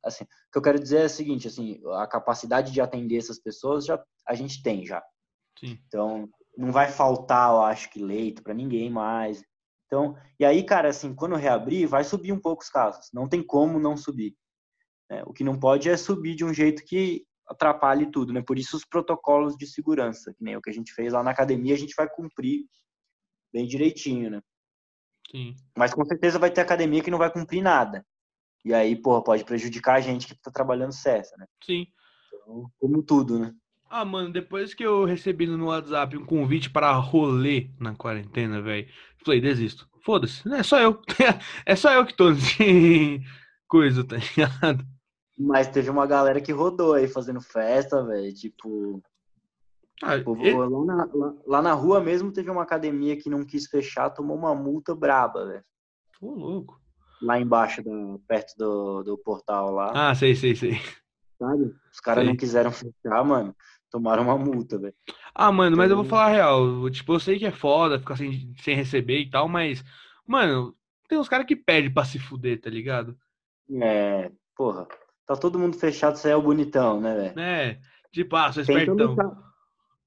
Assim, 0.03 0.24
o 0.24 0.26
que 0.53 0.59
eu 0.59 0.62
quero 0.62 0.78
dizer 0.78 1.03
é 1.03 1.07
o 1.07 1.11
seguinte, 1.11 1.48
assim, 1.48 1.80
a 1.98 2.07
capacidade 2.07 2.72
de 2.72 2.80
atender 2.80 3.18
essas 3.18 3.38
pessoas 3.38 3.84
já 3.84 4.03
a 4.26 4.34
gente 4.34 4.62
tem 4.62 4.86
já. 4.86 5.03
Sim. 5.59 5.78
Então, 5.86 6.28
não 6.57 6.72
vai 6.72 6.90
faltar, 6.90 7.51
eu 7.51 7.62
acho 7.62 7.90
que 7.90 8.03
leito 8.03 8.42
para 8.42 8.55
ninguém 8.55 8.90
mais. 8.90 9.42
Então, 9.86 10.16
e 10.38 10.44
aí, 10.44 10.62
cara, 10.62 10.88
assim, 10.88 11.14
quando 11.14 11.34
reabrir, 11.34 11.86
vai 11.86 12.05
subir 12.05 12.32
um 12.32 12.40
pouco 12.40 12.62
os 12.62 12.70
casos. 12.70 13.11
Não 13.12 13.28
tem 13.28 13.42
como 13.42 13.78
não 13.78 13.96
subir. 13.96 14.36
né? 15.11 15.22
O 15.26 15.32
que 15.32 15.44
não 15.44 15.59
pode 15.59 15.88
é 15.90 15.96
subir 15.96 16.34
de 16.34 16.44
um 16.44 16.55
jeito 16.55 16.84
que 16.84 17.26
atrapalhe 17.46 18.11
tudo, 18.11 18.32
né? 18.32 18.40
Por 18.40 18.59
isso 18.59 18.76
os 18.76 18.84
protocolos 18.84 19.57
de 19.57 19.66
segurança, 19.66 20.32
que 20.32 20.44
nem 20.44 20.57
o 20.57 20.62
que 20.62 20.70
a 20.70 20.72
gente 20.72 20.92
fez 20.94 21.12
lá 21.12 21.22
na 21.22 21.32
academia, 21.32 21.74
a 21.74 21.78
gente 21.78 21.94
vai 21.96 22.09
cumprir 22.09 22.64
bem 23.53 23.66
direitinho, 23.66 24.30
né? 24.30 24.40
Sim. 25.30 25.57
Mas 25.76 25.92
com 25.92 26.05
certeza 26.05 26.38
vai 26.38 26.51
ter 26.51 26.61
academia 26.61 27.03
que 27.03 27.11
não 27.11 27.18
vai 27.18 27.32
cumprir 27.32 27.61
nada. 27.61 28.07
E 28.65 28.75
aí, 28.75 28.95
porra, 28.95 29.23
pode 29.23 29.45
prejudicar 29.45 29.97
a 29.97 30.01
gente 30.01 30.27
que 30.27 30.35
tá 30.35 30.51
trabalhando 30.51 30.93
certo, 30.93 31.37
né? 31.39 31.47
Sim. 31.65 31.87
Então, 32.33 32.71
como 32.79 33.03
tudo, 33.03 33.39
né? 33.39 33.55
Ah, 33.89 34.05
mano, 34.05 34.33
depois 34.33 34.73
que 34.75 34.85
eu 34.85 35.05
recebi 35.05 35.47
no 35.47 35.67
WhatsApp 35.67 36.17
um 36.17 36.25
convite 36.25 36.71
para 36.71 36.93
rolê 36.93 37.71
na 37.81 37.95
quarentena, 37.95 38.63
velho, 38.63 38.87
falei, 39.25 39.41
desisto. 39.41 39.89
Foda-se, 40.05 40.49
é 40.55 40.63
só 40.63 40.79
eu. 40.81 41.01
É 41.67 41.75
só 41.75 41.93
eu 41.93 42.07
que 42.07 42.15
tô 42.15 42.33
de 42.33 43.21
coisa, 43.67 44.05
tá 44.05 44.17
ligado? 44.17 44.85
Mas 45.39 45.69
teve 45.69 45.91
uma 45.91 46.07
galera 46.07 46.41
que 46.41 46.53
rodou 46.53 46.95
aí 46.95 47.09
fazendo 47.09 47.41
festa, 47.41 48.05
velho. 48.05 48.33
Tipo, 48.35 49.03
Ah, 50.03 50.17
e- 50.17 50.23
lá, 50.53 50.69
na, 50.85 51.05
lá- 51.13 51.35
lá 51.47 51.63
na 51.63 51.73
rua 51.73 52.01
mesmo 52.01 52.33
teve 52.33 52.51
uma 52.51 52.63
academia 52.63 53.17
que 53.17 53.29
não 53.31 53.45
quis 53.45 53.67
fechar, 53.67 54.11
tomou 54.11 54.37
uma 54.37 54.55
multa 54.55 54.95
braba, 54.95 55.47
velho. 55.47 55.65
Ô, 56.21 56.31
louco. 56.35 56.80
Lá 57.23 57.39
embaixo, 57.39 57.83
da, 57.83 57.91
perto 58.27 58.55
do, 58.57 59.03
do 59.03 59.18
portal 59.18 59.71
lá, 59.73 59.93
Ah, 60.11 60.14
sei, 60.14 60.35
sei, 60.35 60.55
sei. 60.57 60.81
sabe? 61.39 61.75
Os 61.93 62.01
caras 62.01 62.25
não 62.27 62.37
quiseram 62.37 62.71
fechar, 62.73 63.25
mano. 63.25 63.55
Tomaram 63.91 64.23
uma 64.23 64.39
multa, 64.39 64.79
velho. 64.79 64.95
Ah, 65.35 65.51
mano, 65.51 65.77
mas 65.77 65.91
eu 65.91 65.97
vou 65.97 66.05
falar 66.05 66.27
a 66.27 66.31
real. 66.31 66.89
Tipo, 66.91 67.14
eu 67.14 67.21
sei 67.21 67.39
que 67.39 67.47
é 67.47 67.51
foda 67.51 67.99
ficar 67.99 68.16
sem, 68.16 68.55
sem 68.62 68.75
receber 68.77 69.18
e 69.21 69.29
tal, 69.31 69.49
mas, 69.49 69.83
mano, 70.27 70.77
tem 71.09 71.18
uns 71.18 71.29
caras 71.29 71.45
que 71.47 71.57
pedem 71.57 71.93
pra 71.93 72.05
se 72.05 72.18
fuder, 72.18 72.61
tá 72.61 72.71
ligado? 72.71 73.16
É, 73.83 74.31
porra. 74.57 74.87
Tá 75.27 75.37
todo 75.37 75.59
mundo 75.59 75.77
fechado, 75.77 76.16
você 76.16 76.31
é 76.31 76.37
o 76.37 76.43
bonitão, 76.43 77.01
né, 77.01 77.14
velho? 77.14 77.41
É, 77.41 77.79
tipo, 78.12 78.35
ah, 78.37 78.53
sou 78.53 78.62
espertão. 78.62 79.11
lutar. 79.11 79.31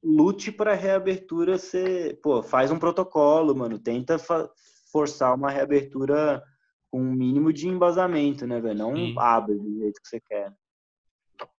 Lute 0.03 0.51
pra 0.51 0.73
reabertura 0.73 1.57
ser. 1.57 2.19
Pô, 2.21 2.41
faz 2.43 2.71
um 2.71 2.79
protocolo, 2.79 3.55
mano. 3.55 3.79
Tenta 3.79 4.17
forçar 4.91 5.33
uma 5.33 5.49
reabertura 5.49 6.43
com 6.93 7.01
um 7.01 7.11
mínimo 7.11 7.51
de 7.51 7.67
embasamento, 7.67 8.45
né, 8.45 8.61
velho? 8.61 8.77
Não 8.77 8.95
Sim. 8.95 9.15
abre 9.17 9.55
do 9.55 9.79
jeito 9.79 9.99
que 9.99 10.07
você 10.07 10.19
quer. 10.19 10.53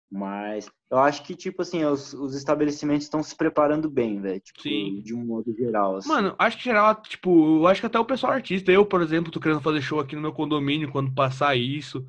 Mas 0.09 0.71
eu 0.89 0.99
acho 0.99 1.25
que, 1.25 1.35
tipo 1.35 1.61
assim, 1.61 1.85
os, 1.85 2.15
os 2.15 2.37
estabelecimentos 2.37 3.07
estão 3.07 3.21
se 3.21 3.37
preparando 3.37 3.91
bem, 3.91 4.21
velho. 4.21 4.39
Tipo, 4.39 4.63
Sim. 4.63 5.03
de 5.03 5.13
um 5.13 5.27
modo 5.27 5.53
geral. 5.53 5.97
Assim. 5.97 6.09
Mano, 6.09 6.37
acho 6.39 6.57
que 6.57 6.63
geral, 6.63 6.95
tipo, 7.03 7.59
eu 7.59 7.67
acho 7.67 7.81
que 7.81 7.87
até 7.89 7.99
o 7.99 8.05
pessoal 8.05 8.33
artista, 8.33 8.71
eu, 8.71 8.87
por 8.87 9.03
exemplo, 9.03 9.33
tô 9.33 9.41
querendo 9.41 9.61
fazer 9.61 9.83
show 9.83 9.99
aqui 9.99 10.15
no 10.15 10.23
meu 10.23 10.33
condomínio 10.33 10.93
quando 10.93 11.13
passar 11.13 11.57
isso, 11.57 12.07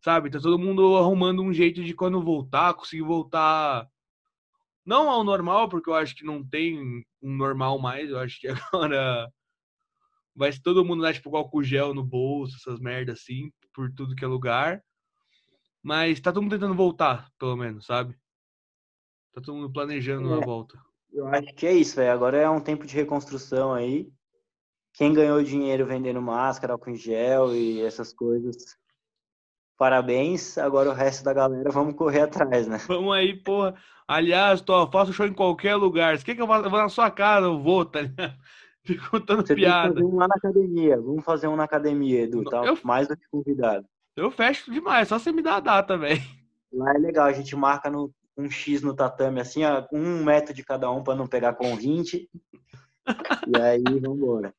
sabe? 0.00 0.30
Tá 0.30 0.38
todo 0.38 0.56
mundo 0.56 0.96
arrumando 0.98 1.42
um 1.42 1.52
jeito 1.52 1.82
de 1.82 1.94
quando 1.94 2.22
voltar, 2.22 2.74
conseguir 2.74 3.02
voltar 3.02 3.88
não 4.86 5.10
ao 5.10 5.24
normal, 5.24 5.68
porque 5.68 5.90
eu 5.90 5.94
acho 5.94 6.14
que 6.14 6.24
não 6.24 6.44
tem 6.44 7.04
um 7.20 7.36
normal 7.36 7.76
mais, 7.80 8.08
eu 8.08 8.20
acho 8.20 8.40
que 8.40 8.46
agora 8.72 9.28
vai 10.38 10.52
ser 10.52 10.62
todo 10.62 10.84
mundo 10.84 11.02
lá, 11.02 11.12
tipo, 11.12 11.30
com 11.30 11.36
álcool 11.36 11.62
gel 11.62 11.92
no 11.92 12.04
bolso, 12.04 12.56
essas 12.56 12.78
merdas 12.78 13.18
assim, 13.20 13.50
por 13.74 13.92
tudo 13.92 14.14
que 14.14 14.24
é 14.24 14.28
lugar. 14.28 14.82
Mas 15.82 16.20
tá 16.20 16.32
todo 16.32 16.42
mundo 16.42 16.52
tentando 16.52 16.74
voltar, 16.74 17.28
pelo 17.38 17.56
menos, 17.56 17.86
sabe? 17.86 18.14
Tá 19.32 19.40
todo 19.40 19.56
mundo 19.56 19.72
planejando 19.72 20.32
a 20.32 20.38
É. 20.38 20.44
volta. 20.44 20.78
Eu 21.12 21.26
acho 21.28 21.54
que 21.54 21.66
é 21.66 21.72
isso, 21.72 21.96
velho. 21.96 22.12
Agora 22.12 22.36
é 22.36 22.48
um 22.48 22.60
tempo 22.60 22.86
de 22.86 22.94
reconstrução 22.94 23.72
aí. 23.72 24.08
Quem 24.92 25.12
ganhou 25.14 25.42
dinheiro 25.42 25.86
vendendo 25.86 26.20
máscara, 26.20 26.72
álcool 26.72 26.90
em 26.90 26.96
gel 26.96 27.54
e 27.54 27.80
essas 27.80 28.12
coisas. 28.12 28.76
Parabéns. 29.76 30.58
Agora 30.58 30.90
o 30.90 30.94
resto 30.94 31.24
da 31.24 31.32
galera, 31.32 31.70
vamos 31.70 31.94
correr 31.94 32.22
atrás, 32.22 32.66
né? 32.66 32.78
Vamos 32.86 33.14
aí, 33.14 33.34
porra. 33.34 33.74
Aliás, 34.06 34.60
tô, 34.60 34.90
faço 34.90 35.12
show 35.12 35.26
em 35.26 35.32
qualquer 35.32 35.76
lugar. 35.76 36.18
Você 36.18 36.24
quer 36.24 36.34
que 36.34 36.42
eu 36.42 36.46
faça? 36.46 36.66
Eu 36.66 36.70
vou 36.70 36.80
na 36.80 36.88
sua 36.88 37.10
casa, 37.10 37.46
eu 37.46 37.62
vou, 37.62 37.84
tá 37.84 38.02
ligado? 38.02 38.36
Fico 38.84 39.10
contando 39.10 39.46
Você 39.46 39.54
piada. 39.54 39.94
tem 39.94 39.96
que 39.96 40.00
fazer 40.02 40.14
um 40.14 40.18
lá 40.18 40.28
na 40.28 40.34
academia. 40.36 41.00
Vamos 41.00 41.24
fazer 41.24 41.48
um 41.48 41.56
na 41.56 41.64
academia, 41.64 42.22
Edu. 42.22 42.44
Tá 42.44 42.64
Eu- 42.64 42.78
mais 42.82 43.06
do 43.08 43.16
que 43.16 43.24
convidado. 43.30 43.86
Eu 44.16 44.30
fecho 44.30 44.70
demais, 44.72 45.08
só 45.08 45.18
você 45.18 45.30
me 45.30 45.42
dá 45.42 45.56
a 45.56 45.60
data, 45.60 45.96
velho. 45.96 46.20
Lá 46.72 46.90
é 46.94 46.98
legal, 46.98 47.26
a 47.26 47.32
gente 47.32 47.54
marca 47.54 47.88
no, 47.90 48.10
um 48.36 48.50
X 48.50 48.82
no 48.82 48.94
tatame, 48.94 49.40
assim, 49.40 49.62
um 49.92 50.24
metro 50.24 50.52
de 50.52 50.64
cada 50.64 50.90
um 50.90 51.02
pra 51.02 51.14
não 51.14 51.26
pegar 51.26 51.54
com 51.54 51.76
20. 51.76 52.28
e 53.46 53.60
aí, 53.60 53.82
vambora. 54.00 54.52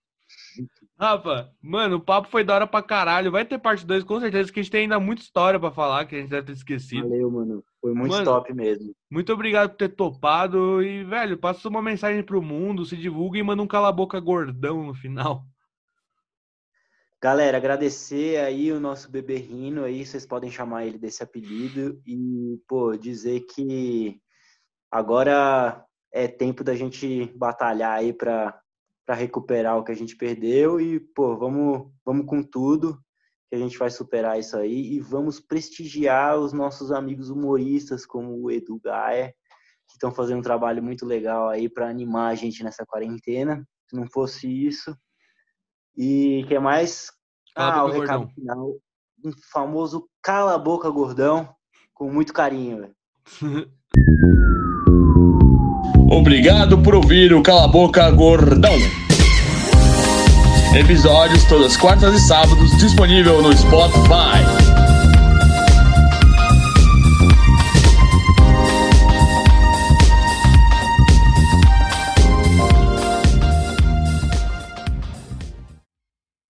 Rafa, 0.99 1.49
mano, 1.61 1.97
o 1.97 2.01
papo 2.01 2.27
foi 2.29 2.43
da 2.43 2.55
hora 2.55 2.67
pra 2.67 2.81
caralho. 2.83 3.31
Vai 3.31 3.45
ter 3.45 3.57
parte 3.57 3.85
2, 3.85 4.03
com 4.03 4.19
certeza, 4.19 4.51
que 4.51 4.59
a 4.59 4.63
gente 4.63 4.71
tem 4.71 4.81
ainda 4.81 4.99
muita 4.99 5.21
história 5.21 5.59
pra 5.59 5.71
falar, 5.71 6.05
que 6.05 6.15
a 6.15 6.19
gente 6.19 6.29
deve 6.29 6.47
ter 6.47 6.53
esquecido. 6.53 7.07
Valeu, 7.07 7.31
mano. 7.31 7.63
Foi 7.81 7.93
muito 7.93 8.11
Mano, 8.11 8.25
top 8.25 8.53
mesmo. 8.53 8.93
Muito 9.09 9.31
obrigado 9.31 9.69
por 9.69 9.77
ter 9.77 9.89
topado. 9.89 10.83
E, 10.83 11.03
velho, 11.03 11.37
passa 11.37 11.69
uma 11.69 11.81
mensagem 11.81 12.21
pro 12.21 12.41
mundo, 12.41 12.85
se 12.85 12.97
divulga 12.97 13.39
e 13.39 13.43
manda 13.43 13.63
um 13.63 13.67
cala-boca 13.67 14.19
gordão 14.19 14.85
no 14.85 14.93
final. 14.93 15.45
Galera, 17.21 17.57
agradecer 17.57 18.37
aí 18.37 18.71
o 18.71 18.79
nosso 18.79 19.11
bebê 19.11 19.35
Rino 19.35 19.83
aí, 19.83 20.05
vocês 20.05 20.25
podem 20.25 20.49
chamar 20.49 20.85
ele 20.85 20.97
desse 20.97 21.21
apelido 21.21 22.01
e, 22.05 22.57
pô, 22.65 22.95
dizer 22.95 23.41
que 23.41 24.21
agora 24.89 25.85
é 26.13 26.27
tempo 26.29 26.63
da 26.63 26.75
gente 26.75 27.25
batalhar 27.35 27.97
aí 27.97 28.13
pra, 28.13 28.57
pra 29.05 29.15
recuperar 29.15 29.77
o 29.77 29.83
que 29.83 29.91
a 29.91 29.95
gente 29.95 30.15
perdeu 30.15 30.79
e, 30.79 30.99
pô, 30.99 31.37
vamos, 31.37 31.91
vamos 32.05 32.25
com 32.25 32.41
tudo 32.41 32.97
que 33.49 33.55
a 33.55 33.59
gente 33.59 33.77
vai 33.77 33.89
superar 33.89 34.39
isso 34.39 34.55
aí 34.55 34.93
e 34.93 34.99
vamos 34.99 35.39
prestigiar 35.39 36.37
os 36.37 36.53
nossos 36.53 36.91
amigos 36.91 37.29
humoristas 37.29 38.05
como 38.05 38.39
o 38.39 38.51
Edu 38.51 38.79
Gaia, 38.79 39.33
que 39.87 39.95
estão 39.95 40.11
fazendo 40.11 40.39
um 40.39 40.43
trabalho 40.43 40.83
muito 40.83 41.05
legal 41.05 41.49
aí 41.49 41.67
para 41.67 41.89
animar 41.89 42.31
a 42.31 42.35
gente 42.35 42.63
nessa 42.63 42.85
quarentena. 42.85 43.65
Se 43.87 43.95
não 43.95 44.05
fosse 44.05 44.47
isso, 44.47 44.95
e 45.97 46.45
que 46.47 46.57
mais? 46.59 47.11
Cala 47.55 47.73
a 47.73 47.79
ah, 47.79 47.83
o 47.85 47.87
recado 47.87 48.19
gordão. 48.19 48.33
final. 48.35 48.75
Um 49.25 49.31
famoso 49.51 50.07
cala 50.21 50.53
a 50.53 50.57
boca 50.57 50.89
gordão, 50.89 51.49
com 51.93 52.11
muito 52.11 52.31
carinho. 52.31 52.93
Obrigado 56.11 56.81
por 56.81 56.95
ouvir 56.95 57.33
o 57.33 57.43
Cala 57.43 57.65
a 57.65 57.67
Boca 57.67 58.09
Gordão. 58.11 59.08
Episódios 60.75 61.43
todas 61.45 61.75
quartas 61.75 62.13
e 62.13 62.19
sábados 62.19 62.77
disponível 62.77 63.41
no 63.41 63.51
Spotify. 63.51 64.58